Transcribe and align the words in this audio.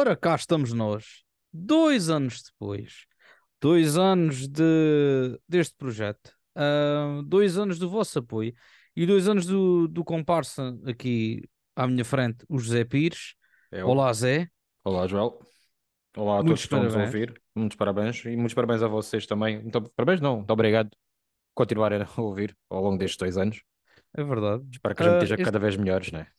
Ora, 0.00 0.14
cá 0.14 0.36
estamos 0.36 0.72
nós, 0.72 1.24
dois 1.52 2.08
anos 2.08 2.40
depois, 2.44 3.04
dois 3.60 3.96
anos 3.98 4.46
de, 4.46 5.36
deste 5.48 5.74
projeto, 5.76 6.30
ah, 6.54 7.20
dois 7.26 7.58
anos 7.58 7.80
do 7.80 7.90
vosso 7.90 8.20
apoio 8.20 8.54
e 8.94 9.04
dois 9.04 9.26
anos 9.28 9.44
do, 9.44 9.88
do 9.88 10.04
comparsa 10.04 10.78
aqui 10.86 11.42
à 11.74 11.84
minha 11.88 12.04
frente, 12.04 12.44
o 12.48 12.60
José 12.60 12.84
Pires. 12.84 13.34
Eu. 13.72 13.88
Olá, 13.88 14.12
Zé. 14.12 14.46
Olá, 14.84 15.04
Joel. 15.08 15.36
Olá 16.16 16.38
a 16.38 16.42
Muitos 16.44 16.46
todos 16.46 16.60
que 16.60 16.66
estão 16.66 16.82
nos 16.84 16.92
a 16.94 16.96
parabéns. 16.98 17.14
ouvir. 17.14 17.42
Muitos 17.56 17.76
parabéns 17.76 18.24
e 18.24 18.36
muitos 18.36 18.54
parabéns 18.54 18.82
a 18.84 18.86
vocês 18.86 19.26
também. 19.26 19.60
Muito, 19.60 19.82
parabéns, 19.96 20.20
não, 20.20 20.36
muito 20.36 20.50
obrigado 20.52 20.90
por 20.90 20.96
continuarem 21.64 22.00
a 22.02 22.20
ouvir 22.20 22.56
ao 22.70 22.80
longo 22.84 22.98
destes 22.98 23.16
dois 23.18 23.36
anos. 23.36 23.60
É 24.16 24.22
verdade. 24.22 24.62
Espero 24.70 24.94
que 24.94 25.02
a 25.02 25.04
gente 25.06 25.14
Ah, 25.14 25.16
esteja 25.16 25.34
este- 25.34 25.44
cada 25.44 25.58
vez 25.58 25.74
melhores, 25.76 26.12
né? 26.12 26.18
Melhor. 26.20 26.37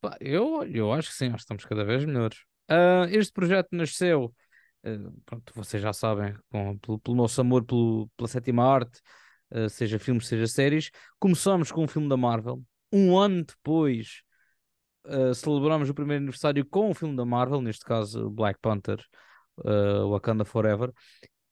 Pá, 0.00 0.16
eu, 0.20 0.64
eu 0.64 0.92
acho 0.92 1.10
que 1.10 1.14
sim, 1.16 1.26
acho 1.26 1.36
que 1.36 1.40
estamos 1.42 1.64
cada 1.64 1.84
vez 1.84 2.04
melhores. 2.04 2.38
Ah, 2.68 3.06
este 3.10 3.32
projeto 3.32 3.68
nasceu, 3.72 4.34
ah, 4.84 4.90
pronto, 5.24 5.52
vocês 5.54 5.82
já 5.82 5.92
sabem, 5.92 6.34
com- 6.50 6.78
pelo, 6.78 6.98
pelo 6.98 7.16
nosso 7.16 7.40
amor 7.40 7.64
pelo- 7.64 8.08
pela 8.16 8.28
sétima 8.28 8.64
arte, 8.64 9.00
ah, 9.50 9.68
seja 9.68 9.98
filmes, 9.98 10.26
seja 10.26 10.46
séries. 10.46 10.90
Começamos 11.18 11.70
com 11.70 11.84
um 11.84 11.88
filme 11.88 12.08
da 12.08 12.16
Marvel. 12.16 12.62
Um 12.92 13.18
ano 13.18 13.44
depois, 13.44 14.22
celebramos 15.34 15.90
o 15.90 15.94
primeiro 15.94 16.22
aniversário 16.22 16.64
com 16.64 16.90
um 16.90 16.94
filme 16.94 17.16
da 17.16 17.24
Marvel, 17.24 17.60
neste 17.60 17.84
caso 17.84 18.30
Black 18.30 18.58
Panther, 18.62 19.02
Wakanda 20.10 20.44
Forever. 20.44 20.92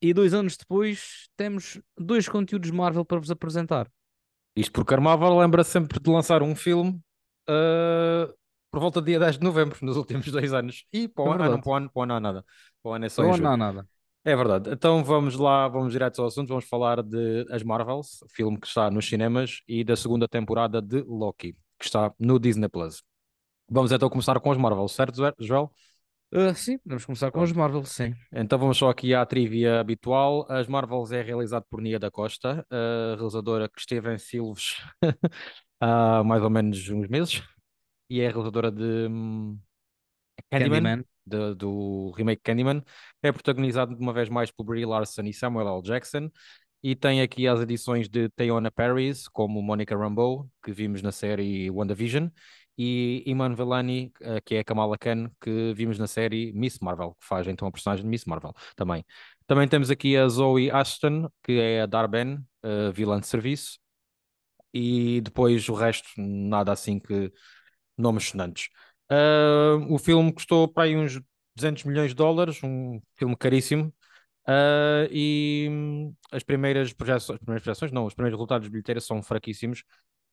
E 0.00 0.14
dois 0.14 0.32
anos 0.34 0.56
depois 0.56 1.28
temos 1.36 1.80
dois 1.98 2.28
conteúdos 2.28 2.70
Marvel 2.70 3.04
para 3.04 3.18
vos 3.18 3.30
apresentar. 3.30 3.90
Isto 4.54 4.72
porque 4.72 4.94
a 4.94 5.00
Marvel 5.00 5.36
lembra 5.38 5.64
sempre 5.64 6.00
de 6.00 6.10
lançar 6.10 6.42
um 6.42 6.54
filme 6.54 7.00
ah, 7.48 8.32
por 8.70 8.80
volta 8.80 9.00
do 9.00 9.06
dia 9.06 9.18
10 9.18 9.38
de 9.38 9.44
novembro, 9.44 9.78
nos 9.82 9.96
últimos 9.96 10.26
dois 10.30 10.52
anos. 10.52 10.84
E 10.92 11.08
para 11.08 11.24
o 11.24 11.28
É 11.28 11.34
ano, 11.34 11.50
não, 11.50 11.60
para 11.60 11.70
o 11.70 11.74
ano, 11.74 11.90
para 11.90 12.00
o 12.00 12.02
ano 12.02 12.08
não 12.08 12.16
há 12.16 12.20
nada. 12.20 12.44
Para 12.82 12.90
o 12.90 12.94
ano 12.94 13.04
é 13.04 13.08
só 13.08 13.22
Não 13.22 13.36
em 13.36 13.46
há 13.46 13.56
nada. 13.56 13.88
É 14.24 14.36
verdade. 14.36 14.70
Então 14.70 15.02
vamos 15.02 15.36
lá, 15.36 15.68
vamos 15.68 15.92
direto 15.92 16.20
ao 16.20 16.28
assunto. 16.28 16.48
Vamos 16.48 16.64
falar 16.64 17.02
de 17.02 17.46
As 17.50 17.62
Marvels, 17.62 18.24
filme 18.30 18.58
que 18.58 18.66
está 18.66 18.90
nos 18.90 19.08
cinemas, 19.08 19.60
e 19.66 19.82
da 19.84 19.96
segunda 19.96 20.28
temporada 20.28 20.80
de 20.80 21.02
Loki, 21.02 21.54
que 21.78 21.84
está 21.84 22.12
no 22.18 22.38
Disney 22.38 22.68
Plus. 22.68 23.02
Vamos 23.68 23.90
então 23.90 24.08
começar 24.08 24.38
com 24.38 24.52
as 24.52 24.58
Marvels, 24.58 24.92
certo, 24.92 25.22
Joel? 25.40 25.70
Ah, 26.34 26.54
sim, 26.54 26.78
vamos 26.86 27.04
começar 27.04 27.30
com 27.30 27.42
os 27.42 27.52
Marvel, 27.52 27.84
sim. 27.84 28.14
Então 28.32 28.58
vamos 28.58 28.78
só 28.78 28.88
aqui 28.88 29.14
à 29.14 29.24
trivia 29.26 29.80
habitual. 29.80 30.46
As 30.48 30.66
Marvels 30.66 31.12
é 31.12 31.20
realizado 31.20 31.64
por 31.68 31.82
Nia 31.82 31.98
da 31.98 32.10
Costa, 32.10 32.66
a 32.70 33.16
realizadora 33.16 33.68
que 33.68 33.78
esteve 33.78 34.14
em 34.14 34.18
Silves 34.18 34.76
há 35.82 36.22
mais 36.24 36.42
ou 36.42 36.50
menos 36.50 36.88
uns 36.88 37.08
meses, 37.08 37.42
e 38.08 38.20
é 38.20 38.28
realizadora 38.28 38.70
de 38.70 39.08
hum, 39.10 39.58
Candyman, 40.50 40.82
Candyman. 40.82 41.04
de- 41.26 41.54
do 41.54 42.10
remake 42.12 42.42
Candyman. 42.42 42.82
É 43.22 43.32
protagonizado 43.32 43.94
de 43.96 44.00
uma 44.00 44.12
vez 44.12 44.28
mais 44.28 44.50
por 44.50 44.64
Brie 44.64 44.84
Larson 44.86 45.22
e 45.22 45.32
Samuel 45.32 45.68
L. 45.68 45.82
Jackson. 45.82 46.30
E 46.82 46.96
tem 46.96 47.22
aqui 47.22 47.46
as 47.46 47.60
edições 47.60 48.08
de 48.08 48.28
Teyona 48.30 48.70
Paris, 48.70 49.28
como 49.28 49.62
Monica 49.62 49.96
Rambeau, 49.96 50.48
que 50.64 50.72
vimos 50.72 51.00
na 51.00 51.12
série 51.12 51.70
WandaVision, 51.70 52.28
e 52.76 53.22
Iman 53.26 53.54
Vellani, 53.54 54.12
eh, 54.20 54.40
que 54.44 54.56
é 54.56 54.60
a 54.60 54.64
Kamala 54.64 54.98
Khan, 54.98 55.30
que 55.40 55.72
vimos 55.74 55.98
na 55.98 56.08
série 56.08 56.52
Miss 56.52 56.78
Marvel, 56.80 57.14
que 57.20 57.26
faz 57.26 57.46
então 57.46 57.68
a 57.68 57.70
personagem 57.72 58.04
de 58.04 58.10
Miss 58.10 58.24
Marvel 58.24 58.52
também. 58.74 59.04
Também 59.46 59.68
temos 59.68 59.90
aqui 59.90 60.16
a 60.16 60.26
Zoe 60.28 60.70
Ashton, 60.70 61.28
que 61.42 61.52
é 61.52 61.82
a 61.82 61.86
Darben, 61.86 62.38
eh, 62.64 62.90
vilã 62.92 63.20
de 63.20 63.26
serviço, 63.28 63.78
e 64.72 65.20
depois 65.20 65.68
o 65.68 65.74
resto, 65.74 66.08
nada 66.16 66.72
assim 66.72 66.98
que 66.98 67.32
nomes 67.96 68.24
sonantes. 68.28 68.68
Ah, 69.10 69.76
o 69.90 69.98
filme 69.98 70.32
custou 70.32 70.68
para 70.68 70.84
aí 70.84 70.96
uns 70.96 71.20
200 71.56 71.84
milhões 71.84 72.10
de 72.10 72.14
dólares, 72.16 72.60
um 72.62 73.00
filme 73.16 73.36
caríssimo. 73.36 73.92
Ah, 74.46 75.06
e 75.10 75.68
hum, 75.70 76.14
as 76.32 76.42
primeiras 76.42 76.92
projeções, 76.92 77.36
as 77.36 77.40
primeiras 77.40 77.62
projeções, 77.62 77.92
não, 77.92 78.06
os 78.06 78.14
primeiros 78.14 78.36
resultados 78.36 78.66
de 78.66 78.70
bilheteira 78.72 79.00
são 79.00 79.22
fraquíssimos. 79.22 79.84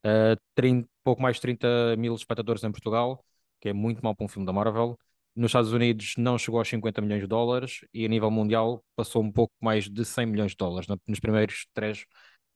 Ah, 0.03 0.35
30 0.55 0.87
pouco 1.03 1.21
mais 1.21 1.35
de 1.37 1.41
30 1.41 1.95
mil 1.97 2.15
espectadores 2.15 2.63
em 2.63 2.71
Portugal, 2.71 3.23
que 3.59 3.69
é 3.69 3.73
muito 3.73 4.01
mal 4.03 4.15
para 4.15 4.25
um 4.25 4.27
filme 4.29 4.45
da 4.45 4.53
Marvel. 4.53 4.97
Nos 5.35 5.49
Estados 5.49 5.71
Unidos 5.71 6.13
não 6.17 6.37
chegou 6.37 6.59
aos 6.59 6.67
50 6.67 7.01
milhões 7.01 7.21
de 7.21 7.27
dólares 7.27 7.81
e 7.93 8.05
a 8.05 8.07
nível 8.09 8.31
mundial 8.31 8.83
passou 8.95 9.23
um 9.23 9.31
pouco 9.31 9.53
mais 9.61 9.89
de 9.89 10.03
100 10.05 10.25
milhões 10.25 10.51
de 10.51 10.57
dólares 10.57 10.87
nos 11.07 11.19
primeiros 11.19 11.67
três 11.73 12.05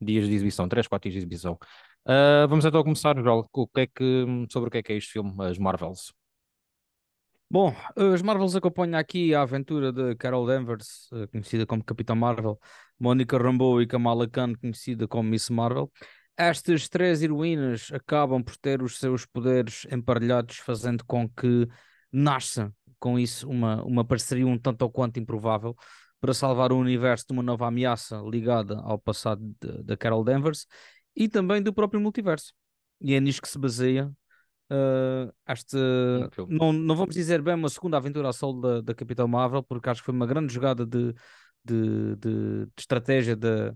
dias 0.00 0.28
de 0.28 0.34
exibição, 0.34 0.68
três, 0.68 0.86
quatro 0.86 1.08
dias 1.08 1.14
de 1.14 1.18
exibição. 1.18 1.58
Ah, 2.06 2.46
vamos 2.48 2.64
então 2.64 2.82
começar, 2.82 3.16
Joel, 3.16 3.48
o 3.52 3.66
que 3.66 3.80
é 3.80 3.86
que, 3.86 4.26
sobre 4.50 4.68
o 4.68 4.70
que 4.70 4.78
é 4.78 4.82
que 4.82 4.92
é 4.92 4.96
este 4.96 5.12
filme, 5.12 5.32
as 5.44 5.58
Marvels. 5.58 6.12
Bom, 7.50 7.74
as 7.96 8.20
Marvels 8.20 8.56
acompanham 8.56 8.98
aqui 8.98 9.34
a 9.34 9.42
aventura 9.42 9.92
de 9.92 10.16
Carol 10.16 10.46
Danvers, 10.46 11.08
eh, 11.12 11.26
conhecida 11.28 11.64
como 11.64 11.84
Capitã 11.84 12.14
Marvel, 12.14 12.58
Monica 12.98 13.38
Rambeau 13.38 13.80
e 13.80 13.86
Kamala 13.86 14.28
Khan, 14.28 14.54
conhecida 14.54 15.06
como 15.06 15.28
Miss 15.30 15.48
Marvel. 15.50 15.90
Estas 16.36 16.88
três 16.88 17.22
heroínas 17.22 17.90
acabam 17.92 18.42
por 18.42 18.56
ter 18.56 18.82
os 18.82 18.98
seus 18.98 19.24
poderes 19.24 19.86
emparelhados, 19.90 20.56
fazendo 20.56 21.04
com 21.04 21.28
que 21.28 21.68
nasça 22.12 22.72
com 22.98 23.18
isso 23.18 23.48
uma, 23.48 23.84
uma 23.84 24.04
parceria 24.04 24.46
um 24.46 24.58
tanto 24.58 24.82
ou 24.82 24.90
quanto 24.90 25.20
improvável 25.20 25.76
para 26.20 26.34
salvar 26.34 26.72
o 26.72 26.78
universo 26.78 27.26
de 27.26 27.32
uma 27.32 27.42
nova 27.42 27.66
ameaça 27.66 28.16
ligada 28.26 28.78
ao 28.80 28.98
passado 28.98 29.54
da 29.84 29.96
Carol 29.96 30.24
Danvers 30.24 30.66
e 31.14 31.28
também 31.28 31.62
do 31.62 31.72
próprio 31.72 32.00
multiverso. 32.00 32.52
E 33.00 33.14
é 33.14 33.20
nisto 33.20 33.42
que 33.42 33.48
se 33.48 33.58
baseia 33.58 34.06
uh, 34.70 35.32
esta. 35.46 35.76
Filme. 36.32 36.56
Não, 36.58 36.72
não 36.72 36.96
vamos 36.96 37.14
dizer 37.14 37.42
bem 37.42 37.54
uma 37.54 37.68
segunda 37.68 37.96
aventura 37.96 38.28
a 38.28 38.32
solo 38.32 38.60
da, 38.60 38.80
da 38.80 38.94
Capitão 38.94 39.28
Marvel, 39.28 39.62
porque 39.62 39.88
acho 39.90 40.00
que 40.00 40.06
foi 40.06 40.14
uma 40.14 40.26
grande 40.26 40.52
jogada 40.52 40.86
de, 40.86 41.12
de, 41.64 42.16
de- 42.16 42.66
de 42.66 42.72
estratégia 42.78 43.36
da, 43.36 43.74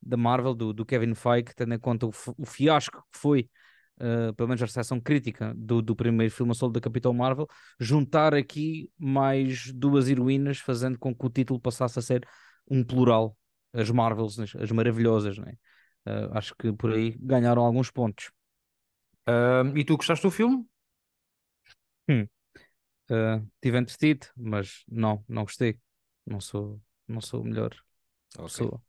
da 0.00 0.16
Marvel, 0.16 0.54
do, 0.54 0.72
do 0.72 0.86
Kevin 0.86 1.14
Feige, 1.14 1.54
tendo 1.54 1.74
em 1.74 1.78
conta 1.78 2.06
o, 2.06 2.10
o 2.38 2.46
fiasco 2.46 3.04
que 3.12 3.18
foi, 3.18 3.50
uh, 4.00 4.34
pelo 4.34 4.48
menos 4.48 4.62
a 4.62 4.66
recepção 4.66 5.00
crítica 5.00 5.52
do, 5.56 5.80
do 5.82 5.94
primeiro 5.94 6.32
filme 6.32 6.52
a 6.52 6.54
solo 6.54 6.72
da 6.72 6.80
Capitão 6.80 7.12
Marvel, 7.12 7.46
juntar 7.78 8.34
aqui 8.34 8.90
mais 8.98 9.72
duas 9.72 10.08
heroínas, 10.08 10.58
fazendo 10.58 10.98
com 10.98 11.14
que 11.14 11.26
o 11.26 11.30
título 11.30 11.60
passasse 11.60 11.98
a 11.98 12.02
ser 12.02 12.26
um 12.68 12.82
plural. 12.82 13.36
As 13.72 13.88
Marvels, 13.88 14.36
as 14.38 14.70
maravilhosas, 14.72 15.38
né? 15.38 15.54
Uh, 16.04 16.36
acho 16.36 16.54
que 16.56 16.72
por 16.72 16.92
aí 16.92 17.16
ganharam 17.20 17.64
alguns 17.64 17.90
pontos. 17.90 18.32
Ah, 19.26 19.62
e 19.76 19.84
tu 19.84 19.96
gostaste 19.96 20.26
do 20.26 20.30
filme? 20.30 20.66
Uh, 23.10 23.46
tive 23.60 23.78
entretido, 23.78 24.26
mas 24.36 24.84
não, 24.88 25.24
não 25.28 25.42
gostei. 25.42 25.78
Não 26.26 26.40
sou, 26.40 26.80
não 27.06 27.20
sou 27.20 27.42
a 27.42 27.44
melhor 27.44 27.74
pessoa. 28.36 28.82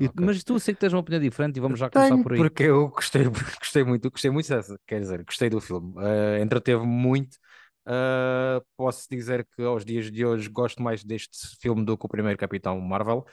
E- 0.00 0.10
Ok. 0.10 0.22
Mas 0.24 0.44
tu 0.44 0.58
sei 0.60 0.74
que 0.74 0.80
tens 0.80 0.92
uma 0.92 1.00
opinião 1.00 1.20
diferente 1.22 1.56
e 1.56 1.60
vamos 1.60 1.78
já 1.78 1.90
começar 1.90 2.18
Tenho, 2.18 2.24
por 2.24 2.32
aí. 2.34 2.50
porque 2.50 2.64
eu 2.64 2.88
gostei, 2.88 3.24
gostei 3.58 3.82
muito, 3.84 4.10
gostei 4.10 4.30
muito 4.30 4.48
dessa, 4.48 4.78
quer 4.86 5.00
dizer, 5.00 5.24
gostei 5.24 5.48
do 5.48 5.60
filme, 5.60 5.94
Ah, 5.98 6.40
entreteve-me 6.40 6.86
muito. 6.86 7.38
Ah, 7.86 8.60
posso 8.76 9.06
dizer 9.10 9.46
que 9.56 9.62
aos 9.62 9.84
dias 9.84 10.10
de 10.10 10.24
hoje 10.26 10.48
gosto 10.50 10.82
mais 10.82 11.02
deste 11.04 11.56
filme 11.60 11.84
do 11.84 11.96
que 11.96 12.04
o 12.06 12.08
primeiro 12.08 12.38
Capitão 12.38 12.78
Marvel. 12.80 13.24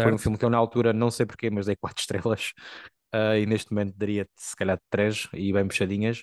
Foi 0.00 0.12
um 0.12 0.18
Certo. 0.18 0.18
filme 0.18 0.38
que 0.38 0.44
eu 0.44 0.50
na 0.50 0.58
altura 0.58 0.92
não 0.92 1.10
sei 1.10 1.26
porquê, 1.26 1.50
mas 1.50 1.66
dei 1.66 1.76
quatro 1.76 2.00
estrelas. 2.02 2.52
Ah, 3.12 3.36
e 3.38 3.46
neste 3.46 3.72
momento 3.72 3.94
daria 3.96 4.28
se 4.36 4.54
calhar 4.56 4.80
três 4.90 5.28
e 5.32 5.52
bem 5.52 5.66
puxadinhas. 5.66 6.22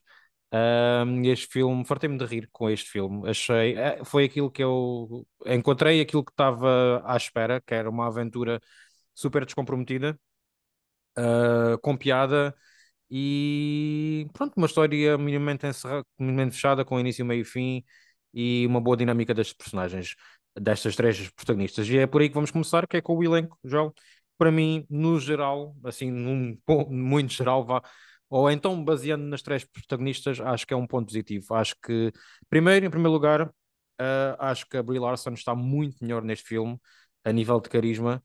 Ah, 0.52 1.04
este 1.26 1.48
filme, 1.48 1.86
fartei-me 1.86 2.18
de 2.18 2.26
rir 2.26 2.50
com 2.52 2.70
este 2.70 2.90
filme. 2.92 3.30
Achei, 3.30 3.76
foi 4.06 4.26
aquilo 4.26 4.52
que 4.52 4.64
eu 4.64 5.26
encontrei, 5.48 6.00
aquilo 6.02 6.24
que 6.24 6.32
estava 6.32 7.02
à 7.06 7.18
espera, 7.18 7.62
que 7.62 7.74
era 7.74 7.90
uma 7.90 8.08
aventura 8.08 8.62
super 9.16 9.46
descomprometida, 9.46 10.20
ah, 11.16 11.78
com 11.82 11.96
piada 11.98 12.56
e 13.12 14.28
pronto, 14.34 14.56
uma 14.58 14.68
história 14.68 15.18
minimamente, 15.18 15.68
encerra, 15.68 16.06
minimamente 16.20 16.56
fechada, 16.56 16.86
com 16.86 17.00
início, 17.00 17.26
meio 17.26 17.42
e 17.42 17.46
fim 17.46 17.84
e 18.34 18.66
uma 18.68 18.82
boa 18.82 18.98
dinâmica 18.98 19.34
das 19.34 19.54
personagens, 19.54 20.16
destas 20.60 20.96
três 20.96 21.30
protagonistas. 21.32 21.88
E 21.90 21.98
é 22.00 22.08
por 22.08 22.22
aí 22.22 22.30
que 22.30 22.36
vamos 22.36 22.52
começar, 22.52 22.88
que 22.88 22.98
é 22.98 23.02
com 23.02 23.18
o 23.18 23.24
elenco, 23.24 23.58
João. 23.64 23.94
Para 24.38 24.52
mim, 24.52 24.86
no 24.90 25.20
geral, 25.20 25.76
assim, 25.86 26.12
num 26.12 26.58
muito 26.90 27.34
geral, 27.34 27.66
vá, 27.66 27.82
ou 28.30 28.50
então 28.52 28.84
baseando 28.84 29.26
nas 29.26 29.42
três 29.44 29.64
protagonistas, 29.66 30.40
acho 30.42 30.66
que 30.68 30.74
é 30.74 30.78
um 30.78 30.88
ponto 30.88 31.08
positivo. 31.08 31.54
Acho 31.56 31.76
que, 31.84 32.12
primeiro, 32.50 32.86
em 32.86 32.90
primeiro 32.90 33.14
lugar, 33.14 33.54
ah, 34.00 34.38
acho 34.52 34.68
que 34.68 34.78
a 34.78 34.84
Brie 34.84 35.00
Larson 35.00 35.34
está 35.34 35.56
muito 35.56 35.98
melhor 36.02 36.24
neste 36.24 36.46
filme, 36.48 36.80
a 37.24 37.32
nível 37.32 37.60
de 37.60 37.70
carisma 37.70 38.24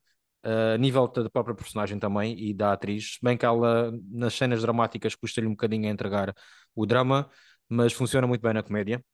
Uh, 0.49 0.75
a 0.75 0.79
nível 0.79 1.07
da 1.09 1.29
própria 1.29 1.55
personagem 1.55 1.99
também 1.99 2.39
e 2.39 2.55
da 2.55 2.73
atriz, 2.73 3.19
bem 3.23 3.37
que 3.37 3.45
ela 3.45 3.93
nas 4.11 4.33
cenas 4.33 4.63
dramáticas 4.63 5.15
custa-lhe 5.15 5.47
um 5.47 5.51
bocadinho 5.51 5.87
a 5.89 5.91
entregar 5.93 6.35
o 6.75 6.87
drama, 6.87 7.29
mas 7.69 7.93
funciona 7.93 8.27
muito 8.27 8.41
bem 8.41 8.55
na 8.55 8.63
comédia, 8.63 9.05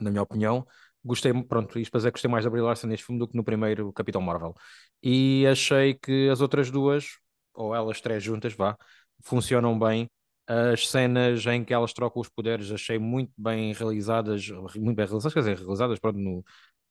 na 0.00 0.10
minha 0.10 0.22
opinião. 0.22 0.66
Gostei, 1.04 1.32
pronto, 1.44 1.78
isto 1.78 1.90
para 1.90 1.98
dizer 2.00 2.10
que 2.10 2.16
gostei 2.16 2.30
mais 2.30 2.44
da 2.44 2.50
Brie 2.50 2.60
Larson 2.62 2.88
neste 2.88 3.06
filme 3.06 3.18
do 3.18 3.28
que 3.28 3.36
no 3.36 3.44
primeiro 3.44 3.92
Capitão 3.92 4.20
Marvel. 4.20 4.54
E 5.02 5.46
achei 5.46 5.94
que 5.94 6.28
as 6.28 6.40
outras 6.40 6.70
duas, 6.70 7.18
ou 7.54 7.74
elas 7.74 8.00
três 8.00 8.22
juntas, 8.22 8.52
vá, 8.54 8.76
funcionam 9.22 9.78
bem. 9.78 10.10
As 10.46 10.88
cenas 10.88 11.46
em 11.46 11.64
que 11.64 11.74
elas 11.74 11.92
trocam 11.92 12.20
os 12.20 12.28
poderes 12.28 12.70
achei 12.72 12.98
muito 12.98 13.32
bem 13.38 13.72
realizadas, 13.72 14.48
muito 14.76 14.96
bem 14.96 15.06
realizadas, 15.06 15.32
quer 15.34 15.40
dizer, 15.40 15.58
realizadas, 15.58 15.98
pronto, 15.98 16.18
no, 16.18 16.44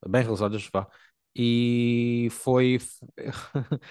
bem 0.07 0.21
realizadas, 0.21 0.67
vá. 0.71 0.87
E 1.37 2.29
foi, 2.31 2.79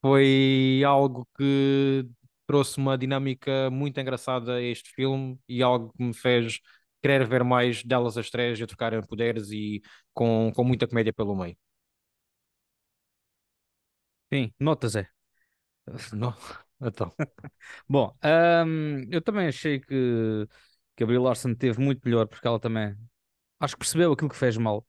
foi 0.00 0.82
algo 0.86 1.28
que 1.36 2.06
trouxe 2.46 2.78
uma 2.78 2.96
dinâmica 2.98 3.70
muito 3.70 4.00
engraçada 4.00 4.54
a 4.56 4.62
este 4.62 4.90
filme 4.92 5.38
e 5.48 5.62
algo 5.62 5.92
que 5.96 6.02
me 6.04 6.14
fez 6.14 6.60
querer 7.02 7.26
ver 7.26 7.44
mais 7.44 7.82
delas 7.84 8.16
as 8.18 8.30
três 8.30 8.60
a 8.62 8.66
trocarem 8.66 9.02
poderes 9.06 9.50
e 9.50 9.82
com, 10.14 10.52
com 10.54 10.64
muita 10.64 10.86
comédia 10.88 11.12
pelo 11.12 11.36
meio. 11.36 11.56
Sim, 14.32 14.52
notas 14.58 14.96
é. 14.96 15.08
Não? 16.14 16.34
Então. 16.82 17.12
Bom, 17.88 18.16
hum, 18.66 19.06
eu 19.10 19.22
também 19.22 19.48
achei 19.48 19.80
que, 19.80 20.48
que 20.96 21.04
a 21.04 21.06
Brie 21.06 21.18
Larson 21.18 21.54
teve 21.54 21.80
muito 21.80 22.02
melhor, 22.04 22.26
porque 22.28 22.46
ela 22.46 22.60
também 22.60 22.96
acho 23.60 23.74
que 23.76 23.80
percebeu 23.80 24.12
aquilo 24.12 24.30
que 24.30 24.36
fez 24.36 24.56
mal 24.58 24.86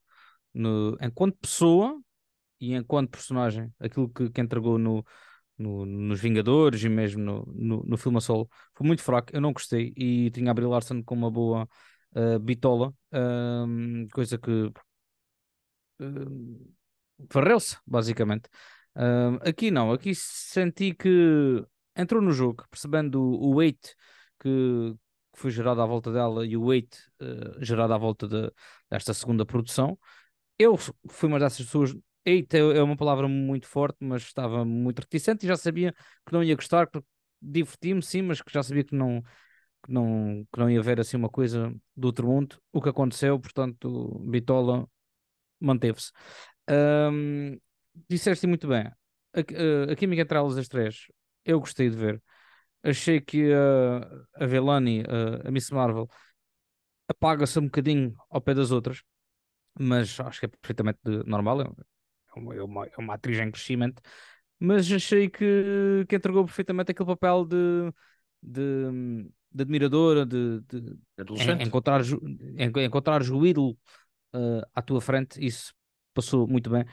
no, 0.53 0.97
enquanto 1.01 1.37
pessoa 1.37 1.99
e 2.59 2.73
enquanto 2.73 3.11
personagem, 3.11 3.71
aquilo 3.79 4.09
que, 4.09 4.29
que 4.29 4.41
entregou 4.41 4.77
no, 4.77 5.05
no, 5.57 5.85
nos 5.85 6.19
Vingadores 6.19 6.83
e 6.83 6.89
mesmo 6.89 7.23
no, 7.23 7.45
no, 7.55 7.83
no 7.83 7.97
filme 7.97 8.17
a 8.17 8.21
solo 8.21 8.49
foi 8.75 8.85
muito 8.87 9.01
fraco, 9.03 9.29
eu 9.33 9.41
não 9.41 9.53
gostei 9.53 9.93
e 9.95 10.31
tinha 10.31 10.51
a 10.51 10.53
Brie 10.53 10.67
Larson 10.67 11.03
com 11.03 11.15
uma 11.15 11.31
boa 11.31 11.67
uh, 12.15 12.39
bitola, 12.39 12.93
hum, 13.13 14.07
coisa 14.11 14.37
que 14.37 14.71
uh, 15.99 16.73
varreu-se, 17.31 17.77
basicamente. 17.85 18.49
Hum, 18.95 19.37
aqui 19.41 19.71
não, 19.71 19.91
aqui 19.91 20.13
senti 20.15 20.93
que 20.93 21.63
entrou 21.95 22.21
no 22.21 22.31
jogo, 22.31 22.65
percebendo 22.69 23.21
o, 23.21 23.51
o 23.51 23.55
weight 23.55 23.95
que, 24.39 24.49
que 25.33 25.39
foi 25.39 25.51
gerado 25.51 25.81
à 25.81 25.85
volta 25.85 26.11
dela 26.11 26.45
e 26.45 26.55
o 26.57 26.65
weight 26.65 26.97
uh, 27.21 27.63
gerado 27.63 27.93
à 27.93 27.97
volta 27.97 28.27
de, 28.27 28.51
desta 28.89 29.13
segunda 29.13 29.45
produção. 29.45 29.97
Eu 30.59 30.75
fui 30.77 31.29
uma 31.29 31.39
dessas 31.39 31.65
pessoas. 31.65 31.91
Hate 32.27 32.57
é, 32.57 32.59
é 32.59 32.83
uma 32.83 32.97
palavra 32.97 33.27
muito 33.27 33.67
forte, 33.67 33.97
mas 34.01 34.23
estava 34.23 34.65
muito 34.65 34.99
reticente 34.99 35.45
e 35.45 35.47
já 35.47 35.55
sabia 35.55 35.93
que 36.25 36.33
não 36.33 36.43
ia 36.43 36.55
gostar, 36.55 36.87
que 36.87 36.99
diverti-me 37.41 38.01
sim, 38.01 38.21
mas 38.21 38.41
que 38.41 38.51
já 38.51 38.61
sabia 38.63 38.83
que 38.83 38.95
não, 38.95 39.21
que 39.85 39.91
não, 39.91 40.45
que 40.51 40.59
não 40.59 40.69
ia 40.69 40.79
haver 40.79 40.99
assim 40.99 41.17
uma 41.17 41.29
coisa 41.29 41.73
do 41.95 42.07
outro 42.07 42.27
mundo. 42.27 42.59
O 42.71 42.81
que 42.81 42.89
aconteceu, 42.89 43.39
portanto, 43.39 44.19
Bitola 44.25 44.87
manteve-se. 45.59 46.11
Um, 46.69 47.57
disseste 48.09 48.47
muito 48.47 48.67
bem. 48.67 48.83
A, 49.33 49.39
a, 49.39 49.93
a, 49.93 49.95
química 49.95 50.21
entre 50.23 50.37
elas 50.37 50.57
as 50.57 50.67
três, 50.67 51.07
eu 51.45 51.59
gostei 51.59 51.89
de 51.89 51.95
ver. 51.95 52.21
Achei 52.83 53.21
que 53.21 53.51
a, 53.53 54.45
Velani, 54.45 55.03
a 55.45 55.51
Miss 55.51 55.69
Marvel, 55.71 56.09
apaga-se 57.07 57.59
um 57.59 57.65
bocadinho 57.65 58.15
ao 58.29 58.41
pé 58.41 58.53
das 58.53 58.71
outras, 58.71 59.03
mas 59.79 60.19
acho 60.19 60.39
que 60.39 60.45
é 60.45 60.49
perfeitamente 60.49 60.99
normal. 61.25 61.61
É 61.61 62.39
uma, 62.39 62.55
é 62.55 62.63
uma, 62.63 62.85
é 62.85 62.97
uma 62.97 63.13
atriz 63.15 63.37
em 63.39 63.51
crescimento, 63.51 64.01
mas 64.59 64.91
achei 64.91 65.29
que, 65.29 66.05
que 66.07 66.15
entregou 66.15 66.45
perfeitamente 66.45 66.91
aquele 66.91 67.07
papel 67.07 67.45
de, 67.45 67.91
de, 68.41 69.29
de 69.51 69.61
admiradora, 69.61 70.25
de, 70.25 70.61
de 70.61 70.97
encontrar, 71.61 72.01
encontrar 72.57 73.21
o 73.23 73.45
ídolo 73.45 73.77
uh, 74.33 74.61
à 74.73 74.81
tua 74.81 75.01
frente. 75.01 75.43
Isso 75.43 75.73
passou 76.13 76.47
muito 76.47 76.69
bem. 76.69 76.85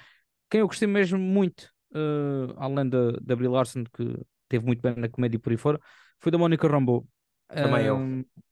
Quem 0.50 0.60
eu 0.60 0.66
gostei 0.66 0.88
mesmo 0.88 1.19
muito, 1.19 1.70
uh, 1.92 2.54
além 2.56 2.88
da, 2.88 3.12
da 3.20 3.36
Brie 3.36 3.48
Larson, 3.48 3.84
que 3.84 4.19
teve 4.48 4.64
muito 4.64 4.81
bem 4.81 4.94
na 4.96 5.08
comédia 5.08 5.38
por 5.38 5.50
aí 5.50 5.56
fora, 5.56 5.81
foi 6.20 6.31
da 6.31 6.38
Mónica 6.38 6.69
Rambeau. 6.69 7.06
Também 7.55 7.87
eu. 7.87 7.97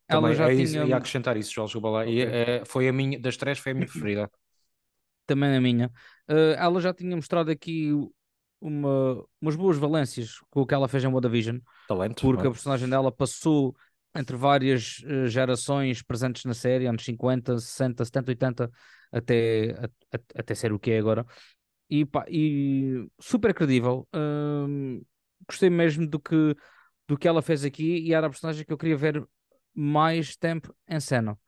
ela 0.08 0.20
Também, 0.20 0.34
já 0.34 0.52
é 0.52 0.56
tinha... 0.56 0.84
ia 0.84 0.96
acrescentar 0.96 1.36
isso, 1.36 1.52
Jorge 1.52 1.78
Balá. 1.80 2.02
Okay. 2.02 2.14
E, 2.14 2.22
é, 2.22 2.64
foi 2.64 2.88
a 2.88 2.92
minha, 2.92 3.18
das 3.18 3.36
três, 3.36 3.58
foi 3.58 3.72
a 3.72 3.74
minha 3.74 3.86
preferida. 3.90 4.30
Também 5.26 5.56
a 5.56 5.60
minha. 5.60 5.90
Uh, 6.28 6.54
ela 6.56 6.80
já 6.80 6.92
tinha 6.92 7.14
mostrado 7.14 7.50
aqui 7.50 7.90
uma, 8.60 9.24
umas 9.40 9.56
boas 9.56 9.76
valências 9.76 10.38
com 10.50 10.60
o 10.60 10.66
que 10.66 10.74
ela 10.74 10.88
fez 10.88 11.04
em 11.04 11.08
WandaVision. 11.08 11.58
Talento. 11.88 12.20
Porque 12.20 12.46
a 12.46 12.50
personagem 12.50 12.88
dela 12.88 13.10
passou 13.10 13.74
entre 14.14 14.36
várias 14.36 14.98
uh, 15.00 15.26
gerações 15.26 16.02
presentes 16.02 16.44
na 16.44 16.54
série, 16.54 16.86
anos 16.86 17.04
50, 17.04 17.58
60, 17.58 18.04
70, 18.04 18.30
80, 18.30 18.70
até, 19.10 19.70
a, 19.72 20.16
a, 20.16 20.20
até 20.36 20.54
ser 20.54 20.72
o 20.72 20.78
que 20.78 20.90
é 20.90 20.98
agora. 20.98 21.26
E, 21.88 22.04
pá, 22.04 22.24
e 22.28 23.06
super 23.20 23.52
credível. 23.52 24.06
Uh, 24.14 25.04
gostei 25.46 25.70
mesmo 25.70 26.06
do 26.06 26.20
que, 26.20 26.56
do 27.06 27.16
que 27.16 27.28
ela 27.28 27.42
fez 27.42 27.64
aqui 27.64 27.98
e 27.98 28.14
era 28.14 28.26
a 28.26 28.30
personagem 28.30 28.64
que 28.64 28.72
eu 28.72 28.78
queria 28.78 28.96
ver 28.96 29.24
mais 29.74 30.36
tempo 30.36 30.74
em 30.88 31.00
cena. 31.00 31.38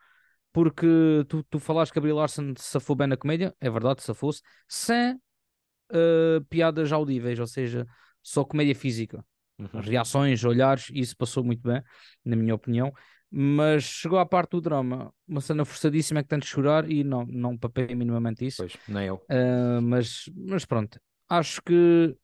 Porque 0.53 0.87
tu, 1.29 1.43
tu 1.45 1.59
falaste 1.59 1.93
que 1.93 1.99
a 1.99 2.03
Brie 2.03 2.13
Larson 2.13 2.55
se 2.57 2.71
safou 2.71 2.95
bem 2.95 3.09
na 3.09 3.17
comédia, 3.17 3.55
é 3.61 3.69
verdade, 3.69 4.03
safou-se, 4.03 4.41
sem 4.69 5.15
uh, 5.15 6.45
piadas 6.49 6.93
audíveis, 6.93 7.39
ou 7.39 7.47
seja, 7.47 7.87
só 8.23 8.45
comédia 8.45 8.75
física. 8.75 9.25
Uhum. 9.59 9.81
Reações, 9.81 10.45
olhares, 10.45 10.91
isso 10.93 11.17
passou 11.17 11.43
muito 11.45 11.63
bem, 11.63 11.83
na 12.25 12.37
minha 12.37 12.55
opinião. 12.55 12.93
Mas 13.31 13.83
chegou 13.83 14.19
à 14.19 14.27
parte 14.27 14.51
do 14.51 14.61
drama, 14.61 15.13
uma 15.27 15.41
cena 15.41 15.65
forçadíssima 15.65 16.23
que 16.23 16.29
tem 16.29 16.39
de 16.39 16.47
chorar 16.47 16.89
e 16.89 17.03
não, 17.03 17.27
não 17.27 17.59
papei 17.59 17.93
minimamente 17.95 18.47
isso. 18.47 18.59
Pois, 18.59 18.77
nem 18.87 19.07
eu. 19.07 19.17
Uh, 19.29 19.83
mas, 19.83 20.31
mas 20.37 20.65
pronto, 20.65 21.01
acho 21.29 21.61
que 21.63 22.17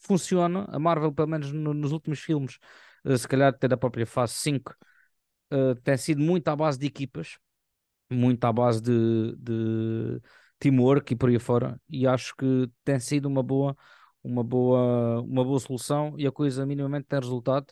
funciona. 0.00 0.66
A 0.68 0.78
Marvel, 0.78 1.12
pelo 1.12 1.28
menos 1.28 1.52
no, 1.52 1.74
nos 1.74 1.92
últimos 1.92 2.20
filmes, 2.20 2.58
uh, 3.04 3.16
se 3.16 3.26
calhar 3.28 3.48
até 3.48 3.68
da 3.68 3.76
própria 3.76 4.06
fase 4.06 4.34
5, 4.34 4.74
uh, 5.52 5.74
tem 5.82 5.96
sido 5.96 6.20
muito 6.22 6.48
à 6.48 6.56
base 6.56 6.78
de 6.78 6.86
equipas, 6.86 7.38
muito 8.10 8.44
à 8.44 8.52
base 8.52 8.82
de, 8.82 9.36
de 9.36 10.20
teamwork 10.58 11.12
e 11.12 11.16
por 11.16 11.28
aí 11.28 11.38
fora. 11.38 11.80
E 11.88 12.06
acho 12.06 12.34
que 12.36 12.70
tem 12.84 12.98
sido 13.00 13.26
uma 13.26 13.42
boa, 13.42 13.76
uma 14.22 14.44
boa, 14.44 15.20
uma 15.22 15.44
boa 15.44 15.60
solução 15.60 16.14
e 16.18 16.26
a 16.26 16.32
coisa 16.32 16.66
minimamente 16.66 17.06
tem 17.08 17.20
resultado 17.20 17.66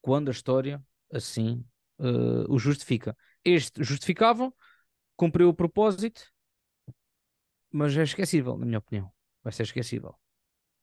quando 0.00 0.28
a 0.28 0.32
história 0.32 0.82
assim 1.12 1.64
uh, 1.98 2.52
o 2.52 2.58
justifica. 2.58 3.16
Este 3.44 3.82
justificava, 3.82 4.52
cumpriu 5.16 5.48
o 5.48 5.54
propósito, 5.54 6.22
mas 7.70 7.96
é 7.96 8.02
esquecível, 8.02 8.56
na 8.56 8.66
minha 8.66 8.78
opinião. 8.78 9.12
Vai 9.42 9.52
ser 9.52 9.62
esquecível. 9.62 10.14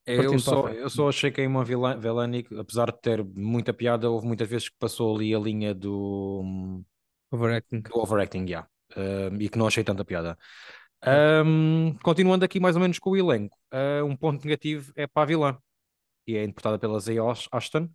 Eu 0.08 0.40
só, 0.40 0.70
eu 0.70 0.90
só 0.90 1.10
achei 1.10 1.30
que 1.30 1.42
a 1.42 1.44
Iman 1.44 1.66
Velani, 1.66 2.48
apesar 2.58 2.92
de 2.92 3.02
ter 3.02 3.24
muita 3.24 3.74
piada, 3.74 4.10
houve 4.10 4.26
muitas 4.26 4.48
vezes 4.48 4.70
que 4.70 4.76
passou 4.80 5.14
ali 5.14 5.36
a 5.36 5.40
linha 5.40 5.76
do 5.76 6.82
overacting, 7.30 7.82
do 7.82 8.00
overacting 8.00 8.46
yeah. 8.46 8.68
uh, 8.96 9.36
e 9.38 9.50
que 9.50 9.58
não 9.58 9.68
achei 9.68 9.84
tanta 9.84 10.06
piada. 10.06 10.38
Um, 11.46 11.96
continuando 12.02 12.46
aqui 12.46 12.60
mais 12.60 12.76
ou 12.76 12.82
menos 12.82 13.00
com 13.00 13.12
o 13.12 13.18
elenco, 13.18 13.58
uh, 13.74 14.06
um 14.06 14.16
ponto 14.16 14.44
negativo 14.46 14.94
é 14.96 15.06
para 15.06 15.24
a 15.24 15.26
vilã, 15.26 15.58
que 16.26 16.38
é 16.38 16.44
interpretada 16.44 16.80
pela 16.80 17.00
Zay 17.00 17.18
Ashton, 17.52 17.90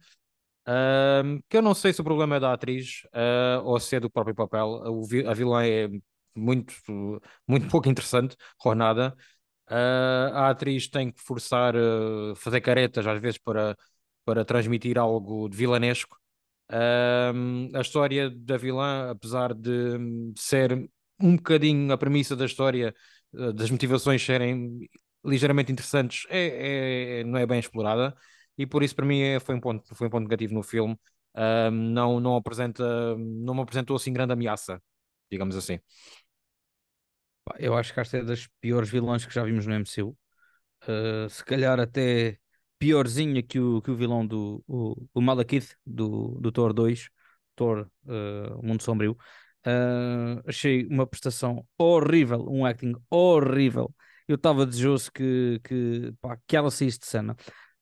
um, 0.68 1.40
que 1.48 1.56
eu 1.56 1.62
não 1.62 1.74
sei 1.74 1.92
se 1.92 2.00
o 2.00 2.04
problema 2.04 2.36
é 2.36 2.40
da 2.40 2.52
atriz 2.52 3.02
uh, 3.06 3.64
ou 3.64 3.80
se 3.80 3.96
é 3.96 4.00
do 4.00 4.10
próprio 4.10 4.34
papel. 4.34 4.68
O, 4.86 5.02
a 5.26 5.34
vilã 5.34 5.64
é 5.64 5.88
muito, 6.34 6.74
muito 7.48 7.68
pouco 7.68 7.88
interessante, 7.88 8.36
ou 8.64 8.74
nada. 8.74 9.16
Uh, 9.70 10.34
a 10.34 10.50
atriz 10.50 10.88
tem 10.88 11.10
que 11.10 11.22
forçar, 11.22 11.74
uh, 11.76 12.34
fazer 12.36 12.60
caretas 12.60 13.06
às 13.06 13.20
vezes 13.20 13.38
para, 13.38 13.76
para 14.24 14.44
transmitir 14.44 14.98
algo 14.98 15.48
de 15.48 15.56
vilanesco. 15.56 16.18
Uh, 16.70 17.76
a 17.76 17.80
história 17.80 18.30
da 18.30 18.56
vilã, 18.56 19.10
apesar 19.10 19.54
de 19.54 20.32
ser 20.36 20.88
um 21.20 21.36
bocadinho 21.36 21.92
a 21.92 21.98
premissa 21.98 22.34
da 22.34 22.44
história, 22.44 22.94
das 23.54 23.70
motivações 23.70 24.22
serem 24.22 24.88
ligeiramente 25.24 25.72
interessantes, 25.72 26.26
é, 26.28 27.20
é, 27.20 27.24
não 27.24 27.38
é 27.38 27.46
bem 27.46 27.58
explorada 27.60 28.14
e 28.58 28.66
por 28.66 28.82
isso 28.82 28.94
para 28.94 29.06
mim 29.06 29.20
é, 29.20 29.40
foi, 29.40 29.54
um 29.54 29.60
ponto, 29.60 29.94
foi 29.94 30.08
um 30.08 30.10
ponto 30.10 30.24
negativo 30.24 30.52
no 30.54 30.62
filme. 30.62 30.98
não, 31.72 32.20
não, 32.20 32.36
apresenta, 32.36 33.16
não 33.16 33.54
me 33.54 33.62
apresentou 33.62 33.96
assim 33.96 34.12
grande 34.12 34.32
ameaça, 34.32 34.82
digamos 35.30 35.56
assim. 35.56 35.78
Eu 37.58 37.76
acho 37.76 37.92
que 37.92 38.00
esta 38.00 38.18
é 38.18 38.24
das 38.24 38.46
piores 38.60 38.88
vilãs 38.90 39.26
que 39.26 39.34
já 39.34 39.44
vimos 39.44 39.66
no 39.66 39.74
MCU. 39.74 40.16
Uh, 40.84 41.28
se 41.28 41.44
calhar 41.44 41.78
até 41.80 42.38
piorzinha 42.78 43.42
que 43.42 43.60
o, 43.60 43.80
que 43.80 43.90
o 43.90 43.96
vilão 43.96 44.26
do 44.26 44.64
o, 44.66 45.06
o 45.14 45.20
Malekith 45.20 45.76
do, 45.86 46.38
do 46.40 46.50
Thor 46.50 46.72
2, 46.72 47.08
Thor 47.54 47.88
uh, 48.06 48.62
Mundo 48.66 48.82
Sombrio. 48.82 49.16
Uh, 49.66 50.42
achei 50.46 50.86
uma 50.86 51.06
prestação 51.06 51.66
horrível, 51.78 52.46
um 52.48 52.66
acting 52.66 52.94
horrível. 53.10 53.94
Eu 54.26 54.36
estava 54.36 54.66
desejoso 54.66 55.12
que, 55.12 55.60
que, 55.64 56.12
pá, 56.20 56.38
que 56.46 56.56
ela 56.56 56.70
saísse 56.70 56.98
de 56.98 57.06
cena, 57.06 57.36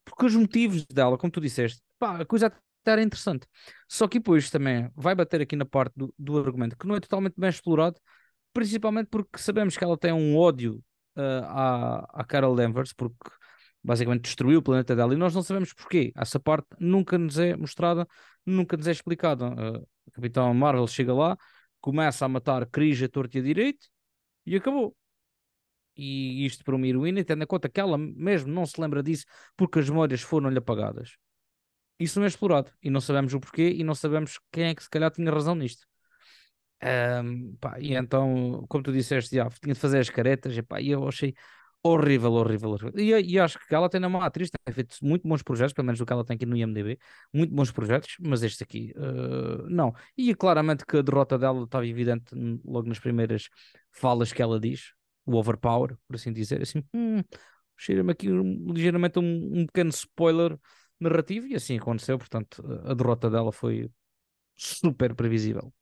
porque 0.04 0.26
os 0.26 0.34
motivos 0.34 0.84
dela, 0.86 1.16
como 1.16 1.30
tu 1.30 1.40
disseste, 1.40 1.80
pá, 1.98 2.20
a 2.20 2.26
coisa 2.26 2.46
até 2.48 2.92
era 2.92 3.02
interessante. 3.02 3.46
Só 3.88 4.08
que 4.08 4.18
depois 4.18 4.50
também 4.50 4.90
vai 4.94 5.14
bater 5.14 5.40
aqui 5.40 5.56
na 5.56 5.64
parte 5.64 5.94
do, 5.96 6.12
do 6.18 6.38
argumento 6.38 6.76
que 6.76 6.86
não 6.86 6.96
é 6.96 7.00
totalmente 7.00 7.34
bem 7.38 7.50
explorado 7.50 8.00
principalmente 8.52 9.08
porque 9.08 9.38
sabemos 9.38 9.76
que 9.76 9.84
ela 9.84 9.96
tem 9.98 10.12
um 10.12 10.36
ódio 10.36 10.82
uh, 11.16 11.44
à, 11.44 12.20
à 12.20 12.24
Carol 12.24 12.54
Danvers, 12.54 12.92
porque 12.92 13.30
basicamente 13.82 14.22
destruiu 14.22 14.58
o 14.58 14.62
planeta 14.62 14.94
dela 14.94 15.14
e 15.14 15.16
nós 15.16 15.34
não 15.34 15.42
sabemos 15.42 15.72
porquê. 15.72 16.12
Essa 16.16 16.38
parte 16.38 16.68
nunca 16.78 17.18
nos 17.18 17.38
é 17.38 17.56
mostrada, 17.56 18.06
nunca 18.44 18.76
nos 18.76 18.86
é 18.86 18.92
explicada. 18.92 19.48
Uh, 19.48 19.86
o 20.06 20.10
Capitão 20.12 20.52
Marvel 20.54 20.86
chega 20.86 21.14
lá, 21.14 21.36
começa 21.80 22.24
a 22.24 22.28
matar 22.28 22.66
Cris 22.66 23.02
a 23.02 23.08
torta 23.08 23.38
e 23.38 23.40
a 23.40 23.44
direito 23.44 23.86
e 24.46 24.56
acabou. 24.56 24.96
E 25.96 26.46
isto 26.46 26.64
para 26.64 26.74
uma 26.74 26.86
heroína, 26.86 27.24
tendo 27.24 27.42
em 27.42 27.46
conta 27.46 27.68
que 27.68 27.80
ela 27.80 27.98
mesmo 27.98 28.50
não 28.50 28.64
se 28.64 28.80
lembra 28.80 29.02
disso 29.02 29.26
porque 29.56 29.80
as 29.80 29.88
memórias 29.88 30.22
foram-lhe 30.22 30.58
apagadas. 30.58 31.16
Isso 31.98 32.18
não 32.18 32.24
é 32.24 32.28
explorado 32.28 32.72
e 32.82 32.88
não 32.88 33.00
sabemos 33.00 33.34
o 33.34 33.40
porquê 33.40 33.70
e 33.70 33.84
não 33.84 33.94
sabemos 33.94 34.38
quem 34.50 34.64
é 34.64 34.74
que 34.74 34.82
se 34.82 34.88
calhar 34.88 35.10
tinha 35.10 35.30
razão 35.30 35.54
nisto. 35.54 35.86
Um, 36.82 37.56
pá, 37.56 37.78
e 37.78 37.94
então, 37.94 38.64
como 38.68 38.82
tu 38.82 38.92
disseste, 38.92 39.36
já, 39.36 39.48
tinha 39.50 39.74
de 39.74 39.80
fazer 39.80 39.98
as 39.98 40.08
caretas 40.08 40.56
e, 40.56 40.62
pá, 40.62 40.80
e 40.80 40.90
eu 40.90 41.06
achei 41.06 41.34
horrível, 41.82 42.32
horrível, 42.32 42.70
horrível. 42.70 42.92
E, 43.00 43.34
e, 43.34 43.38
acho 43.38 43.58
que 43.58 43.74
ela 43.74 43.88
tem 43.88 44.04
uma 44.04 44.24
atriz, 44.24 44.50
tem 44.50 44.74
feito 44.74 44.96
muito 45.02 45.26
bons 45.26 45.42
projetos, 45.42 45.72
pelo 45.74 45.86
menos 45.86 46.00
o 46.00 46.06
que 46.06 46.12
ela 46.12 46.24
tem 46.24 46.36
aqui 46.36 46.46
no 46.46 46.56
IMDB, 46.56 46.98
muito 47.32 47.54
bons 47.54 47.70
projetos, 47.70 48.16
mas 48.20 48.42
este 48.42 48.62
aqui, 48.62 48.92
uh, 48.96 49.68
não. 49.68 49.94
E 50.16 50.34
claramente 50.34 50.84
que 50.86 50.98
a 50.98 51.02
derrota 51.02 51.38
dela 51.38 51.64
estava 51.64 51.86
evidente 51.86 52.34
logo 52.64 52.88
nas 52.88 52.98
primeiras 52.98 53.48
falas 53.90 54.32
que 54.32 54.42
ela 54.42 54.60
diz, 54.60 54.92
o 55.26 55.36
overpower, 55.36 55.96
por 56.06 56.16
assim 56.16 56.32
dizer, 56.32 56.62
assim, 56.62 56.82
hum, 56.94 57.22
cheira-me 57.78 58.12
aqui 58.12 58.30
um, 58.30 58.72
ligeiramente 58.72 59.18
um, 59.18 59.60
um 59.60 59.66
pequeno 59.66 59.90
spoiler 59.90 60.58
narrativo, 60.98 61.46
e 61.46 61.54
assim 61.54 61.78
aconteceu, 61.78 62.18
portanto, 62.18 62.62
a 62.84 62.94
derrota 62.94 63.30
dela 63.30 63.52
foi 63.52 63.90
super 64.56 65.14
previsível. 65.14 65.72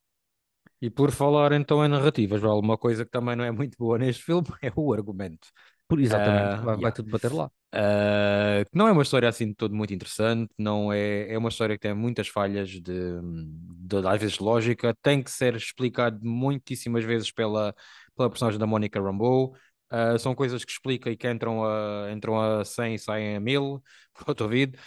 E 0.80 0.88
por 0.88 1.11
falar 1.11 1.52
então 1.52 1.85
em 1.85 1.88
narrativas, 1.88 2.40
vale 2.40 2.61
uma 2.61 2.78
coisa 2.78 3.04
que 3.04 3.11
também 3.11 3.35
não 3.35 3.44
é 3.44 3.50
muito 3.50 3.76
boa 3.76 3.99
neste 3.99 4.23
filme 4.23 4.47
é 4.62 4.73
o 4.75 4.92
argumento. 4.92 5.49
Por, 5.88 5.99
exatamente, 6.00 6.61
uh, 6.61 6.64
vai, 6.64 6.75
yeah. 6.75 6.82
vai, 6.82 6.92
tudo 6.92 7.11
bater 7.11 7.32
lá. 7.32 7.50
Uh, 7.75 8.64
não 8.75 8.87
é 8.87 8.92
uma 8.92 9.02
história 9.02 9.28
assim 9.28 9.49
de 9.49 9.54
todo 9.54 9.75
muito 9.75 9.92
interessante, 9.92 10.52
não 10.58 10.92
é, 10.92 11.32
é 11.32 11.38
uma 11.38 11.49
história 11.49 11.76
que 11.76 11.80
tem 11.80 11.94
muitas 11.94 12.28
falhas 12.28 12.68
de, 12.68 12.80
de, 12.82 13.97
às 14.06 14.20
vezes 14.20 14.38
lógica, 14.38 14.94
tem 15.02 15.23
que 15.23 15.30
ser 15.30 15.56
explicado 15.56 16.18
muitíssimas 16.23 17.04
vezes 17.04 17.32
pela, 17.32 17.75
pela 18.14 18.28
personagem 18.28 18.61
da 18.61 18.66
Monica 18.66 19.00
Rambeau. 19.00 19.54
Uh, 19.90 20.18
são 20.18 20.35
coisas 20.35 20.62
que 20.62 20.70
explica 20.70 21.11
e 21.11 21.16
que 21.16 21.28
entram 21.28 21.64
a, 21.64 22.12
entram 22.12 22.38
a 22.38 22.62
100 22.62 22.94
e 22.94 22.99
saem 22.99 23.37
a 23.37 23.40
1000, 23.40 23.82
por 24.12 24.28
outro 24.28 24.44
ouvido. 24.44 24.78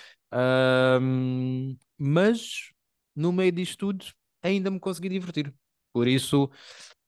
mas 1.98 2.70
no 3.16 3.32
meio 3.34 3.52
disto 3.52 3.78
tudo 3.78 4.06
ainda 4.44 4.70
me 4.70 4.80
consegui 4.80 5.10
divertir. 5.10 5.54
Por 5.94 6.08
isso, 6.08 6.46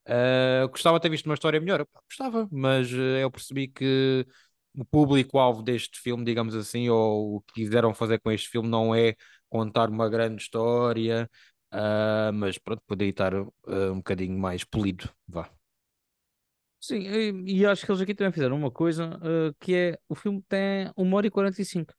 uh, 0.07 0.67
gostava 0.69 0.97
de 0.97 1.03
ter 1.03 1.09
visto 1.09 1.25
uma 1.25 1.33
história 1.33 1.59
melhor. 1.59 1.85
Gostava, 2.09 2.47
mas 2.51 2.91
uh, 2.91 3.17
eu 3.21 3.31
percebi 3.31 3.67
que 3.67 4.25
o 4.75 4.85
público-alvo 4.85 5.61
deste 5.61 5.99
filme, 5.99 6.23
digamos 6.23 6.55
assim, 6.55 6.89
ou 6.89 7.37
o 7.37 7.41
que 7.41 7.63
quiseram 7.63 7.93
fazer 7.93 8.19
com 8.19 8.31
este 8.31 8.49
filme, 8.49 8.67
não 8.67 8.93
é 8.93 9.15
contar 9.49 9.89
uma 9.89 10.09
grande 10.09 10.41
história, 10.41 11.29
uh, 11.73 12.33
mas 12.33 12.57
pronto, 12.57 12.81
poderia 12.87 13.11
estar 13.11 13.33
um 13.35 13.97
bocadinho 13.97 14.37
mais 14.37 14.63
polido. 14.63 15.09
Vá. 15.27 15.49
Sim, 16.79 17.07
e, 17.07 17.59
e, 17.59 17.65
acho 17.65 17.85
que 17.85 17.91
eles 17.91 18.01
aqui 18.01 18.13
também 18.13 18.33
fizeram 18.33 18.57
uma 18.57 18.69
coisa 18.69 19.17
que 19.57 19.73
é 19.73 19.97
o 20.09 20.15
filme 20.15 20.43
tem 20.49 20.91
1 20.97 21.13
hora 21.13 21.27
e 21.27 21.31
45. 21.31 21.93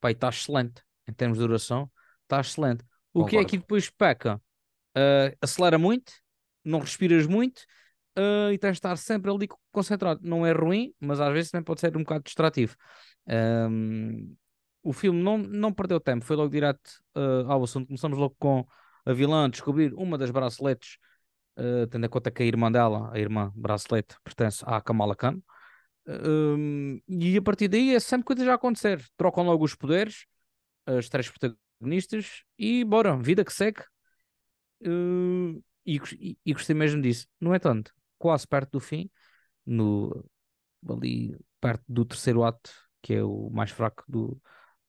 Pai, 0.00 0.12
está 0.12 0.28
excelente 0.28 0.82
em 1.08 1.12
termos 1.14 1.38
de 1.38 1.44
duração, 1.46 1.90
está 2.22 2.40
excelente. 2.40 2.84
O 3.12 3.20
Concordo. 3.20 3.30
que 3.30 3.36
é 3.38 3.44
que 3.44 3.58
depois 3.58 3.88
peca? 3.88 4.40
Uh, 4.98 5.36
acelera 5.40 5.78
muito, 5.78 6.12
não 6.64 6.80
respiras 6.80 7.26
muito 7.26 7.60
uh, 8.18 8.52
e 8.52 8.58
tens 8.58 8.72
de 8.72 8.78
estar 8.78 8.96
sempre 8.96 9.30
ali 9.30 9.48
concentrado. 9.70 10.20
Não 10.22 10.44
é 10.44 10.52
ruim, 10.52 10.92
mas 11.00 11.20
às 11.20 11.32
vezes 11.32 11.50
também 11.50 11.64
pode 11.64 11.80
ser 11.80 11.96
um 11.96 12.00
bocado 12.00 12.24
distrativo. 12.24 12.76
Um, 13.26 14.34
o 14.82 14.92
filme 14.92 15.22
não, 15.22 15.38
não 15.38 15.72
perdeu 15.72 16.00
tempo, 16.00 16.24
foi 16.24 16.36
logo 16.36 16.50
direto 16.50 16.88
uh, 17.16 17.50
ao 17.50 17.62
assunto. 17.62 17.86
Começamos 17.86 18.18
logo 18.18 18.34
com 18.38 18.66
a 19.04 19.12
vilã 19.12 19.48
descobrir 19.48 19.94
uma 19.94 20.18
das 20.18 20.30
braceletes, 20.30 20.98
tendo 21.90 22.06
em 22.06 22.08
conta 22.08 22.30
que 22.30 22.42
a 22.42 22.46
irmã 22.46 22.70
dela, 22.70 23.10
a 23.12 23.18
irmã 23.18 23.50
bracelete, 23.56 24.14
pertence 24.22 24.62
à 24.66 24.80
Kamala 24.80 25.16
Khan. 25.16 25.40
Um, 26.06 27.00
e 27.08 27.36
a 27.36 27.42
partir 27.42 27.68
daí 27.68 27.94
é 27.94 28.00
sempre 28.00 28.26
coisa 28.26 28.44
já 28.44 28.52
a 28.52 28.54
acontecer. 28.54 29.02
Trocam 29.16 29.44
logo 29.44 29.64
os 29.64 29.74
poderes, 29.74 30.26
as 30.86 31.08
três 31.08 31.28
protagonistas, 31.28 32.44
e 32.58 32.84
bora, 32.84 33.16
vida 33.16 33.44
que 33.44 33.52
segue. 33.52 33.82
Uh, 34.82 35.62
e, 35.84 36.00
e, 36.20 36.38
e, 36.44 36.52
gostei 36.52 36.74
mesmo 36.74 37.00
disso. 37.00 37.26
No 37.40 37.54
entanto, 37.54 37.92
quase 38.18 38.46
perto 38.46 38.72
do 38.72 38.80
fim, 38.80 39.10
no, 39.64 40.24
ali 40.88 41.36
perto 41.60 41.84
do 41.88 42.04
terceiro 42.04 42.44
ato, 42.44 42.70
que 43.02 43.14
é 43.14 43.24
o 43.24 43.50
mais 43.50 43.70
fraco 43.70 44.04
do, 44.06 44.40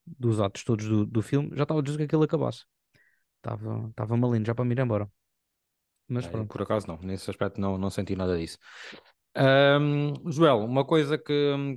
dos 0.05 0.39
atos 0.39 0.63
todos 0.63 0.85
do, 0.85 1.05
do 1.05 1.21
filme, 1.21 1.55
já 1.55 1.63
estava 1.63 1.79
a 1.79 1.83
dizer 1.83 1.97
que 1.97 2.03
aquilo 2.03 2.23
acabasse. 2.23 2.65
Estava, 3.37 3.87
estava 3.89 4.17
malinho 4.17 4.45
já 4.45 4.53
para 4.53 4.65
me 4.65 4.75
ir 4.75 4.79
embora. 4.79 5.09
Mas 6.07 6.25
é, 6.25 6.43
Por 6.45 6.61
acaso 6.61 6.87
não, 6.87 6.97
nesse 6.97 7.29
aspecto 7.29 7.61
não, 7.61 7.77
não 7.77 7.89
senti 7.89 8.15
nada 8.15 8.37
disso. 8.37 8.57
Um, 9.37 10.29
Joel, 10.31 10.57
uma 10.65 10.83
coisa 10.83 11.17
que, 11.17 11.33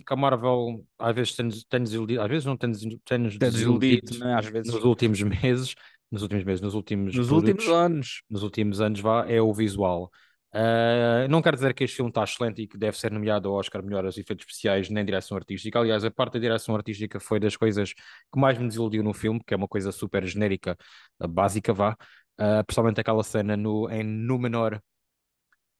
que, 0.07 0.12
a 0.12 0.16
Marvel 0.16 0.85
às 0.99 1.14
vezes 1.14 1.37
tem, 1.37 1.49
tem 1.69 1.83
desiludido, 1.83 2.23
às 2.23 2.28
vezes 2.28 2.47
não 2.47 2.57
tem, 2.57 2.73
tem 3.04 3.28
desiludido, 3.38 4.19
né? 4.19 4.35
às 4.35 4.47
vezes. 4.47 4.73
nos 4.73 4.83
últimos 4.83 5.21
meses, 5.23 5.75
nos 6.12 6.23
últimos 6.23 6.45
meses, 6.45 6.61
nos 6.61 6.75
últimos 6.75 7.16
nos 7.16 7.31
últimos 7.31 7.66
anos, 7.69 8.23
nos 8.28 8.42
últimos 8.42 8.81
anos 8.83 9.00
vá, 9.00 9.25
é 9.26 9.40
o 9.40 9.52
visual. 9.52 10.11
Uh, 10.54 11.26
não 11.31 11.40
quero 11.40 11.57
dizer 11.57 11.73
que 11.73 11.83
este 11.83 11.97
filme 11.97 12.11
está 12.11 12.23
excelente 12.23 12.61
e 12.61 12.69
que 12.69 12.76
deve 12.76 12.99
ser 12.99 13.11
nomeado 13.11 13.49
ao 13.49 13.54
Oscar 13.54 13.83
melhor 13.83 14.04
aos 14.04 14.19
efeitos 14.19 14.45
especiais 14.45 14.90
nem 14.90 15.02
direção 15.02 15.35
artística. 15.38 15.78
Aliás, 15.78 16.04
a 16.04 16.11
parte 16.11 16.35
da 16.35 16.40
direção 16.40 16.76
artística 16.76 17.19
foi 17.19 17.40
das 17.40 17.57
coisas 17.57 17.95
que 17.95 18.38
mais 18.38 18.59
me 18.59 18.69
desiludiu 18.69 19.02
no 19.02 19.14
filme, 19.14 19.40
que 19.42 19.54
é 19.54 19.57
uma 19.57 19.66
coisa 19.66 19.90
super 19.90 20.26
genérica, 20.26 20.76
básica, 21.19 21.73
vá. 21.73 21.97
Uh, 22.38 22.62
principalmente 22.66 23.00
aquela 23.00 23.23
cena 23.25 23.57
no, 23.57 23.88
em 23.90 24.04
Númenor. 24.04 24.83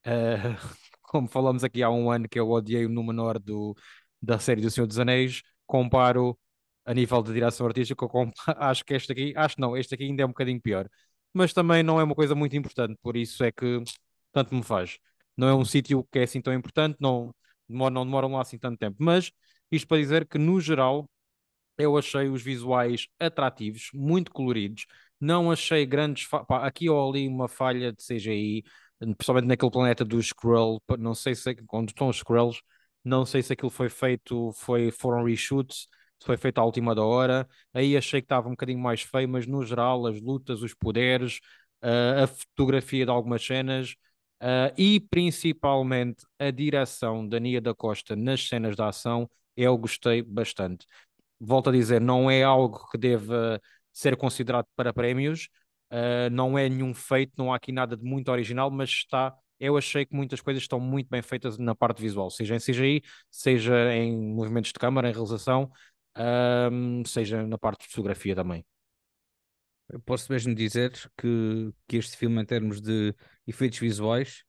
Uh, 0.06 0.56
como 1.02 1.28
falamos 1.28 1.62
aqui 1.62 1.82
há 1.82 1.90
um 1.90 2.10
ano 2.10 2.26
que 2.26 2.40
eu 2.40 2.48
odiei 2.50 2.86
o 2.86 2.88
Númenor 2.88 3.38
do, 3.38 3.76
da 4.22 4.38
série 4.38 4.62
do 4.62 4.70
Senhor 4.70 4.86
dos 4.86 4.98
Anéis, 4.98 5.42
comparo 5.66 6.38
a 6.84 6.94
nível 6.94 7.22
de 7.22 7.32
direção 7.32 7.66
artística, 7.66 8.06
acho 8.58 8.84
que 8.84 8.94
este 8.94 9.12
aqui, 9.12 9.32
acho 9.36 9.60
não, 9.60 9.76
este 9.76 9.94
aqui 9.94 10.04
ainda 10.04 10.22
é 10.22 10.26
um 10.26 10.28
bocadinho 10.28 10.60
pior. 10.60 10.88
Mas 11.32 11.52
também 11.52 11.82
não 11.82 12.00
é 12.00 12.04
uma 12.04 12.14
coisa 12.14 12.34
muito 12.34 12.56
importante, 12.56 12.98
por 13.02 13.16
isso 13.16 13.42
é 13.44 13.52
que 13.52 13.82
tanto 14.32 14.54
me 14.54 14.62
faz. 14.62 14.98
Não 15.36 15.48
é 15.48 15.54
um 15.54 15.64
sítio 15.64 16.06
que 16.10 16.18
é 16.18 16.24
assim 16.24 16.40
tão 16.40 16.52
importante, 16.52 16.96
não, 17.00 17.34
não 17.68 18.04
demoram 18.04 18.32
lá 18.32 18.42
assim 18.42 18.58
tanto 18.58 18.78
tempo. 18.78 18.96
Mas 19.00 19.30
isto 19.70 19.86
para 19.88 19.98
dizer 19.98 20.26
que, 20.28 20.38
no 20.38 20.60
geral, 20.60 21.08
eu 21.78 21.96
achei 21.96 22.28
os 22.28 22.42
visuais 22.42 23.08
atrativos, 23.18 23.90
muito 23.94 24.30
coloridos. 24.32 24.86
Não 25.20 25.50
achei 25.50 25.86
grandes. 25.86 26.28
Pá, 26.28 26.66
aqui 26.66 26.88
ou 26.90 27.10
ali 27.10 27.28
uma 27.28 27.48
falha 27.48 27.92
de 27.92 28.02
CGI, 28.02 28.64
principalmente 28.98 29.46
naquele 29.46 29.70
planeta 29.70 30.04
do 30.04 30.18
Skrull. 30.20 30.82
Não 30.98 31.14
sei 31.14 31.34
se 31.34 31.56
onde 31.72 31.92
estão 31.92 32.08
os 32.08 32.16
Skrulls, 32.16 32.60
não 33.04 33.24
sei 33.26 33.42
se 33.42 33.52
aquilo 33.52 33.70
foi 33.70 33.88
feito, 33.88 34.52
foi, 34.52 34.90
foram 34.90 35.24
reshoots 35.24 35.86
foi 36.24 36.36
feito 36.36 36.58
à 36.58 36.64
última 36.64 36.94
da 36.94 37.02
hora. 37.04 37.48
Aí 37.72 37.96
achei 37.96 38.20
que 38.20 38.26
estava 38.26 38.48
um 38.48 38.52
bocadinho 38.52 38.78
mais 38.78 39.02
feio, 39.02 39.28
mas 39.28 39.46
no 39.46 39.64
geral, 39.64 40.06
as 40.06 40.20
lutas, 40.20 40.62
os 40.62 40.74
poderes, 40.74 41.38
uh, 41.82 42.24
a 42.24 42.26
fotografia 42.26 43.04
de 43.04 43.10
algumas 43.10 43.44
cenas 43.44 43.94
uh, 44.42 44.72
e 44.76 45.00
principalmente 45.00 46.24
a 46.38 46.50
direção 46.50 47.26
da 47.26 47.38
Nia 47.40 47.60
da 47.60 47.74
Costa 47.74 48.16
nas 48.16 48.46
cenas 48.48 48.76
de 48.76 48.82
ação, 48.82 49.28
eu 49.56 49.76
gostei 49.78 50.22
bastante. 50.22 50.86
Volto 51.40 51.70
a 51.70 51.72
dizer, 51.72 52.00
não 52.00 52.30
é 52.30 52.42
algo 52.42 52.88
que 52.90 52.98
deva 52.98 53.60
ser 53.92 54.16
considerado 54.16 54.66
para 54.76 54.92
prémios, 54.92 55.48
uh, 55.92 56.30
não 56.30 56.58
é 56.58 56.68
nenhum 56.68 56.94
feito, 56.94 57.32
não 57.36 57.52
há 57.52 57.56
aqui 57.56 57.72
nada 57.72 57.96
de 57.96 58.04
muito 58.04 58.30
original, 58.30 58.70
mas 58.70 58.90
está 58.90 59.34
eu 59.62 59.76
achei 59.76 60.04
que 60.04 60.12
muitas 60.12 60.40
coisas 60.40 60.60
estão 60.64 60.80
muito 60.80 61.08
bem 61.08 61.22
feitas 61.22 61.56
na 61.56 61.72
parte 61.72 62.02
visual, 62.02 62.28
seja 62.30 62.56
em 62.56 62.58
CGI, 62.58 63.00
seja 63.30 63.94
em 63.94 64.34
movimentos 64.34 64.72
de 64.72 64.78
câmara, 64.78 65.08
em 65.08 65.12
realização, 65.12 65.70
um, 66.16 67.04
seja 67.04 67.47
na 67.47 67.59
parte 67.59 67.83
de 67.83 67.88
fotografia 67.88 68.35
também. 68.35 68.64
Eu 69.88 70.00
posso 70.00 70.33
mesmo 70.33 70.54
dizer 70.54 70.92
que, 71.19 71.73
que 71.87 71.97
este 71.99 72.16
filme, 72.16 72.40
em 72.40 72.45
termos 72.47 72.81
de 72.81 73.14
efeitos 73.47 73.78
visuais, 73.78 74.42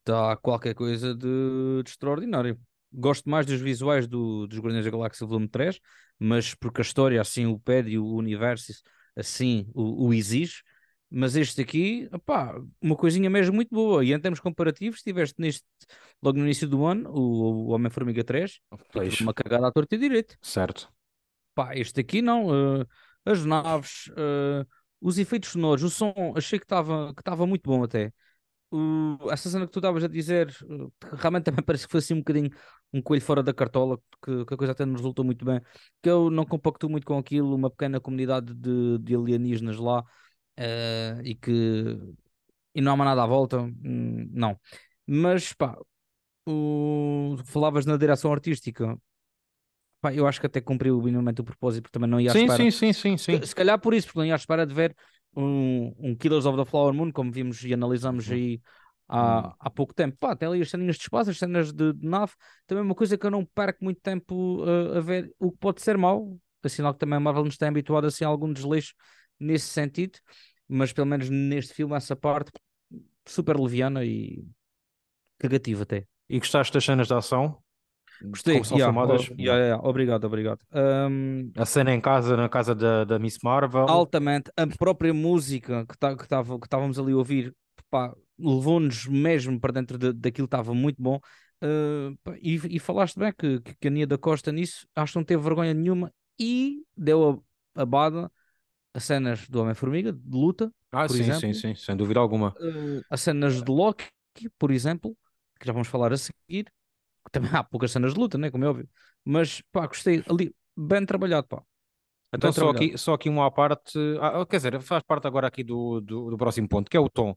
está 0.00 0.36
qualquer 0.36 0.74
coisa 0.74 1.14
de, 1.14 1.82
de, 1.82 1.90
extraordinário. 1.90 2.60
Gosto 2.92 3.28
mais 3.30 3.46
dos 3.46 3.60
visuais 3.60 4.06
do, 4.06 4.46
dos 4.46 4.58
Guardiões 4.58 4.84
da 4.84 4.90
Galáxia 4.90 5.26
Volume 5.26 5.48
3, 5.48 5.80
mas 6.18 6.54
porque 6.54 6.80
a 6.80 6.84
história 6.84 7.20
assim 7.20 7.46
o 7.46 7.58
pede 7.58 7.92
e 7.92 7.98
o 7.98 8.06
universo 8.14 8.72
assim 9.16 9.66
o, 9.74 10.08
o 10.08 10.14
exige. 10.14 10.62
Mas 11.14 11.36
este 11.36 11.60
aqui, 11.60 12.08
opá, 12.12 12.58
uma 12.80 12.96
coisinha 12.96 13.28
mesmo 13.28 13.54
muito 13.54 13.68
boa. 13.74 14.04
E 14.04 14.12
em 14.12 14.20
termos 14.20 14.40
comparativos, 14.40 14.98
estiveste 14.98 15.34
neste, 15.38 15.64
logo 16.22 16.38
no 16.38 16.44
início 16.44 16.66
do 16.66 16.84
ano, 16.86 17.10
o, 17.10 17.66
o 17.66 17.68
Homem-Formiga 17.68 18.24
3, 18.24 18.60
uma 19.20 19.34
cagada 19.34 19.66
à 19.66 19.72
torta 19.72 19.94
e 19.94 19.98
direito. 19.98 20.36
Certo. 20.40 20.90
Pá, 21.54 21.74
este 21.76 22.00
aqui 22.00 22.22
não. 22.22 22.80
Uh, 22.82 22.86
as 23.24 23.44
naves, 23.44 24.06
uh, 24.08 24.66
os 25.00 25.18
efeitos 25.18 25.50
sonoros, 25.50 25.82
o 25.82 25.90
som, 25.90 26.12
achei 26.36 26.58
que 26.58 26.64
estava 26.64 27.14
que 27.14 27.46
muito 27.46 27.62
bom 27.68 27.82
até. 27.84 28.12
o- 28.70 29.18
essa 29.32 29.50
cena 29.50 29.66
que 29.66 29.72
tu 29.72 29.78
estavas 29.80 30.04
a 30.04 30.08
dizer, 30.08 30.48
uh, 30.64 30.92
realmente 31.16 31.44
também 31.44 31.64
parece 31.66 31.86
que 31.86 31.92
foi 31.92 32.00
assim 32.00 32.14
um 32.14 32.18
bocadinho 32.18 32.50
um 32.92 33.02
coelho 33.02 33.22
fora 33.24 33.42
da 33.42 33.54
cartola, 33.54 33.98
que, 34.24 34.44
que 34.46 34.54
a 34.54 34.56
coisa 34.56 34.72
até 34.72 34.84
nos 34.86 35.00
resultou 35.00 35.24
muito 35.24 35.44
bem. 35.44 35.60
Que 36.02 36.10
eu 36.10 36.30
não 36.30 36.44
compacto 36.46 36.88
muito 36.90 37.06
com 37.06 37.18
aquilo, 37.18 37.54
uma 37.56 37.70
pequena 37.70 38.00
comunidade 38.00 38.54
de, 38.54 38.98
de 38.98 39.14
alienígenas 39.16 39.78
lá, 39.78 40.04
eh, 40.56 41.20
e 41.24 41.34
que 41.36 41.52
e 42.74 42.80
não 42.80 42.92
há 42.92 42.96
mais 42.96 43.10
nada 43.10 43.22
à 43.24 43.26
volta, 43.26 43.60
hum, 43.62 44.28
não. 44.32 44.58
Mas 45.06 45.52
pá, 45.52 45.76
o, 46.46 47.36
falavas 47.46 47.86
na 47.86 47.96
direção 47.96 48.32
artística, 48.32 48.98
pá, 50.02 50.12
eu 50.14 50.26
acho 50.26 50.40
que 50.40 50.46
até 50.46 50.60
cumpriu 50.60 51.00
minimamente 51.00 51.40
o 51.40 51.44
propósito, 51.44 51.84
porque 51.84 51.94
também 51.94 52.10
não 52.10 52.20
ia 52.20 52.32
à 52.32 52.34
Sim, 52.34 52.48
espera. 52.48 52.64
sim, 52.64 52.70
sim, 52.70 52.92
sim, 52.92 53.16
sim. 53.16 53.40
Se, 53.40 53.46
se 53.46 53.54
calhar 53.54 53.78
por 53.80 53.94
isso, 53.94 54.08
porque 54.08 54.18
não 54.18 54.26
ia 54.26 54.34
à 54.34 54.36
espera 54.36 54.66
de 54.66 54.74
ver 54.74 54.94
um, 55.36 55.94
um 55.98 56.14
Killers 56.16 56.44
of 56.46 56.58
the 56.58 56.64
Flower 56.68 56.92
Moon, 56.92 57.10
como 57.12 57.32
vimos 57.32 57.64
e 57.64 57.72
analisamos 57.72 58.28
Uhum. 58.28 58.34
aí 58.34 58.60
há, 59.08 59.54
há 59.58 59.70
pouco 59.70 59.94
tempo. 59.94 60.16
Pá, 60.18 60.36
tem 60.36 60.48
ali 60.48 60.60
as 60.62 60.70
ceninhas 60.70 60.96
de 60.96 61.02
espaço, 61.02 61.30
as 61.30 61.38
cenas 61.38 61.72
de, 61.72 61.92
de 61.92 62.06
nave, 62.06 62.32
também 62.66 62.84
uma 62.84 62.94
coisa 62.94 63.16
que 63.16 63.24
eu 63.26 63.30
não 63.30 63.44
perco 63.44 63.84
muito 63.84 64.00
tempo 64.00 64.64
uh, 64.64 64.98
a 64.98 65.00
ver, 65.00 65.32
o 65.38 65.50
que 65.52 65.58
pode 65.58 65.80
ser 65.82 65.96
mau, 65.96 66.36
é 66.64 66.68
sinal 66.68 66.92
que 66.92 66.98
também 67.00 67.16
a 67.16 67.20
Marvel 67.20 67.44
nos 67.44 67.56
tem 67.56 67.68
habituado 67.68 68.06
assim, 68.06 68.24
a 68.24 68.28
algum 68.28 68.52
desleixo 68.52 68.94
nesse 69.38 69.68
sentido, 69.68 70.18
mas 70.68 70.92
pelo 70.92 71.06
menos 71.06 71.28
neste 71.30 71.74
filme, 71.74 71.94
essa 71.94 72.14
parte 72.16 72.52
super 73.26 73.58
leviana 73.58 74.04
e 74.04 74.44
cagativa 75.38 75.82
até. 75.82 76.06
E 76.28 76.38
gostaste 76.38 76.72
das 76.74 76.84
cenas 76.84 77.08
de 77.08 77.14
ação? 77.14 77.62
Gostei, 78.20 78.54
Como 78.54 78.64
são 78.64 78.78
yeah, 78.78 78.92
filmadas? 78.92 79.22
oh, 79.30 79.34
yeah, 79.38 79.58
yeah, 79.64 79.82
obrigado, 79.88 80.24
obrigado. 80.24 80.60
Um, 80.72 81.50
A 81.56 81.64
cena 81.66 81.92
em 81.92 82.00
casa, 82.00 82.36
na 82.36 82.48
casa 82.48 82.74
da, 82.74 83.04
da 83.04 83.18
Miss 83.18 83.38
Marvel. 83.42 83.86
altamente 83.86 84.50
a 84.56 84.66
própria 84.66 85.12
música 85.14 85.84
que 85.86 85.96
tá- 85.98 86.16
que 86.16 86.28
tava- 86.28 86.58
que 86.58 86.66
estávamos 86.66 86.98
ali 86.98 87.12
a 87.12 87.16
ouvir 87.16 87.54
levou-nos 88.38 89.06
mesmo 89.06 89.60
para 89.60 89.72
dentro 89.72 89.98
de- 89.98 90.12
daquilo 90.12 90.48
que 90.48 90.54
estava 90.54 90.74
muito 90.74 91.00
bom. 91.02 91.20
Uh, 91.62 92.16
e, 92.40 92.76
e 92.76 92.78
falaste 92.80 93.18
bem 93.18 93.32
que, 93.32 93.60
que, 93.80 93.86
a 93.88 93.90
Nia 93.90 94.06
da 94.06 94.18
Costa 94.18 94.50
nisso 94.50 94.86
acho 94.96 95.12
que 95.12 95.18
não 95.18 95.24
teve 95.24 95.42
vergonha 95.42 95.72
nenhuma 95.72 96.12
e 96.38 96.82
deu 96.96 97.44
a, 97.76 97.82
a 97.82 97.86
bada 97.86 98.30
a 98.94 99.00
cenas 99.00 99.48
do 99.48 99.60
Homem-Formiga, 99.62 100.12
de 100.12 100.36
luta, 100.36 100.72
Ah, 100.90 101.06
por 101.06 101.16
sim, 101.16 101.24
exemplo. 101.24 101.48
sim, 101.52 101.52
sim, 101.54 101.74
sem 101.74 101.96
dúvida 101.96 102.20
alguma. 102.20 102.56
uh, 102.60 103.02
as 103.10 103.20
cenas 103.22 103.62
de 103.62 103.70
Loki, 103.70 104.06
por 104.58 104.70
exemplo, 104.70 105.16
que 105.60 105.66
já 105.66 105.72
vamos 105.72 105.88
falar 105.88 106.12
a 106.12 106.16
seguir. 106.16 106.72
Também 107.32 107.50
há 107.54 107.64
poucas 107.64 107.92
cenas 107.92 108.14
de 108.14 108.20
luta, 108.20 108.38
né? 108.38 108.50
Como 108.52 108.64
é 108.64 108.68
óbvio. 108.68 108.88
Mas 109.24 109.62
pá, 109.72 109.86
gostei 109.88 110.24
ali, 110.28 110.54
bem 110.76 111.06
trabalhado, 111.06 111.48
pá. 111.48 111.64
Então, 112.34 112.50
Bem 112.50 112.52
só 112.52 112.68
trabalhado. 112.68 112.70
aqui, 112.70 112.96
só 112.96 113.14
aqui 113.14 113.28
uma 113.28 113.46
à 113.46 113.50
parte, 113.50 113.98
ah, 114.20 114.44
quer 114.46 114.56
dizer, 114.56 114.80
faz 114.80 115.02
parte 115.06 115.26
agora 115.26 115.46
aqui 115.48 115.62
do, 115.62 116.00
do, 116.00 116.30
do 116.30 116.36
próximo 116.38 116.68
ponto, 116.68 116.90
que 116.90 116.96
é 116.96 117.00
o 117.00 117.08
tom. 117.10 117.34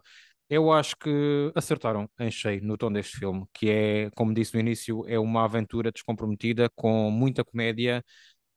Eu 0.49 0.71
acho 0.71 0.95
que 0.97 1.51
acertaram 1.55 2.09
em 2.19 2.31
cheio 2.31 2.63
no 2.63 2.77
tom 2.77 2.91
deste 2.91 3.17
filme, 3.17 3.45
que 3.53 3.69
é, 3.69 4.09
como 4.11 4.33
disse 4.33 4.53
no 4.53 4.59
início, 4.61 5.03
é 5.07 5.19
uma 5.19 5.43
aventura 5.45 5.91
descomprometida 5.91 6.69
com 6.75 7.09
muita 7.11 7.43
comédia, 7.43 8.03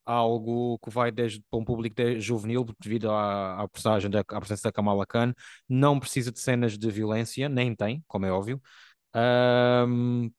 algo 0.07 0.78
que 0.80 0.90
vai 0.90 1.12
desde 1.12 1.42
para 1.50 1.61
um 1.61 1.64
público 1.64 1.97
de- 1.97 2.21
juvenil, 2.21 2.66
devido 2.80 3.11
à, 3.11 3.62
à 3.62 3.68
personagem, 3.68 4.11
da, 4.11 4.21
à 4.21 4.40
presença 4.40 4.64
da 4.68 4.73
Kamala 4.73 5.07
Khan, 5.07 5.35
não 5.68 6.00
precisa 6.00 6.33
de 6.33 6.40
cenas 6.40 6.78
de 6.78 6.90
violência, 6.90 7.49
nem 7.49 7.75
tem, 7.76 8.04
como 8.09 8.26
é 8.26 8.33
óbvio. 8.33 8.61
Ahm, 9.14 10.30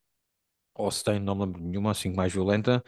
ou 0.80 0.90
se 0.92 1.04
tem, 1.04 1.20
não 1.20 1.36
me 1.36 1.46
lembro 1.46 1.62
nenhuma 1.62 1.92
assim 1.92 2.12
mais 2.14 2.32
violenta. 2.32 2.84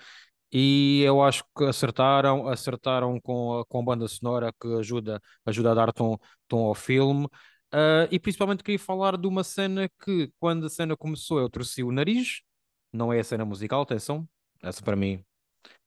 E 0.51 1.01
eu 1.03 1.23
acho 1.23 1.43
que 1.57 1.65
acertaram, 1.65 2.47
acertaram 2.47 3.19
com 3.21 3.59
a, 3.59 3.65
com 3.65 3.79
a 3.79 3.83
banda 3.83 4.07
sonora 4.07 4.53
que 4.59 4.67
ajuda, 4.75 5.21
ajuda 5.45 5.71
a 5.71 5.75
dar 5.75 5.93
tom, 5.93 6.17
tom 6.47 6.65
ao 6.65 6.75
filme. 6.75 7.27
Ah, 7.71 8.07
e 8.11 8.19
principalmente 8.19 8.63
queria 8.63 8.79
falar 8.79 9.17
de 9.17 9.27
uma 9.27 9.43
cena 9.43 9.89
que, 10.03 10.31
quando 10.39 10.65
a 10.65 10.69
cena 10.69 10.95
começou, 10.95 11.39
eu 11.39 11.49
torci 11.49 11.83
o 11.83 11.91
nariz. 11.91 12.41
Não 12.93 13.11
é 13.13 13.19
a 13.19 13.23
cena 13.23 13.45
musical, 13.45 13.81
atenção. 13.81 14.27
Essa 14.61 14.83
para 14.83 14.95
mim 14.95 15.23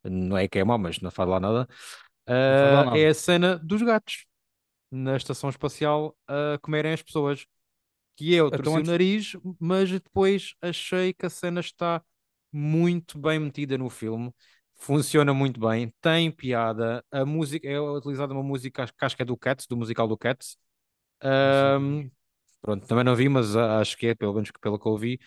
não 0.03 0.37
é 0.37 0.49
que 0.49 0.59
é 0.59 0.65
mau, 0.65 0.79
mas 0.79 1.01
não 1.01 1.11
faz 1.11 1.29
lá 1.29 1.41
nada. 1.41 1.69
Nada. 2.27 2.99
é 2.99 3.09
a 3.09 3.15
cena 3.15 3.59
dos 3.59 3.83
gatos 3.83 4.25
na 4.91 5.17
estação 5.17 5.51
espacial 5.51 6.17
a 6.27 6.59
comerem 6.63 6.93
as 6.93 7.03
pessoas. 7.03 7.47
Que 8.17 8.33
eu 8.35 8.51
Então, 8.51 8.75
torci 8.75 8.79
o 8.81 8.85
nariz, 8.85 9.33
mas 9.59 9.91
depois 9.91 10.55
achei 10.63 11.13
que 11.13 11.27
a 11.27 11.31
cena 11.31 11.61
está 11.61 12.03
muito 12.53 13.19
bem 13.19 13.39
metida 13.41 13.77
no 13.77 13.91
filme. 13.91 14.33
Funciona 14.77 15.33
muito 15.35 15.59
bem, 15.61 15.93
tem 16.01 16.31
piada. 16.31 17.05
A 17.11 17.25
música 17.25 17.67
é 17.69 17.81
utilizada 17.81 18.33
uma 18.33 18.43
música 18.43 18.87
que 18.87 19.05
acho 19.05 19.17
que 19.17 19.23
é 19.23 19.25
do 19.25 19.37
Cats, 19.37 19.67
do 19.67 19.77
musical 19.77 20.07
do 20.07 20.17
Cats. 20.17 20.57
Ahm, 21.23 22.11
pronto, 22.63 22.87
também 22.87 23.05
não 23.05 23.17
vi, 23.17 23.29
mas 23.29 23.57
acho 23.57 23.97
que 23.97 24.09
é, 24.09 24.15
pelo 24.15 24.35
menos 24.35 24.51
pelo 24.61 24.79
que 24.79 24.89
eu 24.89 24.97
vi. 24.99 25.19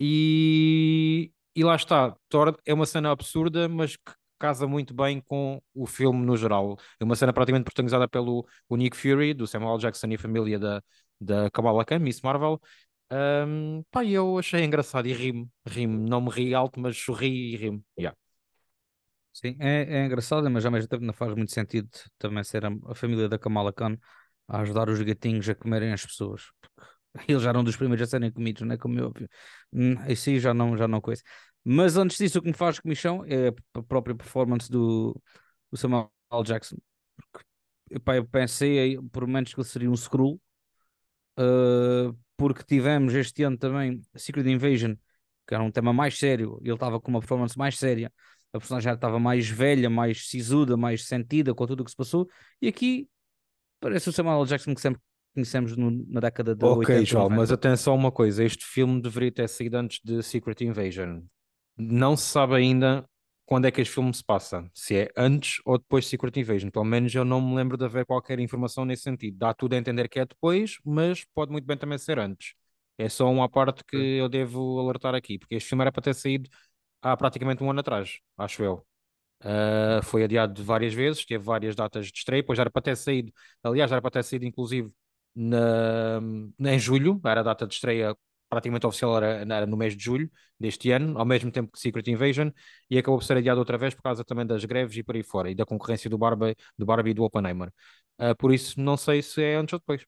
E, 0.00 1.32
e 1.54 1.64
lá 1.64 1.76
está, 1.76 2.16
é 2.64 2.74
uma 2.74 2.86
cena 2.86 3.10
absurda, 3.10 3.68
mas 3.68 3.96
que 3.96 4.12
casa 4.38 4.66
muito 4.66 4.92
bem 4.94 5.20
com 5.20 5.62
o 5.74 5.86
filme 5.86 6.24
no 6.24 6.36
geral. 6.36 6.76
É 7.00 7.04
uma 7.04 7.16
cena 7.16 7.32
praticamente 7.32 7.64
protagonizada 7.64 8.08
pelo 8.08 8.46
o 8.68 8.76
Nick 8.76 8.96
Fury, 8.96 9.32
do 9.34 9.46
Samuel 9.46 9.78
Jackson 9.78 10.08
e 10.08 10.18
família 10.18 10.58
da, 10.58 10.82
da 11.20 11.50
Kamala 11.50 11.84
Khan, 11.84 11.98
Miss 12.00 12.20
Marvel. 12.22 12.60
Um, 13.12 13.82
pá, 13.90 14.04
eu 14.04 14.38
achei 14.38 14.64
engraçado 14.64 15.06
e 15.08 15.12
ri-me, 15.12 15.48
ri-me, 15.66 16.08
não 16.08 16.20
me 16.22 16.30
ri 16.30 16.54
alto, 16.54 16.80
mas 16.80 16.96
sorri 16.98 17.54
e 17.54 17.56
ri-me. 17.56 17.84
Yeah. 17.98 18.16
Sim, 19.32 19.56
é, 19.58 19.82
é 20.02 20.06
engraçado, 20.06 20.48
mas 20.50 20.64
ao 20.64 20.70
mesmo 20.70 20.88
tempo 20.88 21.04
não 21.04 21.12
faz 21.12 21.34
muito 21.34 21.52
sentido 21.52 21.88
também 22.18 22.44
ser 22.44 22.64
a, 22.64 22.68
a 22.86 22.94
família 22.94 23.28
da 23.28 23.38
Kamala 23.38 23.72
Khan 23.72 23.98
a 24.46 24.60
ajudar 24.60 24.88
os 24.88 25.00
gatinhos 25.02 25.48
a 25.48 25.54
comerem 25.54 25.92
as 25.92 26.04
pessoas. 26.06 26.42
Eles 27.28 27.42
já 27.42 27.50
eram 27.50 27.64
dos 27.64 27.76
primeiros 27.76 28.06
a 28.08 28.10
serem 28.10 28.30
comidos, 28.32 28.62
não 28.62 28.74
é 28.74 28.78
como 28.78 28.98
é 28.98 29.02
óbvio. 29.02 29.28
Hum, 29.72 29.94
Isso 30.08 30.30
aí 30.30 30.38
já 30.40 30.54
não, 30.54 30.76
já 30.76 30.86
não 30.86 31.00
coisa. 31.00 31.22
Mas 31.64 31.96
antes 31.96 32.18
disso, 32.18 32.38
o 32.38 32.42
que 32.42 32.48
me 32.48 32.54
faz 32.54 32.78
comichão 32.78 33.24
é 33.26 33.48
a 33.74 33.82
própria 33.82 34.14
performance 34.14 34.70
do, 34.70 35.20
do 35.70 35.76
Samuel 35.78 36.10
Jackson. 36.44 36.76
Porque 37.32 37.46
epá, 37.90 38.16
eu 38.16 38.26
pensei 38.26 38.98
por 39.12 39.26
menos 39.26 39.52
que 39.54 39.60
ele 39.60 39.68
seria 39.68 39.90
um 39.90 39.94
Skrull, 39.94 40.40
uh, 41.38 42.16
porque 42.36 42.62
tivemos 42.64 43.14
este 43.14 43.42
ano 43.42 43.56
também 43.56 44.00
Secret 44.16 44.46
Invasion, 44.50 44.94
que 45.46 45.54
era 45.54 45.62
um 45.62 45.70
tema 45.70 45.92
mais 45.92 46.18
sério, 46.18 46.58
e 46.62 46.66
ele 46.68 46.74
estava 46.74 47.00
com 47.00 47.10
uma 47.10 47.20
performance 47.20 47.56
mais 47.58 47.78
séria 47.78 48.12
a 48.52 48.58
personagem 48.58 48.84
já 48.84 48.94
estava 48.94 49.18
mais 49.18 49.48
velha, 49.48 49.90
mais 49.90 50.28
sisuda, 50.28 50.76
mais 50.76 51.04
sentida 51.06 51.52
com 51.52 51.66
tudo 51.66 51.80
o 51.80 51.84
que 51.84 51.90
se 51.90 51.96
passou, 51.96 52.28
e 52.62 52.68
aqui 52.68 53.08
parece 53.80 54.08
o 54.08 54.12
Samuel 54.12 54.40
L. 54.40 54.46
Jackson 54.46 54.74
que 54.74 54.80
sempre 54.80 55.00
conhecemos 55.34 55.76
no- 55.76 56.06
na 56.08 56.20
década 56.20 56.54
de 56.54 56.64
Ok, 56.64 56.94
80, 56.94 57.04
João, 57.04 57.22
90. 57.24 57.40
mas 57.40 57.52
atenção 57.52 57.94
a 57.94 57.96
uma 57.96 58.12
coisa: 58.12 58.44
este 58.44 58.64
filme 58.64 59.00
deveria 59.02 59.32
ter 59.32 59.48
saído 59.48 59.76
antes 59.76 60.00
de 60.04 60.22
Secret 60.22 60.60
Invasion. 60.64 61.22
Não 61.76 62.16
se 62.16 62.26
sabe 62.26 62.54
ainda 62.54 63.04
quando 63.46 63.66
é 63.66 63.70
que 63.70 63.80
este 63.80 63.92
filme 63.94 64.12
se 64.14 64.24
passa, 64.24 64.68
se 64.74 64.96
é 64.96 65.10
antes 65.16 65.60
ou 65.64 65.78
depois 65.78 66.04
de 66.04 66.10
Secret 66.10 66.36
Invasion. 66.40 66.70
Pelo 66.70 66.84
menos 66.84 67.14
eu 67.14 67.24
não 67.24 67.40
me 67.40 67.54
lembro 67.56 67.76
de 67.76 67.84
haver 67.84 68.06
qualquer 68.06 68.38
informação 68.40 68.84
nesse 68.84 69.02
sentido. 69.02 69.36
Dá 69.38 69.52
tudo 69.54 69.74
a 69.74 69.76
entender 69.78 70.08
que 70.08 70.18
é 70.20 70.24
depois, 70.26 70.78
mas 70.84 71.24
pode 71.34 71.52
muito 71.52 71.64
bem 71.66 71.76
também 71.76 71.98
ser 71.98 72.18
antes. 72.18 72.54
É 72.96 73.08
só 73.08 73.30
uma 73.30 73.48
parte 73.48 73.84
que 73.84 73.96
eu 73.96 74.28
devo 74.28 74.78
alertar 74.80 75.14
aqui, 75.14 75.38
porque 75.38 75.56
este 75.56 75.68
filme 75.68 75.82
era 75.82 75.92
para 75.92 76.02
ter 76.02 76.14
saído 76.14 76.48
há 77.02 77.16
praticamente 77.16 77.62
um 77.64 77.70
ano 77.70 77.80
atrás, 77.80 78.18
acho 78.38 78.62
eu. 78.64 78.86
Uh, 79.42 80.02
foi 80.02 80.24
adiado 80.24 80.64
várias 80.64 80.94
vezes, 80.94 81.24
teve 81.26 81.44
várias 81.44 81.76
datas 81.76 82.06
de 82.06 82.18
estreia, 82.18 82.42
depois 82.42 82.56
já 82.56 82.62
era 82.62 82.70
para 82.70 82.80
ter 82.82 82.96
saído, 82.96 83.32
aliás, 83.62 83.92
era 83.92 84.00
para 84.00 84.10
ter 84.10 84.22
saído 84.24 84.46
inclusive 84.46 84.90
na- 85.34 86.20
em 86.72 86.78
julho, 86.78 87.20
era 87.24 87.40
a 87.40 87.42
data 87.42 87.66
de 87.66 87.74
estreia 87.74 88.16
praticamente 88.48 88.86
oficial, 88.86 89.16
era, 89.16 89.26
era 89.54 89.66
no 89.66 89.76
mês 89.76 89.96
de 89.96 90.02
julho 90.04 90.30
deste 90.58 90.90
ano, 90.90 91.18
ao 91.18 91.24
mesmo 91.24 91.50
tempo 91.50 91.72
que 91.72 91.78
Secret 91.78 92.08
Invasion, 92.10 92.50
e 92.90 92.98
acabou 92.98 93.18
por 93.18 93.24
ser 93.24 93.36
adiado 93.36 93.58
outra 93.60 93.76
vez 93.78 93.94
por 93.94 94.02
causa 94.02 94.24
também 94.24 94.46
das 94.46 94.64
greves 94.64 94.96
e 94.96 95.02
por 95.02 95.16
aí 95.16 95.22
fora, 95.22 95.50
e 95.50 95.54
da 95.54 95.64
concorrência 95.66 96.08
do 96.08 96.18
Barbie, 96.18 96.54
do 96.78 96.86
Barbie 96.86 97.10
e 97.10 97.14
do 97.14 97.24
Oppenheimer. 97.24 97.72
Uh, 98.18 98.34
por 98.36 98.52
isso, 98.52 98.80
não 98.80 98.96
sei 98.96 99.22
se 99.22 99.42
é 99.42 99.56
antes 99.56 99.72
ou 99.72 99.78
depois. 99.78 100.04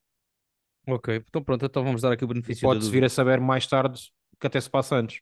Ok, 0.89 1.17
então 1.29 1.43
pronto, 1.43 1.65
então 1.67 1.83
vamos 1.85 2.03
dar 2.03 2.13
aqui 2.13 2.25
o 2.25 2.29
benefício 2.29 2.63
da 2.63 2.69
Pode-se 2.69 2.91
vir 2.91 3.05
a 3.05 3.09
saber 3.09 3.41
mais 3.41 3.67
tarde 3.67 4.01
que 4.39 4.47
até 4.47 4.61
se 4.61 4.71
passa 4.71 4.95
antes. 4.97 5.21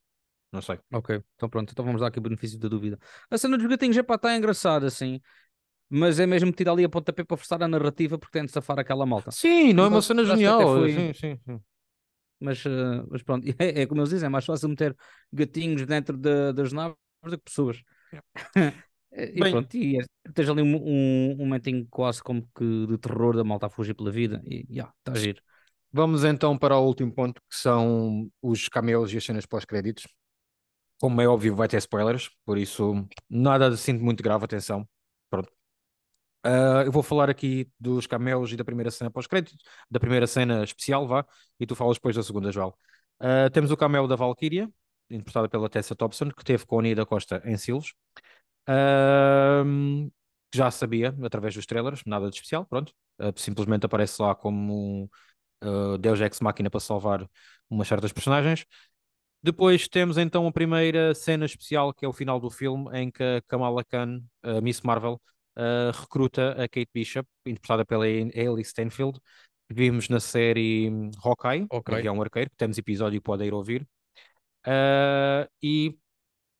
Não 0.53 0.61
sei. 0.61 0.79
Ok, 0.93 1.23
então 1.35 1.49
pronto, 1.49 1.73
então 1.73 1.85
vamos 1.85 2.01
dar 2.01 2.09
aqui 2.09 2.19
o 2.19 2.23
benefício 2.23 2.59
da 2.59 2.69
dúvida. 2.69 2.99
A 3.31 3.39
cena 3.39 3.57
dos 3.57 3.67
gatinhos, 3.67 3.97
epá, 3.97 4.15
está 4.15 4.37
engraçada, 4.37 4.87
assim, 4.87 5.21
mas 5.89 6.21
é 6.21 6.27
mesmo 6.27 6.53
tirar 6.53 6.73
ali 6.73 6.85
a 6.85 6.89
pontapé 6.89 7.25
para 7.25 7.37
forçar 7.37 7.63
a 7.63 7.69
narrativa 7.69 8.19
porque 8.19 8.39
tem 8.39 8.47
de 8.47 8.53
safar 8.53 8.79
aquela 8.79 9.07
malta. 9.07 9.31
Sim, 9.31 9.73
não 9.73 9.85
é 9.85 9.89
uma 9.89 10.01
Mas 10.01 10.07
cena 10.07 10.25
genial. 10.25 10.61
foi- 10.69 10.89
Sim, 10.89 11.13
sim, 11.15 11.39
sim. 11.47 11.61
Mas, 12.45 12.65
eh, 12.67 12.71
mas 13.11 13.23
pronto, 13.23 13.47
é, 13.59 13.83
é 13.83 13.87
como 13.87 14.01
eles 14.01 14.11
dizem, 14.11 14.27
é 14.27 14.31
mais 14.31 14.45
fácil 14.45 14.69
meter 14.69 14.97
gatinhos 15.33 15.87
dentro 15.87 16.17
da- 16.17 16.53
das 16.53 16.73
naves 16.73 16.97
do 17.25 17.39
que 17.39 17.45
pessoas. 17.45 17.83
e 19.13 19.45
Bem- 19.45 19.47
pronto, 19.47 19.77
e 19.77 19.99
é- 20.01 20.05
tens 20.35 20.49
ali 20.49 20.63
um, 20.63 20.77
um, 20.77 21.33
um 21.33 21.37
momentinho 21.37 21.87
quase 21.91 22.23
como 22.23 22.43
que 22.57 22.87
de 22.87 22.99
terror 22.99 23.37
da 23.37 23.45
malta 23.45 23.67
a 23.67 23.71
fugir 23.71 23.95
pela 23.95 24.11
vida 24.11 24.43
e 24.45 24.67
já, 24.71 24.93
está 24.99 25.13
a 25.13 25.19
giro. 25.19 25.43
Vamos 25.93 26.25
então 26.25 26.59
para 26.59 26.77
o 26.79 26.87
último 26.87 27.13
ponto, 27.15 27.41
que 27.49 27.57
são 27.57 28.29
os 28.43 28.69
cameos 28.69 29.13
e 29.13 29.17
as 29.19 29.25
cenas 29.25 29.47
pós-créditos. 29.47 30.07
Como 31.01 31.21
é 31.21 31.29
óbvio, 31.29 31.55
vai 31.57 31.69
ter 31.69 31.79
spoilers, 31.79 32.31
por 32.47 32.59
isso 32.59 33.07
nada 33.29 33.71
de 33.71 33.77
sinto 33.79 34.03
muito 34.05 34.23
grave, 34.23 34.45
atenção. 34.45 34.89
Uh, 36.45 36.83
eu 36.85 36.93
vou 36.93 37.03
falar 37.03 37.31
aqui 37.31 37.71
dos 37.81 38.07
cameos 38.07 38.53
e 38.53 38.57
da 38.57 38.65
primeira 38.65 38.91
cena 38.91 39.11
pós-crédito, 39.11 39.57
da 39.91 39.99
primeira 39.99 40.27
cena 40.27 40.63
especial, 40.63 41.09
vá, 41.09 41.25
e 41.59 41.67
tu 41.67 41.75
falas 41.75 41.97
depois 41.97 42.15
da 42.15 42.23
segunda, 42.23 42.53
João. 42.53 42.75
Uh, 43.19 43.49
temos 43.51 43.71
o 43.71 43.77
cameo 43.77 44.07
da 44.07 44.15
Valkyria, 44.15 44.69
interpretada 45.09 45.49
pela 45.49 45.71
Tessa 45.71 45.97
Thompson, 45.97 46.31
que 46.31 46.45
teve 46.45 46.67
com 46.67 46.79
a 46.79 46.83
Nia 46.83 46.95
da 46.95 47.07
Costa 47.07 47.41
em 47.47 47.57
Silos. 47.57 47.95
Uh, 48.69 50.13
já 50.55 50.71
sabia, 50.71 51.15
através 51.23 51.55
dos 51.55 51.65
trailers, 51.65 52.03
nada 52.05 52.29
de 52.29 52.37
especial, 52.37 52.67
pronto. 52.67 52.93
simplesmente 53.37 53.87
aparece 53.87 54.21
lá 54.21 54.35
como 54.35 55.11
Deus 55.99 56.21
Ex 56.21 56.41
Machina 56.41 56.71
para 56.71 56.79
salvar 56.79 57.29
umas 57.69 57.89
certas 57.89 58.13
personagens. 58.13 58.67
Depois 59.43 59.89
temos 59.89 60.17
então 60.17 60.47
a 60.47 60.53
primeira 60.53 61.15
cena 61.15 61.45
especial, 61.45 61.93
que 61.93 62.05
é 62.05 62.09
o 62.09 62.13
final 62.13 62.39
do 62.39 62.51
filme, 62.51 62.89
em 62.93 63.11
que 63.11 63.43
Kamala 63.49 63.83
Khan, 63.83 64.23
Miss 64.63 64.81
Marvel, 64.83 65.21
uh, 65.57 65.91
recruta 65.99 66.53
a 66.53 66.69
Kate 66.69 66.91
Bishop, 66.93 67.29
interpretada 67.47 67.85
pela 67.85 68.05
Hailey 68.05 68.65
Steinfeld, 68.65 69.19
que 69.69 69.75
vimos 69.75 70.09
na 70.09 70.21
série 70.21 70.91
Hawkeye, 71.23 71.67
okay. 71.71 72.03
que 72.03 72.09
é 72.09 72.13
um 72.13 72.23
arqueiro, 72.23 72.51
que 72.51 72.57
temos 72.57 72.79
episódio 72.79 73.21
que 73.21 73.25
podem 73.25 73.49
ir 73.49 73.55
ouvir. 73.55 73.87
Uh, 74.67 75.49
e 75.63 75.99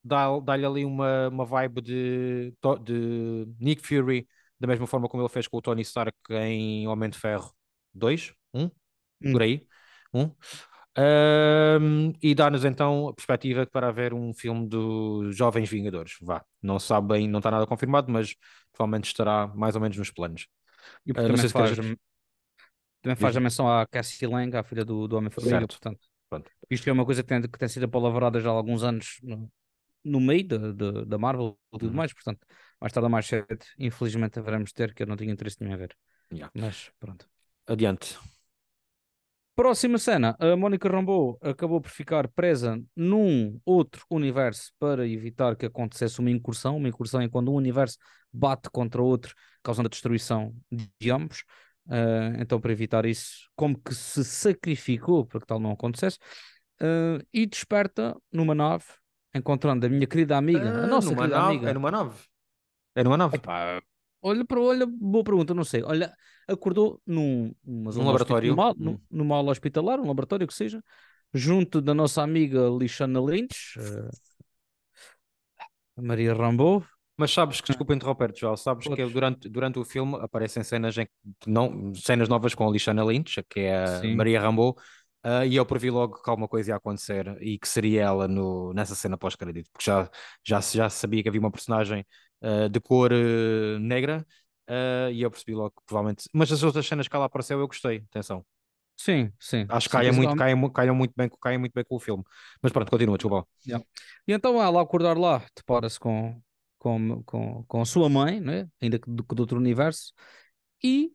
dá-lhe 0.03 0.41
dá 0.41 0.53
ali 0.53 0.85
uma, 0.85 1.29
uma 1.29 1.45
vibe 1.45 1.81
de, 1.81 2.53
de 2.83 3.47
Nick 3.59 3.85
Fury, 3.85 4.27
da 4.59 4.67
mesma 4.67 4.87
forma 4.87 5.09
como 5.09 5.23
ele 5.23 5.29
fez 5.29 5.47
com 5.47 5.57
o 5.57 5.61
Tony 5.61 5.81
Stark 5.81 6.15
em 6.29 6.87
Homem 6.87 7.09
de 7.09 7.17
Ferro 7.17 7.51
2, 7.93 8.33
1, 8.53 8.61
um, 8.61 8.71
hum. 9.23 9.31
por 9.31 9.41
aí, 9.41 9.67
1. 10.13 10.21
Um. 10.21 10.31
Um, 10.97 12.13
e 12.21 12.33
dá-nos 12.33 12.63
então 12.63 13.09
a 13.09 13.13
perspectiva 13.13 13.65
para 13.65 13.89
haver 13.89 14.13
um 14.13 14.33
filme 14.33 14.67
dos 14.67 15.35
Jovens 15.35 15.69
Vingadores. 15.69 16.15
Vá, 16.21 16.43
não 16.61 16.79
se 16.79 16.87
sabe 16.87 17.07
bem, 17.09 17.27
não 17.27 17.39
está 17.39 17.51
nada 17.51 17.67
confirmado, 17.67 18.11
mas 18.11 18.35
provavelmente 18.71 19.07
estará 19.07 19.47
mais 19.47 19.75
ou 19.75 19.81
menos 19.81 19.97
nos 19.97 20.11
planos. 20.11 20.47
E 21.05 21.11
uh, 21.11 21.15
também, 21.15 21.37
se 21.37 21.49
faz, 21.49 21.73
queres... 21.73 21.97
também 23.01 23.15
faz 23.15 23.35
a 23.35 23.39
menção 23.39 23.69
à 23.69 23.85
Cassie 23.85 24.27
Lang, 24.27 24.55
à 24.55 24.63
filha 24.63 24.85
do, 24.85 25.07
do 25.07 25.17
Homem-Formiga, 25.17 25.67
portanto. 25.67 25.99
Pronto. 26.29 26.49
Isto 26.69 26.89
é 26.89 26.93
uma 26.93 27.05
coisa 27.05 27.21
que 27.21 27.29
tem, 27.29 27.41
que 27.41 27.59
tem 27.59 27.67
sido 27.67 27.83
apalavrada 27.83 28.39
já 28.39 28.49
há 28.49 28.53
alguns 28.53 28.83
anos 28.83 29.19
no, 29.21 29.51
no 30.03 30.19
meio 30.19 30.47
de, 30.47 30.73
de, 30.73 31.05
da 31.05 31.17
Marvel 31.17 31.57
e 31.73 31.77
tudo 31.77 31.89
uhum. 31.89 31.97
mais, 31.97 32.13
portanto, 32.13 32.39
mais 32.79 32.93
tarde 32.93 33.05
ou 33.05 33.09
mais 33.09 33.25
cedo, 33.25 33.47
infelizmente 33.77 34.39
haveremos 34.39 34.71
ter, 34.71 34.93
que 34.93 35.03
eu 35.03 35.07
não 35.07 35.15
tinha 35.15 35.31
interesse 35.31 35.57
nenhum 35.59 35.73
a 35.73 35.77
ver. 35.77 35.95
Yeah. 36.31 36.51
Mas 36.55 36.91
pronto. 36.99 37.27
Adiante. 37.67 38.17
Próxima 39.55 39.97
cena, 39.97 40.35
a 40.37 40.53
Mónica 40.57 40.89
Rambeau 40.89 41.39
acabou 41.41 41.79
por 41.79 41.89
ficar 41.89 42.27
presa 42.27 42.77
num 42.93 43.57
outro 43.65 44.05
universo 44.09 44.73
para 44.77 45.07
evitar 45.07 45.55
que 45.55 45.65
acontecesse 45.65 46.19
uma 46.19 46.29
incursão. 46.29 46.75
Uma 46.75 46.89
incursão 46.89 47.21
é 47.21 47.29
quando 47.29 47.49
um 47.53 47.55
universo 47.55 47.97
bate 48.33 48.69
contra 48.69 49.01
outro, 49.01 49.33
causando 49.63 49.87
a 49.87 49.89
destruição 49.89 50.53
de 50.99 51.09
ambos. 51.09 51.45
Uh, 51.87 52.35
então, 52.41 52.59
para 52.59 52.73
evitar 52.73 53.05
isso, 53.05 53.49
como 53.55 53.79
que 53.79 53.95
se 53.95 54.25
sacrificou 54.25 55.25
para 55.25 55.39
que 55.39 55.47
tal 55.47 55.59
não 55.59 55.71
acontecesse, 55.71 56.17
uh, 56.81 57.25
e 57.33 57.45
desperta 57.45 58.13
numa 58.33 58.53
nave, 58.53 58.85
encontrando 59.33 59.85
a 59.85 59.89
minha 59.89 60.05
querida 60.05 60.35
amiga, 60.35 60.69
a 60.69 60.83
ah, 60.83 60.87
nossa 60.87 61.15
querida 61.15 61.37
nave, 61.37 61.47
amiga. 61.47 61.69
É 61.69 61.73
numa 61.73 61.91
nave. 61.91 62.19
É 62.93 63.03
numa 63.05 63.17
nave. 63.17 63.35
Epá, 63.37 63.81
Olha 64.27 64.43
para 64.43 64.59
olha, 64.59 64.87
boa 64.87 65.23
pergunta, 65.23 65.53
não 65.53 65.63
sei. 65.63 65.83
Olha, 65.83 66.11
acordou 66.47 66.99
num, 67.05 67.53
num 67.63 68.03
laboratório, 68.03 68.49
numa, 68.49 68.71
hum. 68.71 68.99
numa 69.07 69.35
aula 69.35 69.51
hospitalar, 69.51 69.99
um 69.99 70.07
laboratório 70.07 70.47
que 70.47 70.53
seja, 70.53 70.83
junto 71.31 71.79
da 71.79 71.93
nossa 71.93 72.23
amiga 72.23 72.67
Lixana 72.67 73.21
Lynch, 73.21 73.77
uh, 73.77 74.09
Maria 76.01 76.33
Rambo. 76.33 76.83
Mas 77.15 77.31
sabes 77.31 77.61
que, 77.61 77.67
desculpa 77.67 77.93
interromper-te, 77.93 78.41
João, 78.41 78.57
sabes 78.57 78.87
Podes. 78.87 79.05
que 79.05 79.13
durante, 79.13 79.47
durante 79.47 79.77
o 79.77 79.85
filme 79.85 80.15
aparecem 80.19 80.63
cenas, 80.63 80.97
em, 80.97 81.07
não, 81.45 81.93
cenas 81.93 82.27
novas 82.27 82.55
com 82.55 82.67
a 82.67 82.71
Lixana 82.71 83.05
Lynch, 83.05 83.43
que 83.47 83.59
é 83.59 83.77
a 83.77 84.01
Sim. 84.01 84.15
Maria 84.15 84.41
Rambo, 84.41 84.71
uh, 85.23 85.45
e 85.47 85.55
eu 85.55 85.67
previ 85.67 85.91
logo 85.91 86.19
que 86.19 86.27
alguma 86.27 86.47
coisa 86.47 86.71
ia 86.71 86.77
acontecer 86.77 87.37
e 87.41 87.59
que 87.59 87.67
seria 87.67 88.01
ela 88.01 88.27
no, 88.27 88.73
nessa 88.73 88.95
cena 88.95 89.19
pós-crédito, 89.19 89.69
porque 89.71 89.85
já, 89.85 90.09
já, 90.43 90.59
já 90.61 90.89
sabia 90.89 91.21
que 91.21 91.29
havia 91.29 91.39
uma 91.39 91.51
personagem 91.51 92.03
uh, 92.41 92.69
de 92.69 92.79
cor 92.79 93.11
uh, 93.11 93.79
negra, 93.79 94.25
uh, 94.69 95.11
e 95.11 95.21
eu 95.21 95.31
percebi 95.31 95.53
logo 95.53 95.71
que 95.71 95.83
provavelmente. 95.85 96.27
Mas 96.33 96.51
as 96.51 96.63
outras 96.63 96.85
cenas 96.87 97.07
que 97.07 97.15
ela 97.15 97.25
apareceu 97.25 97.59
eu 97.59 97.67
gostei, 97.67 98.03
atenção. 98.09 98.45
Sim, 98.97 99.31
sim. 99.39 99.65
Acho 99.67 99.89
que 99.89 99.97
caem 99.97 100.11
muito, 100.11 100.35
caem 100.35 100.55
muito, 100.55 101.13
bem, 101.15 101.29
caem 101.41 101.57
muito 101.57 101.73
bem 101.73 101.83
com 101.83 101.95
o 101.95 101.99
filme. 101.99 102.23
Mas 102.61 102.71
pronto, 102.71 102.89
continua, 102.89 103.17
desculpa. 103.17 103.45
Yeah. 103.67 103.85
E 104.25 104.31
então 104.31 104.61
ela, 104.61 104.79
ao 104.79 104.79
acordar 104.79 105.17
lá, 105.17 105.43
depara-se 105.55 105.99
com, 105.99 106.41
com, 106.77 107.21
com, 107.23 107.63
com 107.65 107.81
a 107.81 107.85
sua 107.85 108.07
mãe, 108.07 108.39
né? 108.39 108.69
ainda 108.81 108.97
que 108.97 109.09
do, 109.09 109.23
do 109.23 109.39
outro 109.41 109.57
universo, 109.57 110.13
e 110.81 111.11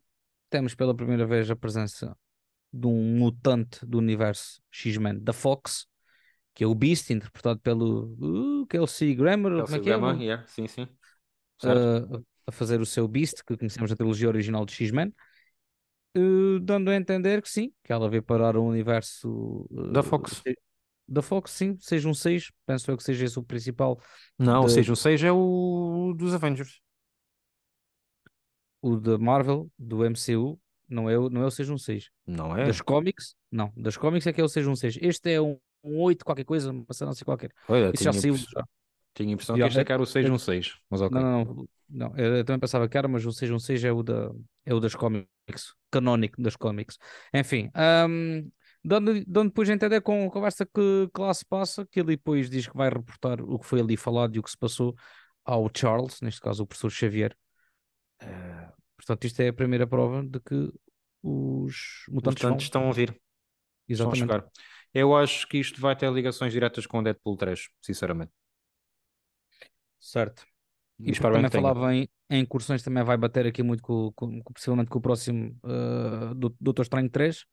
temos 0.50 0.74
pela 0.74 0.94
primeira 0.94 1.26
vez 1.26 1.50
a 1.50 1.56
presença 1.56 2.14
de 2.72 2.86
um 2.86 3.16
mutante 3.16 3.84
do 3.86 3.98
universo 3.98 4.60
X-Men 4.70 5.18
da 5.18 5.32
Fox, 5.32 5.86
que 6.54 6.62
é 6.62 6.66
o 6.66 6.74
Beast, 6.74 7.08
interpretado 7.10 7.60
pelo 7.60 8.14
uh, 8.20 8.66
Kelsey 8.66 9.14
Grammer. 9.14 9.52
Kelsey 9.52 9.64
como 9.64 9.76
é 9.76 9.80
que 9.80 9.90
é? 9.90 9.98
Grammer, 9.98 10.22
yeah, 10.22 10.46
sim, 10.46 10.68
sim 10.68 10.86
a, 11.68 12.20
a, 12.46 12.52
fazer 12.52 12.80
o 12.80 12.86
seu 12.86 13.06
Beast, 13.06 13.42
que 13.44 13.56
conhecemos 13.56 13.90
na 13.90 13.96
trilogia 13.96 14.28
original 14.28 14.64
de 14.64 14.72
X-Men, 14.72 15.12
uh, 16.16 16.60
dando 16.60 16.90
a 16.90 16.96
entender 16.96 17.42
que 17.42 17.48
sim, 17.48 17.72
que 17.84 17.92
ela 17.92 18.08
veio 18.08 18.22
parar 18.22 18.56
o 18.56 18.64
universo 18.64 19.66
uh, 19.70 19.92
da 19.92 20.02
Fox. 20.02 20.42
Da 21.06 21.22
Fox, 21.22 21.50
sim, 21.50 21.76
seja 21.80 22.08
um 22.08 22.14
6, 22.14 22.52
penso 22.64 22.88
eu 22.88 22.96
que 22.96 23.02
seja 23.02 23.24
esse 23.24 23.36
o 23.36 23.42
principal. 23.42 24.00
Não, 24.38 24.66
de... 24.66 24.72
seja 24.72 24.92
um 24.92 24.96
6 24.96 25.24
é 25.24 25.32
o 25.32 26.14
dos 26.16 26.32
Avengers. 26.32 26.80
O 28.80 28.96
da 28.96 29.18
Marvel, 29.18 29.68
do 29.76 30.04
MCU, 30.08 30.58
não 30.88 31.10
é, 31.10 31.16
não 31.16 31.42
é 31.42 31.46
o 31.46 31.50
616. 31.50 32.10
Não 32.24 32.56
é? 32.56 32.66
Das 32.66 32.80
cómics, 32.80 33.34
não. 33.50 33.72
Das 33.76 33.96
cómics 33.96 34.26
é 34.26 34.32
que 34.32 34.40
é 34.40 34.44
o 34.44 34.48
616. 34.48 34.98
Este 35.02 35.32
é 35.32 35.40
um, 35.40 35.58
um 35.82 36.00
8 36.00 36.24
qualquer 36.24 36.44
coisa, 36.44 36.70
uma 36.70 36.92
cena 36.92 37.10
assim 37.10 37.24
qualquer. 37.24 37.52
Olha, 37.68 37.90
Isso 37.92 38.04
já 38.04 38.12
saiu. 38.12 38.36
Já. 38.36 38.64
Tinha 39.14 39.28
a 39.28 39.32
impressão 39.32 39.56
que 39.56 39.62
este 39.62 39.78
é 39.78 39.84
era 39.88 40.02
o 40.02 40.06
616, 40.06 40.78
mas 40.88 41.00
ok. 41.00 41.20
Não, 41.20 41.44
não, 41.44 41.68
não, 41.88 42.16
eu 42.16 42.44
também 42.44 42.60
pensava 42.60 42.88
que 42.88 42.96
era, 42.96 43.08
mas 43.08 43.26
o 43.26 43.32
616 43.32 43.84
é 43.84 43.92
o, 43.92 44.02
da, 44.02 44.30
é 44.64 44.72
o 44.72 44.80
das 44.80 44.94
cómics, 44.94 45.74
canónico 45.90 46.40
das 46.40 46.54
cómics. 46.54 46.96
Enfim, 47.34 47.70
um, 48.08 48.50
dando, 48.84 49.24
dando 49.26 49.48
depois 49.48 49.68
a 49.68 49.72
entender 49.72 50.00
com 50.00 50.26
a 50.26 50.30
conversa 50.30 50.64
que, 50.64 51.10
que 51.12 51.20
lá 51.20 51.34
se 51.34 51.44
passa, 51.44 51.86
que 51.86 52.00
ele 52.00 52.16
depois 52.16 52.48
diz 52.48 52.68
que 52.68 52.76
vai 52.76 52.88
reportar 52.88 53.40
o 53.40 53.58
que 53.58 53.66
foi 53.66 53.80
ali 53.80 53.96
falado 53.96 54.36
e 54.36 54.38
o 54.38 54.42
que 54.42 54.50
se 54.50 54.58
passou 54.58 54.94
ao 55.44 55.68
Charles, 55.74 56.20
neste 56.20 56.40
caso 56.40 56.62
o 56.62 56.66
professor 56.66 56.90
Xavier. 56.90 57.36
Uh, 58.22 58.72
portanto, 58.96 59.24
isto 59.24 59.40
é 59.40 59.48
a 59.48 59.52
primeira 59.52 59.86
prova 59.86 60.22
de 60.22 60.38
que 60.40 60.72
os 61.22 62.04
mutantes, 62.08 62.44
mutantes 62.44 62.66
estão 62.66 62.88
a 62.88 62.92
vir. 62.92 63.20
Exatamente. 63.88 64.46
Eu 64.94 65.16
acho 65.16 65.46
que 65.46 65.58
isto 65.58 65.80
vai 65.80 65.96
ter 65.96 66.10
ligações 66.12 66.52
diretas 66.52 66.86
com 66.86 66.98
o 66.98 67.02
Deadpool 67.02 67.36
3, 67.36 67.68
sinceramente. 67.80 68.32
Certo. 70.00 70.44
E, 70.98 71.12
também 71.12 71.50
falava 71.50 71.94
em, 71.94 72.08
em 72.28 72.40
incursões, 72.40 72.82
também 72.82 73.02
vai 73.02 73.16
bater 73.16 73.46
aqui 73.46 73.62
muito 73.62 73.82
com, 73.82 74.12
com, 74.12 74.42
com 74.42 74.52
possivelmente 74.52 74.90
com 74.90 74.98
o 74.98 75.02
próximo 75.02 75.56
uh, 75.64 76.34
do 76.34 76.54
Doutor 76.60 76.82
Estranho 76.82 77.08
3, 77.08 77.44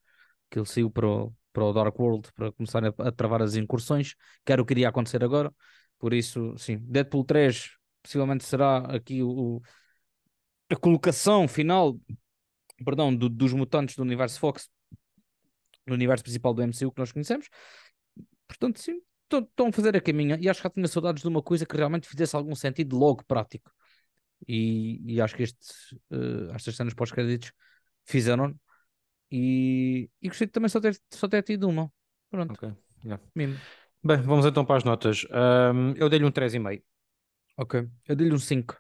que 0.50 0.60
ele 0.60 0.66
saiu 0.66 0.90
para 0.90 1.08
o, 1.08 1.34
para 1.54 1.64
o 1.64 1.74
Dark 1.74 1.98
World 1.98 2.30
para 2.34 2.52
começar 2.52 2.84
a, 2.84 2.94
a 3.08 3.12
travar 3.12 3.42
as 3.42 3.56
incursões, 3.56 4.16
que 4.46 4.52
era 4.52 4.62
o 4.62 4.66
que 4.66 4.74
iria 4.74 4.90
acontecer 4.90 5.24
agora. 5.24 5.54
Por 6.00 6.14
isso, 6.14 6.58
sim, 6.58 6.78
Deadpool 6.82 7.24
3 7.24 7.72
possivelmente 8.04 8.44
será 8.44 8.80
aqui 8.80 9.24
o, 9.24 9.62
a 10.70 10.76
colocação 10.76 11.48
final 11.48 11.98
perdão, 12.84 13.16
do, 13.16 13.30
dos 13.30 13.54
mutantes 13.54 13.96
do 13.96 14.04
universo 14.04 14.40
Fox 14.40 14.70
no 15.86 15.94
universo 15.94 16.24
principal 16.24 16.54
do 16.54 16.62
MCU 16.62 16.92
que 16.92 17.00
nós 17.00 17.12
conhecemos. 17.12 17.48
Portanto, 18.48 18.80
sim, 18.80 19.02
estão 19.32 19.68
a 19.68 19.72
fazer 19.72 19.96
a 19.96 20.02
caminha 20.02 20.38
e 20.40 20.50
acho 20.50 20.60
que 20.60 20.68
já 20.68 20.70
tinha 20.70 20.88
saudades 20.88 21.22
de 21.22 21.28
uma 21.28 21.42
coisa 21.42 21.66
que 21.66 21.76
realmente 21.76 22.08
fizesse 22.08 22.36
algum 22.36 22.56
sentido 22.56 22.98
logo 22.98 23.24
prático. 23.26 23.72
E, 24.48 25.02
e 25.16 25.22
acho 25.22 25.36
que 25.36 25.44
este, 25.44 25.96
uh, 26.12 26.52
estas 26.54 26.76
cenas 26.76 26.94
pós-créditos 26.94 27.52
fizeram 28.06 28.56
e, 29.32 30.10
e 30.22 30.28
gostei 30.28 30.48
também 30.48 30.70
só 30.70 30.80
ter, 30.80 30.98
só 31.12 31.28
ter 31.28 31.44
tido 31.44 31.68
uma. 31.68 31.92
Pronto. 32.30 32.54
Ok. 32.54 32.74
Yeah. 33.04 33.22
Bem, 33.36 34.22
vamos 34.22 34.46
então 34.46 34.66
para 34.66 34.78
as 34.78 34.84
notas. 34.84 35.26
Um, 35.26 35.94
eu 35.96 36.10
dei-lhe 36.10 36.26
um 36.26 36.32
3,5. 36.32 36.82
Ok. 37.58 37.88
Eu 38.08 38.16
dei-lhe 38.16 38.34
um 38.34 38.40
5. 38.40 38.78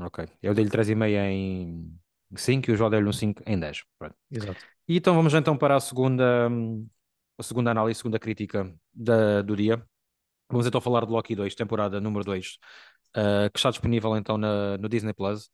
Ok. 0.00 0.26
Eu 0.42 0.54
dei-lhe 0.54 0.70
3,5 0.70 1.06
em 1.06 1.98
5 2.36 2.70
e 2.70 2.74
o 2.74 2.76
João 2.76 2.90
deu-lhe 2.90 3.08
um 3.08 3.12
5 3.12 3.42
em 3.46 3.58
10. 3.58 3.82
Pronto. 3.98 4.14
Exato. 4.30 4.60
E 4.86 4.96
então 4.96 5.14
vamos 5.14 5.34
então 5.34 5.56
para 5.56 5.76
a 5.76 5.80
segunda, 5.80 6.48
hum, 6.48 6.86
a 7.38 7.42
segunda 7.42 7.70
análise, 7.70 7.98
a 7.98 8.02
segunda 8.02 8.18
crítica 8.18 8.74
da, 8.92 9.42
do 9.42 9.56
dia. 9.56 9.82
Vamos 10.50 10.66
então 10.66 10.80
falar 10.80 11.04
de 11.04 11.12
Loki 11.12 11.34
2, 11.36 11.54
temporada 11.54 12.00
número 12.00 12.24
2, 12.24 12.58
uh, 13.16 13.20
eh, 13.20 13.50
que 13.50 13.58
está 13.58 13.70
disponível 13.70 14.16
então 14.16 14.36
na, 14.36 14.76
no 14.78 14.88
Disney 14.88 15.12
Plus. 15.12 15.50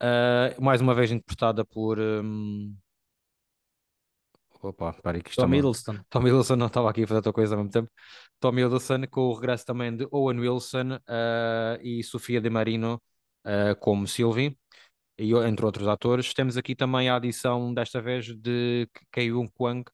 Uh, 0.00 0.62
mais 0.62 0.80
uma 0.80 0.94
vez 0.94 1.10
interpretada 1.10 1.64
por. 1.64 1.98
Um... 1.98 2.76
Opa, 4.62 4.92
peraí 4.94 5.22
que 5.22 5.34
Tom 5.34 5.54
Hiddleston. 5.54 6.00
Tom 6.10 6.26
Hiddleston 6.26 6.56
não 6.56 6.66
estava 6.66 6.90
aqui 6.90 7.04
a 7.04 7.06
fazer 7.06 7.18
outra 7.18 7.32
coisa 7.32 7.54
ao 7.54 7.58
mesmo 7.58 7.72
tempo. 7.72 7.90
Tom 8.38 8.58
Hiddleston, 8.58 9.06
com 9.10 9.22
o 9.22 9.34
regresso 9.34 9.64
também 9.64 9.96
de 9.96 10.06
Owen 10.10 10.40
Wilson 10.40 10.96
uh, 10.96 11.80
e 11.82 12.02
Sofia 12.02 12.40
de 12.40 12.50
Marino 12.50 13.02
como 13.78 14.08
Sylvie. 14.08 14.58
e 15.16 15.32
entre 15.32 15.64
outros 15.64 15.86
atores. 15.86 16.34
Temos 16.34 16.56
aqui 16.56 16.74
também 16.74 17.08
a 17.08 17.16
adição, 17.16 17.72
desta 17.72 18.00
vez, 18.00 18.26
de 18.26 18.88
Kei-Yung 19.12 19.48
Kwang, 19.54 19.84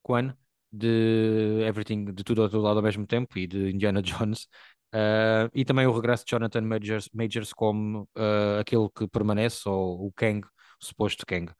Kwan, 0.00 0.32
de 0.72 1.62
Everything, 1.66 2.06
de 2.06 2.22
tudo 2.24 2.42
ao 2.42 2.48
todo 2.48 2.62
lado 2.62 2.78
ao 2.78 2.82
mesmo 2.82 3.06
tempo, 3.06 3.38
e 3.38 3.46
de 3.46 3.70
Indiana 3.70 4.02
Jones. 4.02 4.46
Uh, 4.92 5.46
e 5.54 5.64
também 5.64 5.86
o 5.86 5.92
regresso 5.92 6.24
de 6.24 6.30
Jonathan 6.32 6.62
Majors, 6.62 7.08
Majors 7.14 7.52
como 7.52 8.08
uh, 8.16 8.60
aquele 8.60 8.88
que 8.96 9.06
permanece, 9.08 9.68
ou 9.68 10.06
o 10.06 10.12
Kang, 10.12 10.44
o 10.80 10.84
suposto 10.84 11.24
Kang. 11.26 11.52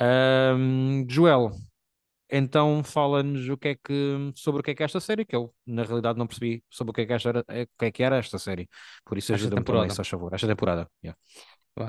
Um, 0.00 1.06
Joel, 1.08 1.50
então 2.30 2.84
fala-nos 2.84 3.48
o 3.48 3.56
que 3.56 3.68
é 3.68 3.74
que, 3.74 4.32
sobre 4.36 4.60
o 4.60 4.62
que 4.62 4.72
é 4.72 4.74
que 4.74 4.82
é 4.82 4.86
esta 4.86 5.00
série, 5.00 5.24
que 5.24 5.34
eu 5.34 5.52
na 5.66 5.82
realidade 5.82 6.18
não 6.18 6.26
percebi 6.26 6.62
sobre 6.70 6.90
o 6.90 6.94
que 6.94 7.00
é 7.00 7.06
que, 7.06 7.12
esta 7.14 7.28
era, 7.30 7.40
o 7.40 7.44
que, 7.78 7.84
é 7.84 7.90
que 7.90 8.02
era 8.02 8.16
esta 8.18 8.38
série. 8.38 8.68
Por 9.04 9.16
isso 9.16 9.32
ajuda-me 9.32 9.64
também, 9.64 9.88
se 9.88 9.96
faz 9.96 10.08
favor. 10.08 10.34
Esta 10.34 10.46
temporada. 10.46 10.88
Yeah. 11.02 11.18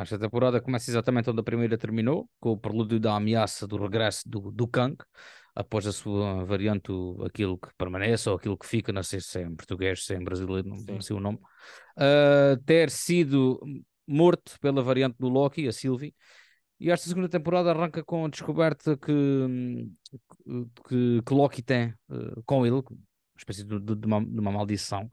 Esta 0.02 0.20
temporada 0.20 0.62
começa 0.62 0.90
exatamente 0.90 1.30
onde 1.30 1.40
a 1.40 1.44
primeira 1.44 1.78
terminou, 1.78 2.30
com 2.40 2.52
o 2.52 2.58
prelúdio 2.58 3.00
da 3.00 3.16
ameaça 3.16 3.68
do 3.68 3.76
regresso 3.78 4.30
do, 4.30 4.52
do 4.52 4.68
Kang, 4.68 4.96
após 5.56 5.86
a 5.88 5.92
sua 5.92 6.44
variante, 6.46 6.92
aquilo 7.26 7.58
que 7.58 7.70
permanece 7.78 8.30
ou 8.30 8.36
aquilo 8.36 8.58
que 8.58 8.66
fica, 8.66 8.92
não 8.92 9.04
sei 9.04 9.20
se 9.20 9.40
é 9.40 9.44
em 9.44 9.56
português, 9.56 10.06
se 10.06 10.14
é 10.14 10.18
em 10.18 10.24
brasileiro, 10.24 10.68
não, 10.68 10.78
não 10.78 11.02
sei 11.02 11.16
o 11.16 11.20
nome, 11.20 11.40
uh, 11.98 12.62
ter 12.66 12.90
sido 12.90 13.60
morto 14.08 14.60
pela 14.60 14.82
variante 14.82 15.18
do 15.20 15.30
Loki, 15.30 15.68
a 15.68 15.72
Sylvie, 15.72 16.16
e 16.80 16.90
esta 16.90 17.08
segunda 17.10 17.28
temporada 17.28 17.72
arranca 17.72 18.04
com 18.04 18.26
a 18.26 18.30
descoberta 18.30 18.96
que, 18.96 19.12
que, 20.88 21.22
que 21.26 21.34
Loki 21.34 21.62
tem 21.62 21.94
uh, 22.10 22.42
com 22.46 22.66
ele, 22.66 22.76
uma 22.76 22.98
espécie 23.38 23.64
de, 23.64 23.80
de, 23.80 24.06
uma, 24.06 24.24
de 24.24 24.40
uma, 24.40 24.52
maldição 24.52 25.10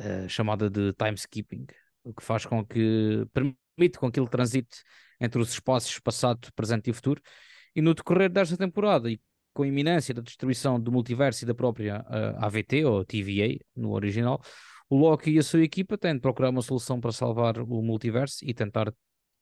uh, 0.00 0.28
chamada 0.28 0.68
de 0.68 0.92
time 0.92 1.14
skipping, 1.14 1.66
o 2.04 2.12
que 2.12 2.22
faz 2.22 2.44
com 2.44 2.64
que 2.64 3.26
permite 3.32 3.98
com 3.98 4.10
que 4.10 4.20
ele 4.20 4.28
transite 4.28 4.82
entre 5.20 5.40
os 5.40 5.50
espaços 5.50 5.98
passado, 5.98 6.48
presente 6.54 6.90
e 6.90 6.92
futuro. 6.92 7.20
E 7.74 7.80
no 7.82 7.94
decorrer 7.94 8.30
desta 8.30 8.56
temporada, 8.56 9.10
e 9.10 9.20
com 9.56 9.62
a 9.62 9.66
iminência 9.66 10.12
da 10.12 10.20
destruição 10.20 10.78
do 10.78 10.92
multiverso 10.92 11.42
e 11.42 11.46
da 11.46 11.54
própria 11.54 12.04
uh, 12.10 12.14
eh, 12.14 12.34
AVT, 12.40 12.84
ou 12.84 13.02
TVA, 13.06 13.58
no 13.74 13.92
original, 13.92 14.42
o 14.90 14.98
Loki 14.98 15.30
e 15.30 15.38
a 15.38 15.42
sua 15.42 15.62
equipa 15.62 15.96
têm 15.96 16.14
de 16.14 16.20
procurar 16.20 16.50
uma 16.50 16.60
solução 16.60 17.00
para 17.00 17.10
salvar 17.10 17.58
o 17.58 17.82
multiverso 17.82 18.44
e 18.44 18.52
tentar 18.52 18.92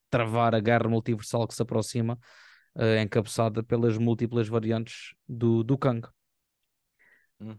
travar 0.09 0.55
a 0.55 0.61
guerra 0.61 0.89
multiversal 0.89 1.49
que 1.49 1.55
se 1.55 1.61
aproxima, 1.61 2.17
uh, 2.77 3.03
encabeçada 3.03 3.61
pelas 3.65 3.99
múltiplas 3.99 4.47
variantes 4.47 5.17
do, 5.29 5.65
do 5.65 5.77
Kang. 5.77 6.07
Hum. 7.41 7.59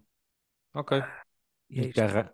Ok. 0.73 0.97
É 0.97 1.87
guerra. 1.89 2.33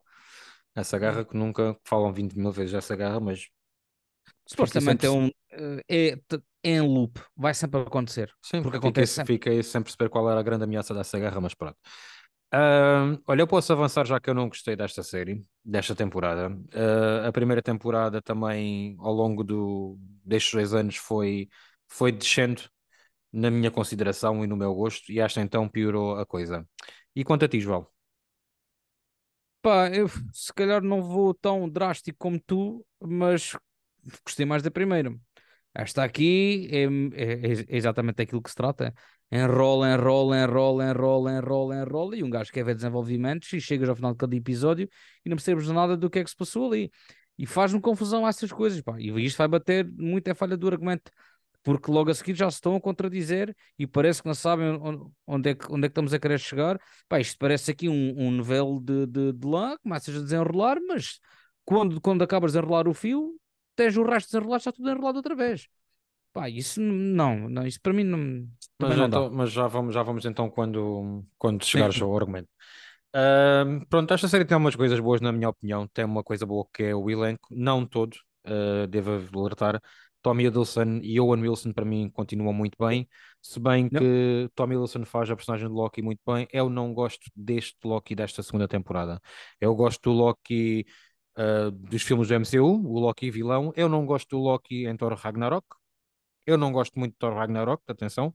Essa 0.76 1.00
guerra 1.00 1.26
que 1.26 1.36
nunca 1.36 1.76
falam 1.84 2.14
20 2.14 2.38
mil 2.38 2.52
vezes 2.52 2.76
essa 2.76 2.96
guerra, 2.96 3.20
mas 3.20 3.50
supostamente 4.46 5.04
é 5.04 5.10
um 5.10 5.32
eh, 5.50 5.84
é 5.90 6.38
em 6.64 6.82
loop, 6.82 7.20
vai 7.36 7.54
sempre 7.54 7.82
acontecer. 7.82 8.32
Sim, 8.42 8.62
porque 8.62 8.78
acontece 8.78 9.14
fiquei, 9.14 9.26
sempre. 9.26 9.34
fiquei 9.34 9.64
sem 9.64 9.82
perceber 9.82 10.10
qual 10.10 10.30
era 10.30 10.40
a 10.40 10.44
grande 10.44 10.64
ameaça 10.64 10.94
dessa 10.94 11.18
guerra, 11.20 11.42
mas 11.42 11.54
pronto. 11.54 11.78
Uh, 12.54 13.18
olha, 13.28 13.42
eu 13.42 13.48
posso 13.48 13.72
avançar 13.72 14.06
já 14.06 14.20
que 14.20 14.30
eu 14.30 14.34
não 14.34 14.50
gostei 14.50 14.76
desta 14.76 15.02
série, 15.04 15.42
desta 15.64 15.96
temporada. 15.96 16.50
Uh, 16.50 17.28
a 17.28 17.32
primeira 17.32 17.62
temporada 17.62 18.22
também, 18.22 18.96
ao 19.00 19.14
longo 19.14 19.44
do, 19.44 19.98
destes 20.26 20.54
dois 20.54 20.74
anos, 20.74 20.98
foi, 20.98 21.48
foi 21.88 22.12
descendo 22.12 22.62
na 23.32 23.50
minha 23.50 23.72
consideração 23.72 24.44
e 24.44 24.48
no 24.48 24.58
meu 24.58 24.74
gosto, 24.76 25.12
e 25.12 25.20
esta 25.20 25.42
então 25.42 25.70
piorou 25.70 26.18
a 26.18 26.26
coisa. 26.26 26.68
E 27.16 27.24
quanto 27.24 27.46
a 27.46 27.48
ti, 27.48 27.60
João? 27.62 27.88
Pá, 29.62 29.90
eu 29.90 30.08
se 30.34 30.52
calhar 30.54 30.82
não 30.82 31.04
vou 31.04 31.34
tão 31.34 31.70
drástico 31.70 32.18
como 32.18 32.40
tu, 32.40 32.86
mas 33.00 33.56
gostei 34.26 34.46
mais 34.46 34.64
da 34.64 34.72
primeira. 34.72 35.16
Esta 35.74 36.04
aqui 36.04 36.68
é, 36.72 36.84
é, 36.84 37.54
é 37.70 37.78
exatamente 37.78 38.22
aquilo 38.22 38.42
que 38.42 38.50
se 38.50 38.56
trata 38.56 38.94
enrola, 39.32 39.94
enrola, 39.94 40.44
enrola, 40.44 40.90
enrola, 40.90 41.32
enrola, 41.38 41.76
enrola, 41.82 42.18
e 42.18 42.24
um 42.24 42.30
gajo 42.30 42.52
quer 42.52 42.66
ver 42.66 42.76
desenvolvimentos 42.76 43.52
e 43.54 43.62
chegas 43.62 43.88
ao 43.88 43.96
final 43.96 44.12
de 44.12 44.18
cada 44.18 44.36
episódio 44.36 44.90
e 45.26 45.30
não 45.30 45.38
percebes 45.38 45.68
nada 45.70 45.96
do 45.96 46.10
que 46.10 46.20
é 46.20 46.24
que 46.24 46.30
se 46.30 46.36
passou 46.36 46.68
ali. 46.68 46.92
E 47.38 47.46
faz-me 47.46 47.80
confusão 47.80 48.28
essas 48.28 48.52
coisas, 48.52 48.82
pá. 48.82 49.00
E 49.00 49.08
isto 49.26 49.38
vai 49.38 49.48
bater 49.48 49.90
muito 49.98 50.30
a 50.30 50.36
falha 50.36 50.58
do 50.58 50.68
argumento, 50.68 51.10
porque 51.64 51.90
logo 51.90 52.12
a 52.12 52.14
seguir 52.14 52.36
já 52.36 52.50
se 52.52 52.56
estão 52.58 52.76
a 52.76 52.82
contradizer 52.82 53.56
e 53.80 53.88
parece 53.88 54.22
que 54.22 54.28
não 54.28 54.36
sabem 54.36 54.78
onde 55.26 55.52
é 55.52 55.56
que, 55.56 55.66
onde 55.72 55.86
é 55.86 55.90
que 55.90 55.92
estamos 55.92 56.14
a 56.14 56.20
querer 56.20 56.40
chegar. 56.40 56.78
Pá, 57.08 57.20
isto 57.20 57.38
parece 57.40 57.72
aqui 57.72 57.88
um, 57.88 58.28
um 58.28 58.32
novelo 58.32 58.82
de, 58.82 59.08
de, 59.08 59.34
de 59.34 59.48
lã, 59.48 59.78
começas 59.82 60.16
a 60.16 60.20
desenrolar, 60.20 60.78
mas 60.88 61.20
quando, 61.64 62.02
quando 62.02 62.22
acabas 62.22 62.52
de 62.52 62.60
enrolar 62.60 62.88
o 62.88 62.94
fio, 62.94 63.40
tens 63.76 63.98
o 63.98 64.04
resto 64.04 64.28
desenrolado, 64.28 64.58
está 64.58 64.72
tudo 64.72 64.90
enrolado 64.90 65.18
outra 65.18 65.36
vez. 65.36 65.68
Pá, 66.34 66.50
isso 66.50 66.80
não, 66.80 67.50
não, 67.50 67.68
isso 67.68 67.80
para 67.82 67.92
mim 67.92 68.04
não. 68.04 68.48
Mas, 68.80 68.98
não 68.98 69.06
então, 69.06 69.30
mas 69.32 69.52
já, 69.52 69.68
vamos, 69.68 69.94
já 69.94 70.02
vamos 70.02 70.26
então 70.26 70.50
quando, 70.50 71.26
quando 71.38 71.66
chegares 71.66 71.96
Sim. 71.96 72.04
ao 72.04 72.16
argumento. 72.16 72.50
Uh, 73.14 73.86
pronto, 73.90 74.14
esta 74.14 74.30
série 74.30 74.46
tem 74.46 74.56
algumas 74.56 74.76
coisas 74.76 75.00
boas, 75.00 75.20
na 75.20 75.32
minha 75.32 75.50
opinião. 75.50 75.88
Tem 75.88 76.06
uma 76.06 76.24
coisa 76.24 76.46
boa 76.46 76.66
que 76.74 76.84
é 76.84 76.96
o 76.96 77.10
elenco, 77.10 77.48
não 77.52 77.86
todo, 77.86 78.16
uh, 78.46 78.88
devo 78.88 79.40
alertar. 79.40 79.82
Tommy 80.22 80.46
Hiddleston 80.46 81.00
e 81.02 81.20
Owen 81.20 81.42
Wilson 81.42 81.74
para 81.74 81.84
mim 81.84 82.10
continuam 82.10 82.54
muito 82.54 82.78
bem, 82.80 83.10
se 83.42 83.60
bem 83.60 83.90
não. 83.92 84.00
que 84.00 84.50
Tommy 84.54 84.76
Hiddleston 84.76 85.04
faz 85.04 85.30
a 85.32 85.36
personagem 85.36 85.68
de 85.68 85.74
Loki 85.74 86.02
muito 86.02 86.22
bem. 86.26 86.48
Eu 86.54 86.70
não 86.70 86.94
gosto 86.94 87.30
deste 87.36 87.78
Loki 87.84 88.16
desta 88.16 88.44
segunda 88.44 88.68
temporada. 88.68 89.20
Eu 89.60 89.76
gosto 89.76 90.02
do 90.04 90.16
Loki 90.16 90.86
uh, 91.42 91.72
dos 91.72 92.02
filmes 92.04 92.28
do 92.28 92.34
MCU, 92.36 92.88
o 92.88 93.00
Loki 93.00 93.32
vilão. 93.32 93.74
Eu 93.76 93.90
não 93.90 94.06
gosto 94.06 94.30
do 94.30 94.40
Loki 94.40 94.86
em 94.86 94.96
Thor 94.96 95.14
Ragnarok. 95.14 95.66
Eu 96.46 96.58
não 96.58 96.72
gosto 96.72 96.98
muito 96.98 97.14
de 97.14 97.18
Thor 97.18 97.34
Ragnarok, 97.34 97.84
atenção. 97.88 98.34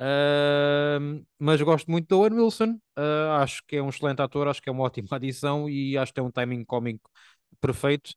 Uh, 0.00 1.26
mas 1.38 1.60
gosto 1.60 1.90
muito 1.90 2.08
do 2.08 2.20
Owen 2.20 2.34
Wilson. 2.34 2.78
Uh, 2.96 3.30
acho 3.40 3.62
que 3.66 3.76
é 3.76 3.82
um 3.82 3.88
excelente 3.88 4.22
ator, 4.22 4.46
acho 4.48 4.62
que 4.62 4.68
é 4.68 4.72
uma 4.72 4.84
ótima 4.84 5.08
adição 5.12 5.68
e 5.68 5.96
acho 5.98 6.12
que 6.12 6.20
tem 6.20 6.24
um 6.24 6.30
timing 6.30 6.64
cómico 6.64 7.10
perfeito. 7.60 8.10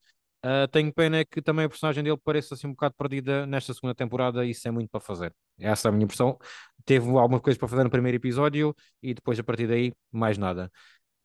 Uh, 0.43 0.67
tenho 0.71 0.91
pena 0.91 1.23
que 1.23 1.39
também 1.39 1.65
a 1.65 1.69
personagem 1.69 2.03
dele 2.03 2.17
pareça 2.17 2.55
assim 2.55 2.65
um 2.65 2.71
bocado 2.71 2.95
perdida 2.97 3.45
nesta 3.45 3.73
segunda 3.75 3.93
temporada 3.93 4.43
e 4.43 4.51
isso 4.51 4.67
é 4.67 4.71
muito 4.71 4.89
para 4.89 4.99
fazer. 4.99 5.33
Essa 5.59 5.87
é 5.87 5.89
a 5.89 5.91
minha 5.91 6.05
impressão. 6.05 6.37
Teve 6.83 7.07
alguma 7.09 7.39
coisa 7.39 7.59
para 7.59 7.67
fazer 7.67 7.83
no 7.83 7.91
primeiro 7.91 8.15
episódio 8.15 8.75
e 9.03 9.13
depois 9.13 9.39
a 9.39 9.43
partir 9.43 9.67
daí 9.67 9.93
mais 10.11 10.37
nada. 10.37 10.71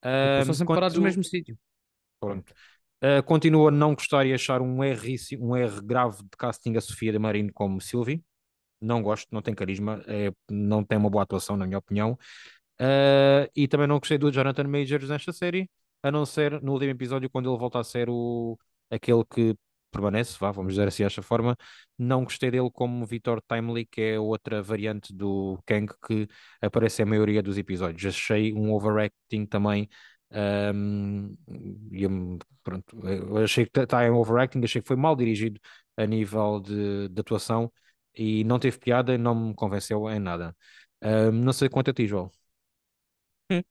Uh, 0.05 0.41
Estão 0.41 0.55
sempre 0.55 0.75
parados 0.75 0.97
no 0.97 1.03
mesmo 1.03 1.25
sítio. 1.25 1.59
Pronto. 2.27 2.53
Uh, 3.03 3.23
continuo 3.25 3.69
a 3.69 3.71
não 3.71 3.95
gostar 3.95 4.25
e 4.25 4.33
achar 4.33 4.63
um 4.63 4.83
R, 4.83 5.17
um 5.39 5.55
R 5.55 5.81
grave 5.83 6.23
de 6.23 6.31
casting 6.39 6.77
a 6.77 6.81
Sofia 6.81 7.13
de 7.13 7.19
Marino 7.19 7.53
como 7.53 7.81
Sylvie. 7.81 8.25
Não 8.81 9.03
gosto, 9.03 9.29
não 9.33 9.43
tem 9.43 9.55
carisma, 9.55 10.03
é, 10.07 10.31
não 10.51 10.85
tem 10.85 10.99
uma 10.99 11.11
boa 11.11 11.23
atuação, 11.25 11.57
na 11.57 11.67
minha 11.67 11.79
opinião. 11.79 12.19
Uh, 12.81 13.49
e 13.55 13.67
também 13.69 13.87
não 13.87 13.99
gostei 13.99 14.19
do 14.19 14.31
Jonathan 14.31 14.65
Majors 14.65 15.09
nesta 15.09 15.33
série, 15.33 15.71
a 16.03 16.11
não 16.11 16.27
ser 16.27 16.61
no 16.63 16.73
último 16.73 16.91
episódio, 16.91 17.31
quando 17.31 17.51
ele 17.51 17.59
volta 17.59 17.79
a 17.79 17.85
ser 17.85 18.09
o, 18.11 18.59
aquele 18.91 19.25
que 19.25 19.57
permanece, 19.91 20.37
vá, 20.39 20.51
vamos 20.53 20.75
dizer 20.75 20.87
assim 20.89 21.05
desta 21.05 21.23
forma. 21.23 21.57
Não 21.99 22.25
gostei 22.25 22.51
dele 22.51 22.71
como 22.71 23.07
Vitor 23.07 23.41
Timely, 23.49 23.87
que 23.87 24.01
é 24.03 24.21
outra 24.21 24.63
variante 24.63 25.15
do 25.15 25.59
Kang 25.67 25.91
que 26.07 26.29
aparece 26.61 27.03
a 27.03 27.07
maioria 27.07 27.43
dos 27.43 27.57
episódios. 27.59 28.05
Achei 28.15 28.53
um 28.53 28.73
overacting 28.73 29.47
também 29.47 29.89
um, 30.31 31.37
e, 31.93 32.07
pronto, 32.63 33.09
eu 33.09 33.39
achei 33.39 33.67
que 33.67 33.81
está 33.81 34.05
em 34.05 34.11
overacting, 34.11 34.63
achei 34.65 34.83
que 34.83 34.89
foi 34.89 34.97
mal 34.97 35.15
dirigido 35.15 35.61
a 35.97 36.05
nível 36.07 36.61
de, 36.61 37.09
de 37.09 37.21
atuação 37.21 37.73
e 38.15 38.45
não 38.45 38.59
teve 38.59 38.79
piada 38.79 39.15
e 39.15 39.19
não 39.19 39.35
me 39.35 39.55
convenceu 39.55 40.09
em 40.11 40.19
nada. 40.19 40.55
Um, 41.03 41.33
não 41.33 41.53
sei 41.53 41.69
quanto 41.69 41.91
a 41.91 41.95
ti, 41.95 42.07
João. 42.07 42.31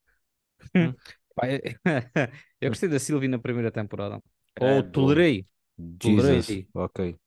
Hum. 0.74 0.88
Hum. 0.88 0.94
eu 2.62 2.70
gostei 2.70 2.88
da 2.88 2.98
Sylvie 2.98 3.28
na 3.28 3.38
primeira 3.38 3.70
temporada. 3.72 4.22
Ou 4.60 4.82
tolerei. 4.84 5.46
Jesus. 6.02 6.66
Ok. 6.74 7.18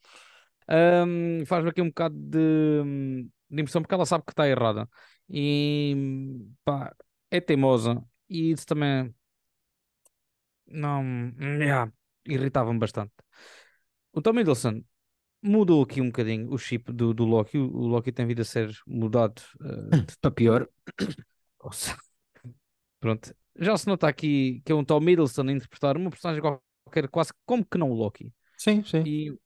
Um, 0.69 1.45
Faz-me 1.47 1.71
aqui 1.71 1.83
um 1.83 1.89
bocado 1.89 2.17
de, 2.17 2.83
de 3.51 3.61
impressão 3.63 3.83
porque 3.83 3.95
ela 3.95 4.07
sabe 4.07 4.25
que 4.25 4.33
está 4.33 4.49
errada. 4.49 4.89
E 5.29 5.95
pá, 6.65 6.95
é 7.31 7.41
teimosa. 7.41 8.03
E 8.29 8.51
isso 8.51 8.67
também 8.67 9.15
não, 10.69 11.33
yeah, 11.39 11.91
irritava-me 12.27 12.79
bastante. 12.79 13.13
O 14.13 14.21
Tom 14.21 14.39
Hiddleston 14.39 14.83
mudou 15.43 15.83
aqui 15.83 16.01
um 16.01 16.07
bocadinho 16.07 16.51
o 16.53 16.59
chip 16.59 16.93
do, 16.93 17.15
do 17.15 17.25
Loki. 17.25 17.59
O, 17.59 17.87
Loki 17.87 18.13
tem 18.13 18.27
vindo 18.27 18.43
a 18.43 18.45
ser 18.45 18.71
mudado 18.87 19.41
uh, 19.61 20.05
para 20.21 20.31
pior. 20.31 20.69
Pronto. 23.01 23.35
Já 23.57 23.77
se 23.77 23.87
nota 23.87 24.09
aqui 24.09 24.63
que 24.65 24.73
é 24.73 24.75
um 24.75 24.85
Tom 24.85 25.03
Hiddleston 25.03 25.49
a 25.49 25.53
interpretar 25.53 25.97
uma 25.97 26.11
personagem 26.11 26.43
qualquer, 26.43 27.09
quase 27.09 27.33
como 27.45 27.65
que 27.65 27.79
não 27.79 27.91
o 27.91 27.95
Loki. 27.95 28.33
Sim, 28.57 28.85
sim. 28.85 29.03
E, 29.05 29.39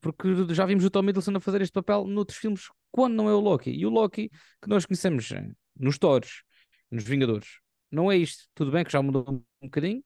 porque 0.00 0.54
já 0.54 0.66
vimos 0.66 0.84
o 0.84 0.90
Tom 0.90 1.08
Hiddleston 1.08 1.36
a 1.36 1.40
fazer 1.40 1.62
este 1.62 1.72
papel 1.72 2.04
noutros 2.04 2.38
filmes 2.38 2.68
quando 2.90 3.14
não 3.14 3.28
é 3.28 3.34
o 3.34 3.40
Loki. 3.40 3.70
E 3.70 3.86
o 3.86 3.90
Loki 3.90 4.30
que 4.62 4.68
nós 4.68 4.86
conhecemos 4.86 5.28
nos 5.76 5.98
Thors, 5.98 6.42
nos 6.90 7.04
Vingadores, 7.04 7.60
não 7.90 8.10
é 8.10 8.16
isto. 8.16 8.44
Tudo 8.54 8.70
bem 8.70 8.84
que 8.84 8.92
já 8.92 9.02
mudou 9.02 9.24
um 9.28 9.66
bocadinho, 9.66 10.02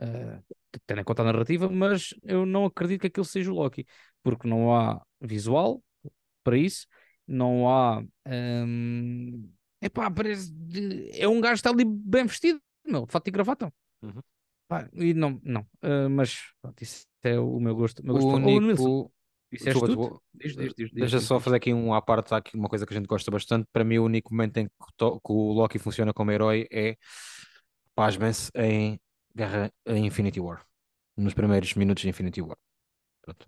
Uh, 0.00 0.42
tendo 0.86 1.00
em 1.00 1.04
conta 1.04 1.22
a 1.22 1.24
narrativa, 1.24 1.68
mas 1.68 2.14
eu 2.22 2.46
não 2.46 2.66
acredito 2.66 3.00
que 3.00 3.06
aquilo 3.08 3.24
seja 3.24 3.50
o 3.50 3.54
Loki, 3.54 3.84
porque 4.22 4.46
não 4.46 4.74
há 4.74 5.02
visual 5.20 5.82
para 6.44 6.56
isso, 6.56 6.86
não 7.26 7.68
há. 7.68 8.02
Hum, 8.26 9.50
epá, 9.82 10.10
parece. 10.10 10.52
de- 10.52 11.10
É 11.12 11.28
um 11.28 11.40
gajo 11.40 11.54
que 11.54 11.58
está 11.58 11.70
ali 11.70 11.84
bem 11.84 12.26
vestido, 12.26 12.60
meu, 12.86 13.06
de 13.06 13.12
fato 13.12 13.28
e 13.28 13.30
gravata. 13.30 13.72
Uhum. 14.02 14.22
Pá, 14.68 14.88
e 14.92 15.14
não, 15.14 15.40
não. 15.42 15.66
Ah, 15.82 16.08
mas 16.08 16.36
pronto, 16.60 16.82
isso 16.82 17.06
é 17.22 17.38
o 17.38 17.58
meu 17.58 17.74
gosto. 17.74 18.00
O 18.00 18.06
meu 18.06 18.14
gosto. 18.14 18.28
Único. 18.28 19.12
disseste 19.50 19.80
tudo? 19.80 19.86
desculpa. 19.96 20.20
Diz, 20.34 20.54
diz, 20.54 20.74
diz, 20.74 20.90
diz, 20.90 20.92
Deixa 20.92 21.20
só 21.20 21.40
fazer 21.40 21.56
aqui 21.56 21.72
um 21.72 21.92
à 21.92 22.02
parte, 22.02 22.32
aqui 22.34 22.56
uma 22.56 22.68
coisa 22.68 22.86
que 22.86 22.92
a 22.92 22.96
gente 22.96 23.06
gosta 23.06 23.30
bastante. 23.30 23.66
Para 23.72 23.84
mim, 23.84 23.98
o 23.98 24.04
único 24.04 24.32
momento 24.32 24.58
em 24.58 24.66
que, 24.66 24.72
que 24.98 25.32
o 25.32 25.52
Loki 25.52 25.78
funciona 25.78 26.12
como 26.12 26.30
herói 26.30 26.66
é, 26.70 26.96
pasmem-se, 27.94 28.50
em 28.54 29.00
Guerra 29.38 29.72
em 29.86 30.04
Infinity 30.06 30.40
War. 30.40 30.66
Nos 31.16 31.32
primeiros 31.32 31.72
minutos 31.74 32.02
de 32.02 32.08
Infinity 32.08 32.42
War. 32.42 32.58
Pronto. 33.22 33.46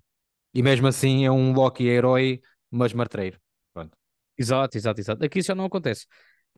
E 0.54 0.62
mesmo 0.62 0.86
assim 0.86 1.24
é 1.24 1.30
um 1.30 1.52
Loki 1.52 1.84
herói, 1.84 2.40
mas 2.70 2.92
martreiro. 2.92 3.40
Pronto. 3.74 3.96
Exato, 4.38 4.76
exato, 4.76 5.00
exato. 5.00 5.24
Aqui 5.24 5.40
isso 5.40 5.48
já 5.48 5.54
não 5.54 5.64
acontece. 5.64 6.06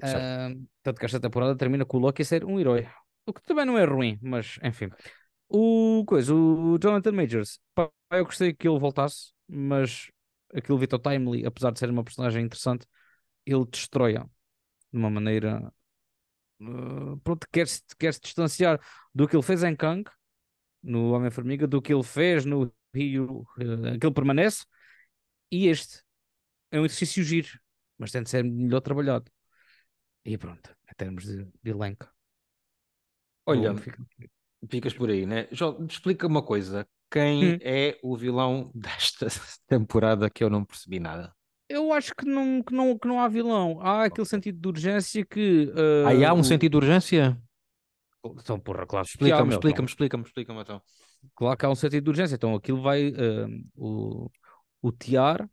Ah, 0.03 0.51
tanto 0.83 0.99
que 0.99 1.07
esta 1.07 1.21
temporada 1.21 1.57
termina 1.57 1.85
com 1.85 1.97
o 1.97 2.01
Loki 2.01 2.23
a 2.23 2.25
ser 2.25 2.45
um 2.45 2.61
herói. 2.61 2.87
O 3.27 3.33
que 3.33 3.43
também 3.43 3.65
não 3.65 3.79
é 3.79 3.85
ruim, 3.85 4.19
mas 4.23 4.59
enfim. 4.63 4.89
O 5.49 6.05
coisa, 6.07 6.35
o 6.35 6.79
Jonathan 6.79 7.13
Majors, 7.13 7.59
pá, 7.75 7.91
eu 8.11 8.25
gostei 8.25 8.53
que 8.53 8.69
ele 8.69 8.79
voltasse, 8.79 9.33
mas 9.47 10.11
aquilo 10.53 10.79
Vitor 10.79 10.99
Timely, 10.99 11.47
apesar 11.47 11.71
de 11.71 11.79
ser 11.79 11.91
uma 11.91 12.05
personagem 12.05 12.45
interessante, 12.45 12.87
ele 13.47 13.65
destrói-a 13.67 14.25
de 14.25 14.99
uma 14.99 15.11
maneira. 15.11 15.73
Ah, 16.63 17.17
pronto, 17.25 17.47
quer-se 17.53 17.83
quer 17.99 18.13
-se 18.15 18.21
distanciar 18.21 18.81
do 19.15 19.29
que 19.29 19.37
ele 19.37 19.43
fez 19.43 19.63
em 19.63 19.75
Kang, 19.77 20.05
no 20.83 21.13
Homem-Formiga, 21.13 21.67
do 21.67 21.83
que 21.83 21.93
ele 21.95 22.03
fez 22.05 22.45
no 22.45 22.73
Rio, 22.95 23.47
ah, 23.59 23.95
aquele 23.97 24.15
permanece, 24.15 24.65
e 25.51 25.69
este 25.69 26.03
é 26.71 26.81
um 26.81 26.85
exercício 26.87 27.23
giro, 27.25 27.49
mas 27.99 28.13
tem 28.13 28.23
de 28.23 28.31
ser 28.31 28.45
melhor 28.45 28.81
trabalhado. 28.81 29.31
E 30.25 30.39
pronto, 30.39 30.71
em 30.91 30.95
termos 30.97 31.25
de, 31.25 31.45
de 31.63 31.71
elenco. 31.71 32.09
Olha, 33.47 33.73
vou 33.73 33.83
ficar- 33.83 34.05
ficas 34.71 34.95
por 34.95 35.11
aí, 35.11 35.27
né? 35.27 35.49
Já 35.53 35.67
explica 35.89 36.27
uma 36.27 36.43
coisa. 36.45 36.87
Quem 37.11 37.55
Hum. 37.55 37.59
é 37.61 37.99
o 38.03 38.17
vilão 38.17 38.71
desta 38.75 39.27
temporada 39.69 40.31
que 40.31 40.43
eu 40.43 40.51
não 40.51 40.65
percebi 40.65 40.99
nada? 41.01 41.35
Eu 41.73 41.93
acho 41.93 42.15
que 42.15 42.25
não, 42.27 42.63
que, 42.63 42.75
não, 42.75 42.99
que 42.99 43.09
não 43.09 43.21
há 43.21 43.29
vilão. 43.29 43.79
Há 43.81 44.05
aquele 44.05 44.27
sentido 44.27 44.59
de 44.61 44.69
urgência 44.69 45.25
que. 45.25 45.73
ah, 46.05 46.09
Aí 46.11 46.25
há 46.25 46.33
um 46.35 46.41
o- 46.41 46.45
sentido 46.45 46.73
de 46.73 46.77
urgência? 46.77 47.39
Então, 48.25 48.59
porra, 48.61 48.87
claro 48.87 49.05
Explica-me, 49.07 49.51
explica-me, 49.51 49.73
então. 49.73 49.85
explica-me, 49.85 50.25
explica-me 50.25 50.61
então. 50.61 50.81
Claro 51.35 51.57
que 51.57 51.67
há 51.67 51.71
um 51.71 51.75
sentido 51.75 52.05
de 52.05 52.11
urgência. 52.11 52.35
Então 52.37 52.55
aquilo 52.55 52.81
vai. 52.83 53.09
ah, 53.09 53.49
o, 53.77 54.31
o 54.81 54.93
tiar, 54.93 55.49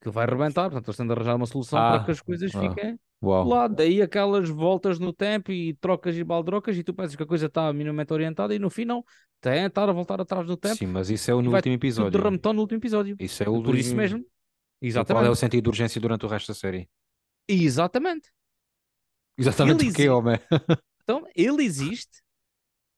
que 0.00 0.08
vai 0.10 0.24
arrebentar. 0.24 0.64
Portanto, 0.70 0.88
eles 0.88 0.96
têm 0.96 1.06
de 1.06 1.12
arranjar 1.12 1.36
uma 1.36 1.46
solução 1.46 1.78
Ah, 1.78 1.90
para 1.96 2.04
que 2.04 2.10
as 2.12 2.20
coisas 2.20 2.54
ah. 2.54 2.60
fiquem 2.60 2.98
Uau. 3.22 3.48
lá. 3.48 3.66
Daí 3.68 4.00
aquelas 4.00 4.48
voltas 4.48 4.98
no 4.98 5.12
tempo 5.12 5.50
e 5.52 5.74
trocas 5.74 6.16
e 6.16 6.22
baldrocas, 6.24 6.76
e 6.76 6.82
tu 6.84 6.94
pensas 6.94 7.16
que 7.16 7.22
a 7.22 7.26
coisa 7.26 7.46
está 7.46 7.72
minimamente 7.72 8.12
orientada 8.12 8.54
e 8.54 8.58
no 8.58 8.70
estar 9.66 9.88
a 9.88 9.92
voltar 9.92 10.20
atrás 10.20 10.46
do 10.46 10.56
tempo. 10.56 10.76
Sim, 10.76 10.86
mas 10.86 11.10
isso 11.10 11.30
é 11.30 11.34
o 11.34 11.42
no 11.42 11.52
último 11.54 11.74
episódio. 11.74 12.10
derrametão 12.12 12.52
no 12.52 12.60
último 12.62 12.78
episódio. 12.78 13.16
Isso 13.18 13.42
é 13.42 13.48
o 13.48 13.62
Por 13.62 13.74
isso 13.76 13.90
último- 13.90 13.96
mesmo. 14.00 14.24
E 14.80 15.04
qual 15.06 15.24
é 15.24 15.30
o 15.30 15.34
Exatamente. 15.34 15.36
sentido 15.36 15.64
de 15.64 15.68
urgência 15.70 16.00
durante 16.00 16.24
o 16.26 16.28
resto 16.28 16.48
da 16.48 16.54
série? 16.54 16.88
Exatamente. 17.48 18.30
Exatamente 19.38 19.84
Ele 19.84 19.88
exi- 19.88 20.08
homem. 20.08 20.38
Então, 21.02 21.24
ele 21.36 21.62
existe, 21.64 22.22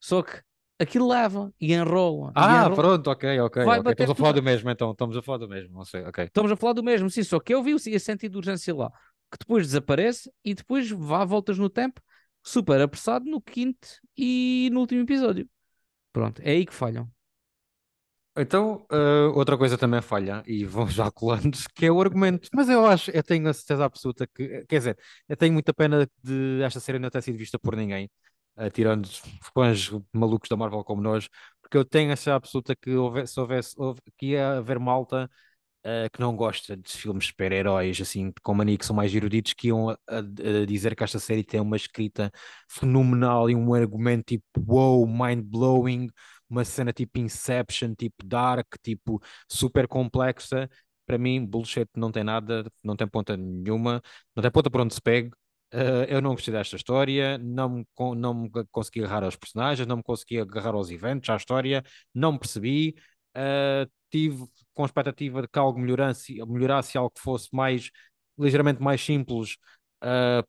só 0.00 0.22
que 0.22 0.42
aquilo 0.78 1.08
leva 1.08 1.52
e 1.60 1.74
enrola. 1.74 2.30
e 2.30 2.32
Ah, 2.34 2.56
enrola. 2.56 2.74
pronto, 2.74 3.10
ok, 3.10 3.40
ok. 3.40 3.62
Vai 3.64 3.80
ok. 3.80 3.82
bater 3.82 3.92
Estamos 3.92 4.10
a 4.12 4.14
falar 4.14 4.32
tudo. 4.32 4.42
do 4.42 4.42
mesmo 4.44 4.70
então. 4.70 4.92
Estamos 4.92 5.16
a 5.16 5.22
falar 5.22 5.38
do 5.38 5.48
mesmo, 5.48 5.74
não 5.74 5.84
sei, 5.84 6.04
ok. 6.04 6.24
Estamos 6.24 6.52
a 6.52 6.56
falar 6.56 6.72
do 6.74 6.82
mesmo, 6.82 7.10
sim, 7.10 7.22
só 7.22 7.40
que 7.40 7.54
eu 7.54 7.62
vi 7.62 7.72
esse 7.72 8.00
sentido 8.00 8.32
de 8.32 8.38
urgência 8.38 8.74
lá, 8.74 8.90
que 9.30 9.38
depois 9.38 9.66
desaparece 9.66 10.30
e 10.44 10.54
depois 10.54 10.90
vá 10.90 11.24
voltas 11.24 11.58
no 11.58 11.68
tempo, 11.68 12.00
super 12.42 12.80
apressado 12.80 13.24
no 13.26 13.40
quinto 13.42 13.88
e 14.16 14.70
no 14.72 14.80
último 14.80 15.02
episódio. 15.02 15.48
Pronto, 16.12 16.40
é 16.42 16.52
aí 16.52 16.66
que 16.66 16.74
falham. 16.74 17.10
Então, 18.40 18.86
eh, 18.92 19.26
outra 19.34 19.58
coisa 19.58 19.76
também 19.76 20.00
falha, 20.00 20.42
e 20.46 20.64
vão 20.64 20.88
já 20.88 21.10
colando, 21.10 21.58
que 21.74 21.86
é 21.86 21.90
o 21.92 22.00
argumento. 22.00 22.48
Mas 22.54 22.68
eu 22.68 22.86
acho, 22.86 23.10
eu 23.10 23.22
tenho 23.22 23.48
a 23.48 23.52
certeza 23.54 23.84
absoluta 23.84 24.26
que, 24.28 24.64
quer 24.66 24.78
dizer, 24.78 24.98
eu 25.28 25.36
tenho 25.36 25.52
muita 25.52 25.74
pena 25.74 26.08
de 26.22 26.62
esta 26.62 26.78
série 26.80 26.98
não 27.00 27.10
ter 27.10 27.22
sido 27.22 27.36
vista 27.38 27.58
por 27.58 27.74
ninguém, 27.74 28.08
eh, 28.56 28.70
tirando 28.70 29.08
fãs 29.54 29.90
malucos 30.12 30.48
da 30.48 30.56
Marvel 30.56 30.84
como 30.84 31.02
nós, 31.02 31.28
porque 31.60 31.76
eu 31.76 31.84
tenho 31.84 32.12
a 32.12 32.16
certeza 32.16 32.36
absoluta 32.36 32.76
que 32.76 32.90
houvesse, 32.94 33.32
se 33.34 33.40
houvesse, 33.40 33.74
houve- 33.76 34.00
que 34.16 34.26
ia 34.26 34.58
haver 34.58 34.78
malta 34.78 35.28
eh, 35.84 36.08
que 36.12 36.20
não 36.20 36.36
gosta 36.36 36.76
de 36.76 36.90
filmes 36.90 37.24
de 37.24 37.30
super-heróis, 37.30 38.00
assim, 38.00 38.32
com 38.42 38.54
mania 38.54 38.76
que 38.78 38.84
são 38.86 38.94
mais 38.96 39.14
eruditos, 39.14 39.52
que 39.54 39.68
iam 39.68 39.90
a, 39.90 39.98
a- 40.08 40.18
a 40.62 40.66
dizer 40.66 40.94
que 40.96 41.04
esta 41.04 41.18
série 41.18 41.44
tem 41.44 41.60
uma 41.60 41.76
escrita 41.76 42.30
fenomenal 42.68 43.48
e 43.50 43.54
um 43.54 43.72
argumento 43.74 44.24
tipo 44.26 44.44
wow, 44.66 45.06
mind-blowing, 45.06 46.08
uma 46.48 46.64
cena 46.64 46.92
tipo 46.92 47.18
Inception, 47.18 47.94
tipo 47.94 48.24
Dark, 48.24 48.66
tipo 48.82 49.20
super 49.50 49.86
complexa. 49.88 50.68
Para 51.06 51.18
mim, 51.18 51.44
bullshit 51.46 51.88
não 51.96 52.12
tem 52.12 52.22
nada, 52.24 52.70
não 52.84 52.94
tem 52.96 53.06
ponta 53.08 53.36
nenhuma, 53.36 54.02
não 54.36 54.42
tem 54.42 54.50
ponta 54.50 54.70
por 54.70 54.80
onde 54.80 54.94
se 54.94 55.00
pegue. 55.00 55.30
Eh, 55.72 56.06
eu 56.14 56.20
não 56.22 56.30
gostei 56.32 56.52
desta 56.52 56.76
história, 56.76 57.38
não 57.38 57.68
me, 57.70 57.86
não 58.16 58.34
me 58.34 58.50
consegui 58.70 59.00
agarrar 59.04 59.24
aos 59.24 59.36
personagens, 59.36 59.86
não 59.86 59.96
me 59.98 60.02
consegui 60.02 60.38
agarrar 60.40 60.74
aos 60.74 60.90
eventos, 60.90 61.28
à 61.30 61.36
história, 61.36 61.82
não 62.14 62.32
me 62.32 62.38
percebi. 62.38 62.94
Eh, 63.34 63.86
tive 64.10 64.46
com 64.74 64.82
a 64.82 64.86
expectativa 64.86 65.42
de 65.42 65.48
que 65.48 65.58
algo 65.58 65.78
melhorasse, 65.78 66.34
melhorasse 66.46 66.96
algo 66.98 67.10
que 67.10 67.20
fosse 67.20 67.48
mais 67.52 67.90
ligeiramente 68.38 68.80
mais 68.82 69.00
simples, 69.02 69.56
eh, 70.02 70.42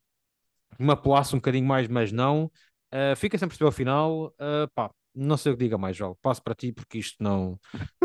me 0.78 0.92
apelasse 0.92 1.34
um 1.34 1.38
bocadinho 1.38 1.66
mais, 1.66 1.88
mas 1.88 2.12
não. 2.12 2.50
Eh, 2.90 3.14
fica 3.16 3.38
sem 3.38 3.48
perceber 3.48 3.66
ao 3.66 3.72
final. 3.72 4.34
eh, 4.38 4.66
pá, 4.74 4.90
não 5.14 5.36
sei 5.36 5.52
o 5.52 5.56
que 5.56 5.64
diga 5.64 5.78
mais, 5.78 5.96
João. 5.96 6.16
Passo 6.22 6.42
para 6.42 6.54
ti 6.54 6.72
porque 6.72 6.98
isto 6.98 7.22
não, 7.22 7.58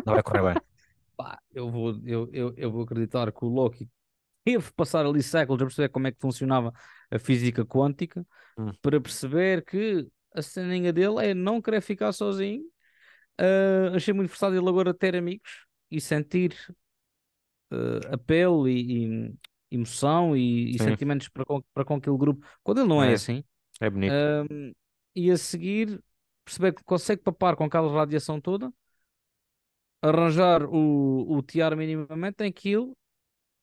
não 0.05 0.13
vai 0.13 0.23
correr 0.23 0.43
bem. 0.43 0.61
Pá, 1.17 1.39
eu 1.53 1.69
vou, 1.71 1.99
eu, 2.05 2.29
eu, 2.33 2.53
eu 2.57 2.71
vou 2.71 2.83
acreditar 2.83 3.31
que 3.31 3.45
o 3.45 3.47
Loki 3.47 3.89
teve 4.43 4.71
passar 4.73 5.05
ali 5.05 5.23
séculos 5.23 5.61
a 5.61 5.65
perceber 5.65 5.89
como 5.89 6.07
é 6.07 6.11
que 6.11 6.19
funcionava 6.21 6.73
a 7.11 7.19
física 7.19 7.65
quântica 7.65 8.25
Hum. 8.57 8.71
para 8.81 9.01
perceber 9.01 9.63
que 9.65 10.07
a 10.33 10.41
ceninha 10.41 10.93
dele 10.93 11.25
é 11.25 11.33
não 11.33 11.61
querer 11.61 11.81
ficar 11.81 12.13
sozinho. 12.13 12.63
Ah, 13.37 13.91
achei 13.95 14.13
muito 14.13 14.29
forçado 14.29 14.55
ele 14.57 14.69
agora 14.69 14.93
ter 14.93 15.15
amigos 15.15 15.65
e 15.91 16.01
sentir 16.01 16.55
ah, 17.71 18.13
apelo 18.13 18.67
e, 18.67 19.27
e 19.29 19.35
emoção 19.71 20.35
e, 20.35 20.75
e 20.75 20.79
sentimentos 20.79 21.27
para 21.29 21.45
com, 21.45 21.61
para 21.73 21.85
com 21.85 21.95
aquele 21.95 22.17
grupo, 22.17 22.45
quando 22.63 22.79
ele 22.81 22.87
não 22.89 23.03
é, 23.03 23.11
É. 23.11 23.13
assim. 23.13 23.43
É 23.81 23.89
bonito. 23.89 24.15
Ahm, 24.15 24.73
e 25.15 25.31
a 25.31 25.37
seguir 25.37 26.01
perceber 26.45 26.73
que 26.73 26.84
consegue 26.86 27.23
papar 27.23 27.55
com 27.58 27.65
aquela 27.65 27.91
radiação 27.91 28.39
toda, 28.41 28.71
arranjar 30.01 30.63
o, 30.65 31.38
o 31.38 31.41
tiar 31.41 31.75
minimamente 31.75 32.43
em 32.43 32.51
que 32.51 32.69
ele 32.69 32.93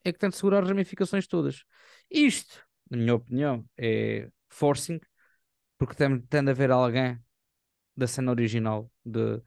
é 0.05 0.13
que 0.13 0.19
tem 0.19 0.31
de 0.31 0.37
segurar 0.37 0.63
as 0.63 0.69
ramificações 0.69 1.27
todas. 1.27 1.65
Isto, 2.11 2.65
na 2.91 2.99
minha 2.99 3.15
opinião, 3.15 3.65
é 3.79 4.29
forcing, 4.51 5.01
porque 5.79 5.95
tem, 5.95 6.21
tem 6.23 6.45
de 6.45 6.51
haver 6.51 6.71
alguém 6.71 7.19
da 7.97 8.07
cena 8.07 8.33
original, 8.33 8.91
de, 9.05 9.43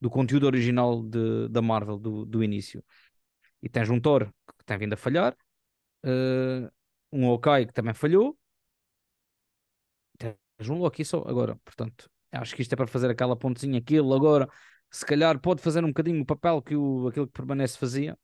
do 0.00 0.10
conteúdo 0.10 0.46
original 0.46 1.02
de, 1.02 1.48
da 1.48 1.62
Marvel, 1.62 1.98
do, 1.98 2.24
do 2.26 2.44
início. 2.44 2.84
E 3.62 3.68
tens 3.68 3.90
um 3.90 4.00
Thor 4.00 4.32
que 4.58 4.64
tem 4.66 4.78
vindo 4.78 4.94
a 4.94 4.96
falhar, 4.96 5.36
eh, 6.04 6.70
um 7.12 7.26
Hawkeye 7.28 7.66
que 7.66 7.72
também 7.74 7.94
falhou, 7.94 8.38
tens 10.18 10.68
um 10.68 10.78
Loki 10.78 11.04
só 11.04 11.22
agora. 11.26 11.56
Portanto, 11.64 12.09
acho 12.32 12.54
que 12.54 12.62
isto 12.62 12.72
é 12.72 12.76
para 12.76 12.86
fazer 12.86 13.10
aquela 13.10 13.36
pontezinha 13.36 13.82
ele 13.88 14.14
agora, 14.14 14.48
se 14.90 15.04
calhar, 15.06 15.38
pode 15.40 15.62
fazer 15.62 15.84
um 15.84 15.88
bocadinho 15.88 16.22
o 16.22 16.26
papel 16.26 16.62
que 16.62 16.76
o, 16.76 17.08
aquele 17.08 17.26
que 17.26 17.32
permanece 17.32 17.78
fazia, 17.78 18.18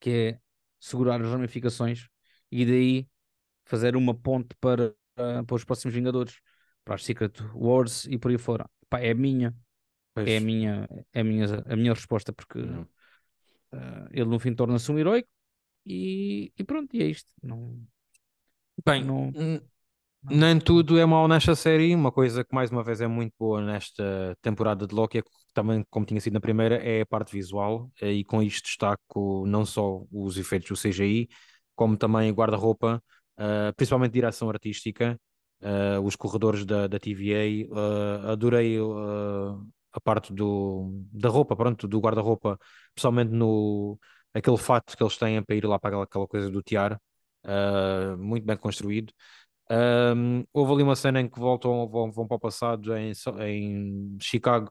que 0.00 0.10
é 0.10 0.40
segurar 0.80 1.20
as 1.20 1.28
ramificações 1.30 2.08
e 2.50 2.64
daí 2.64 3.08
fazer 3.64 3.96
uma 3.96 4.14
ponte 4.14 4.54
para, 4.60 4.94
ah, 5.16 5.42
para 5.44 5.56
os 5.56 5.64
próximos 5.64 5.94
Vingadores, 5.94 6.40
para 6.84 6.94
as 6.94 7.04
Secret 7.04 7.32
Wars 7.54 8.06
e 8.06 8.18
por 8.18 8.30
aí 8.30 8.38
fora. 8.38 8.68
Pá, 8.88 9.00
é 9.00 9.10
a 9.10 9.14
minha, 9.14 9.54
Pois. 10.14 10.28
é 10.28 10.36
a 10.38 10.40
minha, 10.40 10.88
é 11.12 11.20
a 11.20 11.24
minha, 11.24 11.46
a 11.66 11.76
minha 11.76 11.94
resposta, 11.94 12.32
porque 12.32 12.58
ah, 13.72 14.08
ele 14.10 14.26
no 14.26 14.38
fim 14.38 14.54
torna-se 14.54 14.90
um 14.90 14.98
herói 14.98 15.24
e, 15.86 16.52
e 16.58 16.64
pronto, 16.64 16.94
e 16.96 17.02
é 17.02 17.06
isto. 17.06 17.28
Não, 17.42 17.86
Bem, 18.84 19.04
não, 19.04 19.30
não- 19.32 19.60
nem 20.30 20.58
tudo 20.58 20.98
é 20.98 21.06
mau 21.06 21.26
nesta 21.28 21.54
série. 21.54 21.94
Uma 21.94 22.12
coisa 22.12 22.44
que, 22.44 22.54
mais 22.54 22.70
uma 22.70 22.82
vez, 22.82 23.00
é 23.00 23.06
muito 23.06 23.34
boa 23.38 23.60
nesta 23.62 24.36
temporada 24.42 24.86
de 24.86 24.94
Loki, 24.94 25.18
é 25.18 25.22
que 25.22 25.30
também, 25.54 25.84
como 25.90 26.06
tinha 26.06 26.20
sido 26.20 26.34
na 26.34 26.40
primeira, 26.40 26.76
é 26.76 27.02
a 27.02 27.06
parte 27.06 27.32
visual. 27.32 27.90
eh, 28.00 28.12
E 28.12 28.24
com 28.24 28.42
isto 28.42 28.64
destaco 28.66 29.44
não 29.46 29.64
só 29.64 30.02
os 30.12 30.36
efeitos 30.38 30.68
do 30.68 30.76
CGI, 30.76 31.28
como 31.74 31.96
também 31.96 32.32
guarda-roupa, 32.32 33.02
eh, 33.38 33.72
principalmente 33.72 34.12
direção 34.12 34.48
artística, 34.50 35.18
eh, 35.60 35.98
os 36.00 36.16
corredores 36.16 36.64
da, 36.64 36.86
da 36.86 36.98
TVA. 36.98 38.28
eh, 38.28 38.32
adorei 38.32 38.78
a 39.92 40.00
parte 40.00 40.32
do, 40.32 40.90
da 41.12 41.28
roupa, 41.28 41.56
pronto, 41.56 41.88
do 41.88 41.98
guarda-roupa, 42.00 42.58
principalmente 42.94 43.30
no 43.32 43.98
aquele 44.34 44.56
fato 44.58 44.96
que 44.96 45.02
eles 45.02 45.16
têm 45.16 45.42
para 45.42 45.56
ir 45.56 45.64
lá 45.66 45.78
para 45.78 45.88
aquela, 45.90 46.04
aquela 46.04 46.28
coisa 46.28 46.50
do 46.50 46.62
tiar, 46.62 47.00
uh, 47.44 48.16
muito 48.18 48.44
bem 48.44 48.56
construído. 48.56 49.12
Um, 49.70 50.44
houve 50.52 50.72
ali 50.72 50.82
uma 50.82 50.96
cena 50.96 51.20
em 51.20 51.28
que 51.28 51.38
voltam, 51.38 51.88
vão, 51.88 52.10
vão 52.12 52.26
para 52.26 52.36
o 52.36 52.40
passado 52.40 52.96
em, 52.96 53.12
em 53.40 54.16
Chicago. 54.20 54.70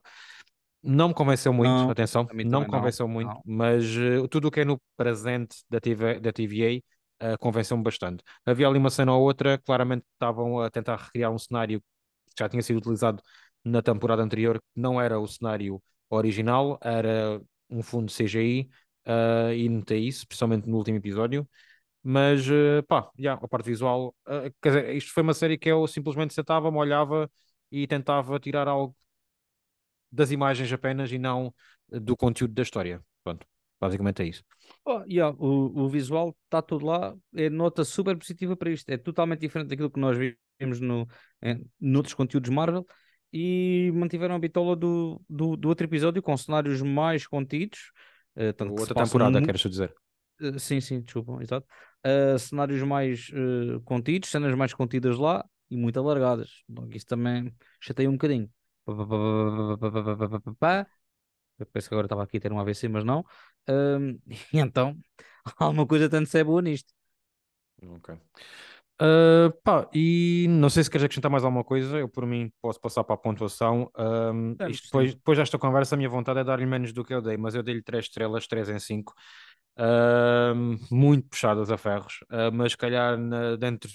Não 0.82 1.08
me 1.08 1.14
convenceu 1.14 1.52
muito, 1.52 1.68
Não, 1.70 1.90
atenção, 1.90 2.22
não 2.22 2.34
me 2.34 2.44
também 2.44 2.60
não. 2.60 2.64
convenceu 2.66 3.08
muito, 3.08 3.28
Não. 3.28 3.42
mas 3.44 3.84
uh, 3.96 4.28
tudo 4.28 4.48
o 4.48 4.50
que 4.50 4.60
é 4.60 4.64
no 4.64 4.80
presente 4.96 5.64
da, 5.68 5.80
TV, 5.80 6.20
da 6.20 6.32
TVA 6.32 7.34
uh, 7.34 7.38
convenceu-me 7.38 7.82
bastante. 7.82 8.22
Havia 8.44 8.68
ali 8.68 8.78
uma 8.78 8.90
cena 8.90 9.12
ou 9.12 9.22
outra, 9.22 9.58
claramente 9.58 10.04
estavam 10.12 10.60
a 10.60 10.70
tentar 10.70 10.96
recriar 10.96 11.32
um 11.32 11.38
cenário 11.38 11.80
que 11.80 12.34
já 12.38 12.48
tinha 12.48 12.62
sido 12.62 12.78
utilizado 12.78 13.22
na 13.64 13.82
temporada 13.82 14.22
anterior, 14.22 14.58
que 14.60 14.80
não 14.80 15.00
era 15.00 15.18
o 15.18 15.26
cenário 15.26 15.82
original, 16.08 16.78
era 16.82 17.40
um 17.68 17.82
fundo 17.82 18.12
CGI, 18.12 18.68
uh, 19.06 19.52
e 19.52 19.68
notei 19.68 20.06
isso, 20.06 20.26
principalmente 20.26 20.68
no 20.68 20.76
último 20.76 20.98
episódio. 20.98 21.48
Mas, 22.08 22.48
uh, 22.48 22.84
pá, 22.86 23.10
yeah, 23.18 23.44
a 23.44 23.48
parte 23.48 23.66
visual, 23.66 24.14
uh, 24.28 24.54
quer 24.62 24.68
dizer, 24.68 24.94
isto 24.94 25.12
foi 25.12 25.24
uma 25.24 25.34
série 25.34 25.58
que 25.58 25.68
eu 25.68 25.84
simplesmente 25.88 26.32
sentava, 26.32 26.70
me 26.70 26.78
olhava 26.78 27.28
e 27.68 27.84
tentava 27.84 28.38
tirar 28.38 28.68
algo 28.68 28.94
das 30.12 30.30
imagens 30.30 30.72
apenas 30.72 31.10
e 31.10 31.18
não 31.18 31.52
do 31.88 32.16
conteúdo 32.16 32.54
da 32.54 32.62
história. 32.62 33.02
Pronto, 33.24 33.44
basicamente 33.80 34.22
é 34.22 34.26
isso. 34.26 34.44
Oh, 34.84 35.02
yeah, 35.08 35.36
o, 35.36 35.82
o 35.82 35.88
visual 35.88 36.36
está 36.44 36.62
tudo 36.62 36.86
lá, 36.86 37.12
é 37.34 37.50
nota 37.50 37.84
super 37.84 38.16
positiva 38.16 38.56
para 38.56 38.70
isto. 38.70 38.88
É 38.88 38.96
totalmente 38.96 39.40
diferente 39.40 39.70
daquilo 39.70 39.90
que 39.90 39.98
nós 39.98 40.16
vimos 40.60 40.78
no, 40.78 41.08
em, 41.42 41.68
noutros 41.80 42.14
conteúdos 42.14 42.50
Marvel 42.50 42.86
e 43.32 43.90
mantiveram 43.92 44.36
a 44.36 44.38
bitola 44.38 44.76
do, 44.76 45.20
do, 45.28 45.56
do 45.56 45.68
outro 45.68 45.84
episódio 45.84 46.22
com 46.22 46.36
cenários 46.36 46.80
mais 46.82 47.26
contidos. 47.26 47.90
Uh, 48.36 48.52
tanto 48.52 48.78
outra 48.78 48.94
temporada, 48.94 49.42
queres 49.42 49.60
dizer? 49.60 49.92
Uh, 50.40 50.58
sim, 50.58 50.80
sim, 50.80 51.00
desculpa, 51.00 51.42
exato. 51.42 51.66
Uh, 52.06 52.38
cenários 52.38 52.82
mais 52.82 53.30
contidos, 53.84 54.30
cenas 54.30 54.54
mais 54.54 54.72
contidas 54.72 55.18
lá 55.18 55.44
e 55.70 55.76
muito 55.76 55.98
alargadas. 55.98 56.62
Então, 56.68 56.88
isso 56.90 57.06
também 57.06 57.54
chateia 57.80 58.08
um 58.08 58.12
bocadinho. 58.12 58.50
Eu 61.58 61.66
penso 61.66 61.88
que 61.88 61.94
agora 61.94 62.06
estava 62.06 62.22
aqui 62.22 62.36
a 62.36 62.40
ter 62.40 62.52
um 62.52 62.60
AVC, 62.60 62.88
mas 62.88 63.04
não. 63.04 63.24
Um, 63.68 64.18
e 64.52 64.58
então, 64.58 64.96
alguma 65.58 65.86
coisa 65.86 66.08
tanto 66.08 66.28
se 66.28 66.38
é 66.38 66.44
boa 66.44 66.62
nisto. 66.62 66.92
Ok. 67.82 68.14
Uh, 68.98 69.52
pá, 69.62 69.86
e 69.92 70.46
não 70.48 70.70
sei 70.70 70.82
se 70.82 70.90
queres 70.90 71.04
acrescentar 71.04 71.30
mais 71.30 71.44
alguma 71.44 71.62
coisa, 71.62 71.98
eu 71.98 72.08
por 72.08 72.24
mim 72.24 72.50
posso 72.62 72.80
passar 72.80 73.04
para 73.04 73.14
a 73.14 73.18
pontuação. 73.18 73.90
Um, 73.98 74.54
depois, 74.54 75.14
depois 75.14 75.38
desta 75.38 75.58
conversa, 75.58 75.94
a 75.94 75.98
minha 75.98 76.08
vontade 76.08 76.40
é 76.40 76.44
dar-lhe 76.44 76.64
menos 76.64 76.92
do 76.92 77.04
que 77.04 77.12
eu 77.12 77.20
dei, 77.20 77.36
mas 77.36 77.54
eu 77.54 77.62
dei-lhe 77.62 77.82
3 77.82 78.06
estrelas, 78.06 78.46
3 78.46 78.70
em 78.70 78.78
5, 78.78 79.12
uh, 79.78 80.94
muito 80.94 81.28
puxadas 81.28 81.70
a 81.70 81.76
ferros, 81.76 82.20
uh, 82.30 82.52
mas 82.52 82.72
se 82.72 82.78
calhar 82.78 83.16
na, 83.16 83.56
dentro, 83.56 83.90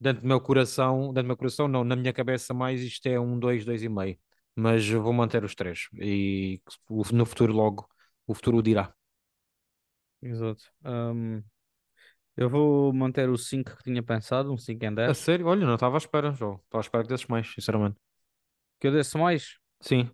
dentro 0.00 0.22
do 0.22 0.28
meu 0.28 0.40
coração, 0.40 1.08
dentro 1.08 1.22
do 1.22 1.26
meu 1.28 1.36
coração, 1.36 1.68
não, 1.68 1.84
na 1.84 1.96
minha 1.96 2.12
cabeça 2.12 2.54
mais 2.54 2.80
isto 2.80 3.06
é 3.06 3.18
um 3.18 3.38
2, 3.38 3.64
2,5, 3.64 4.18
mas 4.54 4.88
vou 4.88 5.12
manter 5.12 5.44
os 5.44 5.54
3 5.54 5.88
e 5.94 6.60
no 7.12 7.24
futuro 7.24 7.52
logo, 7.52 7.88
o 8.26 8.34
futuro 8.34 8.58
o 8.58 8.62
dirá. 8.62 8.92
Exato. 10.22 10.62
Um... 10.84 11.42
Eu 12.36 12.48
vou 12.48 12.92
manter 12.92 13.28
o 13.28 13.36
5 13.36 13.76
que 13.76 13.82
tinha 13.82 14.02
pensado, 14.02 14.52
um 14.52 14.56
5 14.56 14.84
em 14.84 14.94
10. 14.94 15.10
A 15.10 15.14
sério? 15.14 15.46
Olha, 15.46 15.66
não 15.66 15.74
estava 15.74 15.96
à 15.96 15.98
espera, 15.98 16.32
João. 16.32 16.54
Estava 16.54 16.80
à 16.80 16.80
espera 16.80 17.02
que 17.02 17.08
desses 17.10 17.26
mais, 17.26 17.52
sinceramente. 17.52 17.96
Que 18.78 18.86
eu 18.86 18.92
desse 18.92 19.18
mais? 19.18 19.58
Sim. 19.80 20.10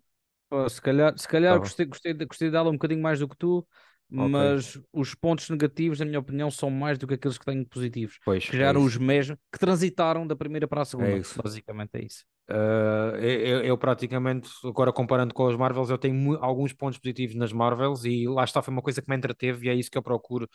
Pô, 0.49 0.67
se 0.67 0.81
calhar, 0.81 1.17
se 1.17 1.27
calhar 1.27 1.57
gostei, 1.59 1.85
gostei, 1.85 2.13
gostei 2.13 2.51
dela 2.51 2.69
um 2.69 2.73
bocadinho 2.73 3.01
mais 3.01 3.19
do 3.19 3.27
que 3.27 3.37
tu, 3.37 3.65
mas 4.09 4.79
os 4.93 5.13
pontos 5.13 5.49
negativos, 5.49 5.99
na 5.99 6.05
minha 6.05 6.19
opinião, 6.19 6.49
são 6.49 6.69
mais 6.69 6.97
do 6.97 7.07
que 7.07 7.15
aqueles 7.15 7.37
que 7.37 7.45
tenho 7.45 7.65
positivos. 7.67 8.17
Pois, 8.23 8.49
que 8.49 8.57
já 8.57 8.65
é 8.65 8.67
eram 8.67 8.83
os 8.83 8.97
mesmos 8.97 9.37
que 9.51 9.59
transitaram 9.59 10.25
da 10.25 10.35
primeira 10.35 10.67
para 10.67 10.81
a 10.81 10.85
segunda. 10.85 11.17
É. 11.17 11.21
Basicamente 11.43 11.91
é 11.95 12.05
isso. 12.05 12.23
Uh, 12.49 13.17
eu, 13.17 13.61
eu, 13.61 13.77
praticamente, 13.77 14.49
agora 14.63 14.93
comparando 14.93 15.33
com 15.33 15.47
as 15.47 15.57
Marvels, 15.57 15.89
eu 15.89 15.97
tenho 15.97 16.37
alguns 16.37 16.71
pontos 16.71 16.97
positivos 16.97 17.35
nas 17.35 17.51
Marvels 17.51 18.05
e 18.05 18.25
lá 18.25 18.45
está, 18.45 18.61
foi 18.61 18.71
uma 18.71 18.81
coisa 18.81 19.01
que 19.01 19.09
me 19.09 19.17
entreteve 19.17 19.67
e 19.67 19.69
é 19.69 19.75
isso 19.75 19.91
que 19.91 19.97
eu 19.97 20.03
procuro 20.03 20.47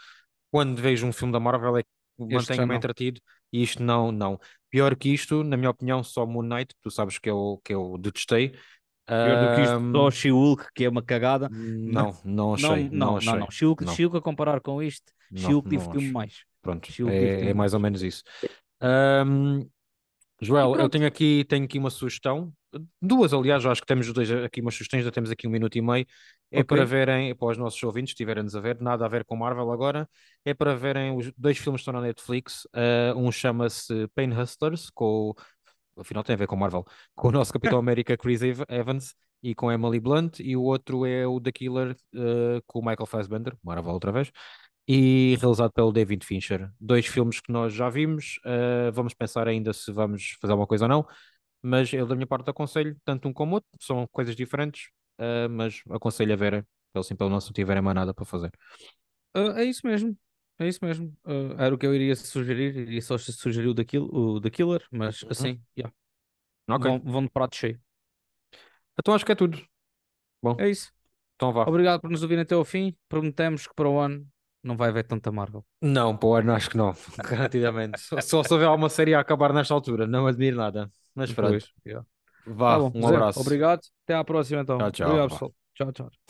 quando 0.50 0.80
vejo 0.80 1.06
um 1.06 1.12
filme 1.12 1.32
da 1.32 1.40
Marvel, 1.40 1.78
é 1.78 1.82
mantenha-me 2.18 2.76
entretido 2.76 3.20
e 3.52 3.62
isto 3.62 3.82
não, 3.82 4.12
não. 4.12 4.38
Pior 4.70 4.94
que 4.96 5.12
isto, 5.12 5.42
na 5.42 5.56
minha 5.56 5.70
opinião, 5.70 6.02
só 6.02 6.26
Moon 6.26 6.42
Knight, 6.42 6.74
tu 6.80 6.90
sabes 6.90 7.18
que 7.18 7.28
eu, 7.28 7.60
que 7.64 7.74
eu 7.74 7.96
detestei. 7.98 8.54
Pior 9.06 9.48
do 9.48 9.54
que 9.56 9.62
isto, 9.62 9.92
só 9.92 10.10
She-Hulk, 10.10 10.66
que 10.74 10.84
é 10.84 10.88
uma 10.88 11.02
cagada. 11.02 11.48
Não, 11.50 12.16
não 12.24 12.54
achei. 12.54 12.88
Não, 12.88 13.06
não, 13.06 13.16
achei. 13.16 13.38
não. 13.38 13.50
She-Hulk, 13.50 13.88
She 13.90 14.04
a 14.04 14.20
comparar 14.20 14.60
com 14.60 14.82
isto, 14.82 15.12
She-Hulk 15.34 15.68
divertiu-me 15.68 16.10
mais. 16.10 16.44
Pronto, 16.60 16.88
é, 17.08 17.48
é 17.48 17.54
mais 17.54 17.74
ou 17.74 17.80
menos 17.80 18.02
isso. 18.02 18.22
Um, 18.80 19.68
Joel, 20.40 20.76
eu 20.76 20.88
tenho 20.88 21.06
aqui, 21.06 21.44
tenho 21.48 21.64
aqui 21.64 21.78
uma 21.78 21.90
sugestão, 21.90 22.52
duas, 23.00 23.32
aliás, 23.32 23.64
acho 23.64 23.80
que 23.80 23.86
temos 23.86 24.12
dois, 24.12 24.30
aqui 24.30 24.60
umas 24.60 24.74
sugestões, 24.74 25.04
já 25.04 25.10
temos 25.10 25.30
aqui 25.30 25.46
um 25.46 25.50
minuto 25.50 25.76
e 25.76 25.82
meio. 25.82 26.06
É 26.50 26.60
okay. 26.60 26.64
para 26.64 26.84
verem, 26.84 27.34
para 27.34 27.48
os 27.48 27.58
nossos 27.58 27.82
ouvintes 27.82 28.12
estiverem-nos 28.12 28.54
a 28.56 28.60
ver, 28.60 28.80
nada 28.80 29.04
a 29.04 29.08
ver 29.08 29.24
com 29.24 29.36
Marvel 29.36 29.70
agora, 29.70 30.08
é 30.44 30.52
para 30.52 30.74
verem 30.74 31.16
os 31.16 31.32
dois 31.36 31.58
filmes 31.58 31.80
que 31.80 31.88
estão 31.88 32.00
na 32.00 32.06
Netflix. 32.06 32.64
Uh, 32.74 33.16
um 33.16 33.30
chama-se 33.30 34.08
Pain 34.14 34.32
Hustlers, 34.32 34.90
com 34.90 35.34
afinal 35.96 36.22
tem 36.24 36.34
a 36.34 36.36
ver 36.36 36.46
com 36.46 36.56
Marvel, 36.56 36.84
com 37.14 37.28
o 37.28 37.32
nosso 37.32 37.52
Capitão 37.52 37.78
América 37.80 38.16
Chris 38.16 38.40
Evans 38.68 39.14
e 39.42 39.54
com 39.54 39.70
Emily 39.72 40.00
Blunt, 40.00 40.40
e 40.40 40.56
o 40.56 40.62
outro 40.62 41.04
é 41.04 41.26
o 41.26 41.40
The 41.40 41.52
Killer 41.52 41.96
uh, 42.14 42.62
com 42.66 42.78
o 42.78 42.82
Michael 42.84 43.06
Fassbender, 43.06 43.56
Marvel 43.62 43.92
outra 43.92 44.12
vez 44.12 44.30
e 44.86 45.36
realizado 45.40 45.72
pelo 45.72 45.92
David 45.92 46.24
Fincher. 46.24 46.70
Dois 46.80 47.06
filmes 47.06 47.40
que 47.40 47.52
nós 47.52 47.72
já 47.72 47.88
vimos, 47.88 48.38
uh, 48.44 48.92
vamos 48.92 49.14
pensar 49.14 49.46
ainda 49.48 49.72
se 49.72 49.92
vamos 49.92 50.36
fazer 50.40 50.52
alguma 50.52 50.66
coisa 50.66 50.84
ou 50.84 50.88
não, 50.88 51.06
mas 51.62 51.92
eu 51.92 52.06
da 52.06 52.14
minha 52.14 52.26
parte 52.26 52.50
aconselho 52.50 52.96
tanto 53.04 53.28
um 53.28 53.32
como 53.32 53.54
outro, 53.56 53.70
são 53.80 54.06
coisas 54.08 54.34
diferentes, 54.34 54.90
uh, 55.20 55.48
mas 55.48 55.82
aconselho 55.90 56.32
a 56.32 56.36
verem, 56.36 56.64
pelo 56.92 57.04
sim, 57.04 57.14
pelo 57.14 57.30
não 57.30 57.40
se 57.40 57.52
tiverem 57.52 57.82
mais 57.82 57.94
nada 57.94 58.12
para 58.12 58.24
fazer. 58.24 58.50
É 59.34 59.64
isso 59.64 59.86
mesmo. 59.86 60.16
É 60.62 60.68
isso 60.68 60.84
mesmo. 60.84 61.12
era 61.58 61.74
o 61.74 61.78
que 61.78 61.86
eu 61.86 61.94
iria 61.94 62.14
sugerir. 62.14 62.76
Iria 62.76 63.02
só 63.02 63.18
sugerir 63.18 63.68
o 63.68 63.74
Kill, 63.84 64.04
o 64.04 64.40
The 64.40 64.50
Killer, 64.50 64.86
mas 64.90 65.22
uhum. 65.22 65.28
assim, 65.30 65.60
yeah. 65.76 65.92
okay. 66.70 66.90
vão, 66.90 67.00
vão 67.00 67.22
de 67.24 67.30
prato 67.30 67.56
cheio. 67.56 67.80
Então 68.98 69.14
acho 69.14 69.26
que 69.26 69.32
é 69.32 69.34
tudo. 69.34 69.60
Bom, 70.42 70.56
é 70.58 70.70
isso. 70.70 70.92
Então 71.36 71.52
vá. 71.52 71.62
Obrigado 71.62 72.00
por 72.00 72.10
nos 72.10 72.22
ouvirem 72.22 72.42
até 72.42 72.54
ao 72.54 72.64
fim. 72.64 72.96
Prometemos 73.08 73.66
que 73.66 73.74
para 73.74 73.88
o 73.88 73.98
ano 73.98 74.26
não 74.62 74.76
vai 74.76 74.90
haver 74.90 75.04
tanta 75.04 75.32
Marvel. 75.32 75.64
Não, 75.80 76.16
pô, 76.16 76.36
acho 76.36 76.70
que 76.70 76.76
não, 76.76 76.94
garantidamente. 77.28 78.00
só, 78.00 78.20
só 78.20 78.42
se 78.42 78.52
houver 78.52 78.68
alguma 78.68 78.88
série 78.88 79.14
a 79.14 79.20
acabar 79.20 79.52
nesta 79.52 79.74
altura, 79.74 80.06
não 80.06 80.26
admiro 80.26 80.56
nada. 80.56 80.90
Mas 81.14 81.32
pronto. 81.32 81.66
Yeah. 81.84 82.06
Vá, 82.46 82.78
tá 82.78 82.84
um 82.84 83.00
Zé, 83.00 83.06
abraço. 83.06 83.40
Obrigado, 83.40 83.80
até 84.04 84.14
à 84.14 84.24
próxima 84.24 84.62
então. 84.62 84.78
Tchau, 84.78 84.90
tchau. 84.92 85.06
Obrigado, 85.08 85.30
pessoal. 85.30 85.54
Tchau, 85.74 85.92
tchau. 85.92 86.21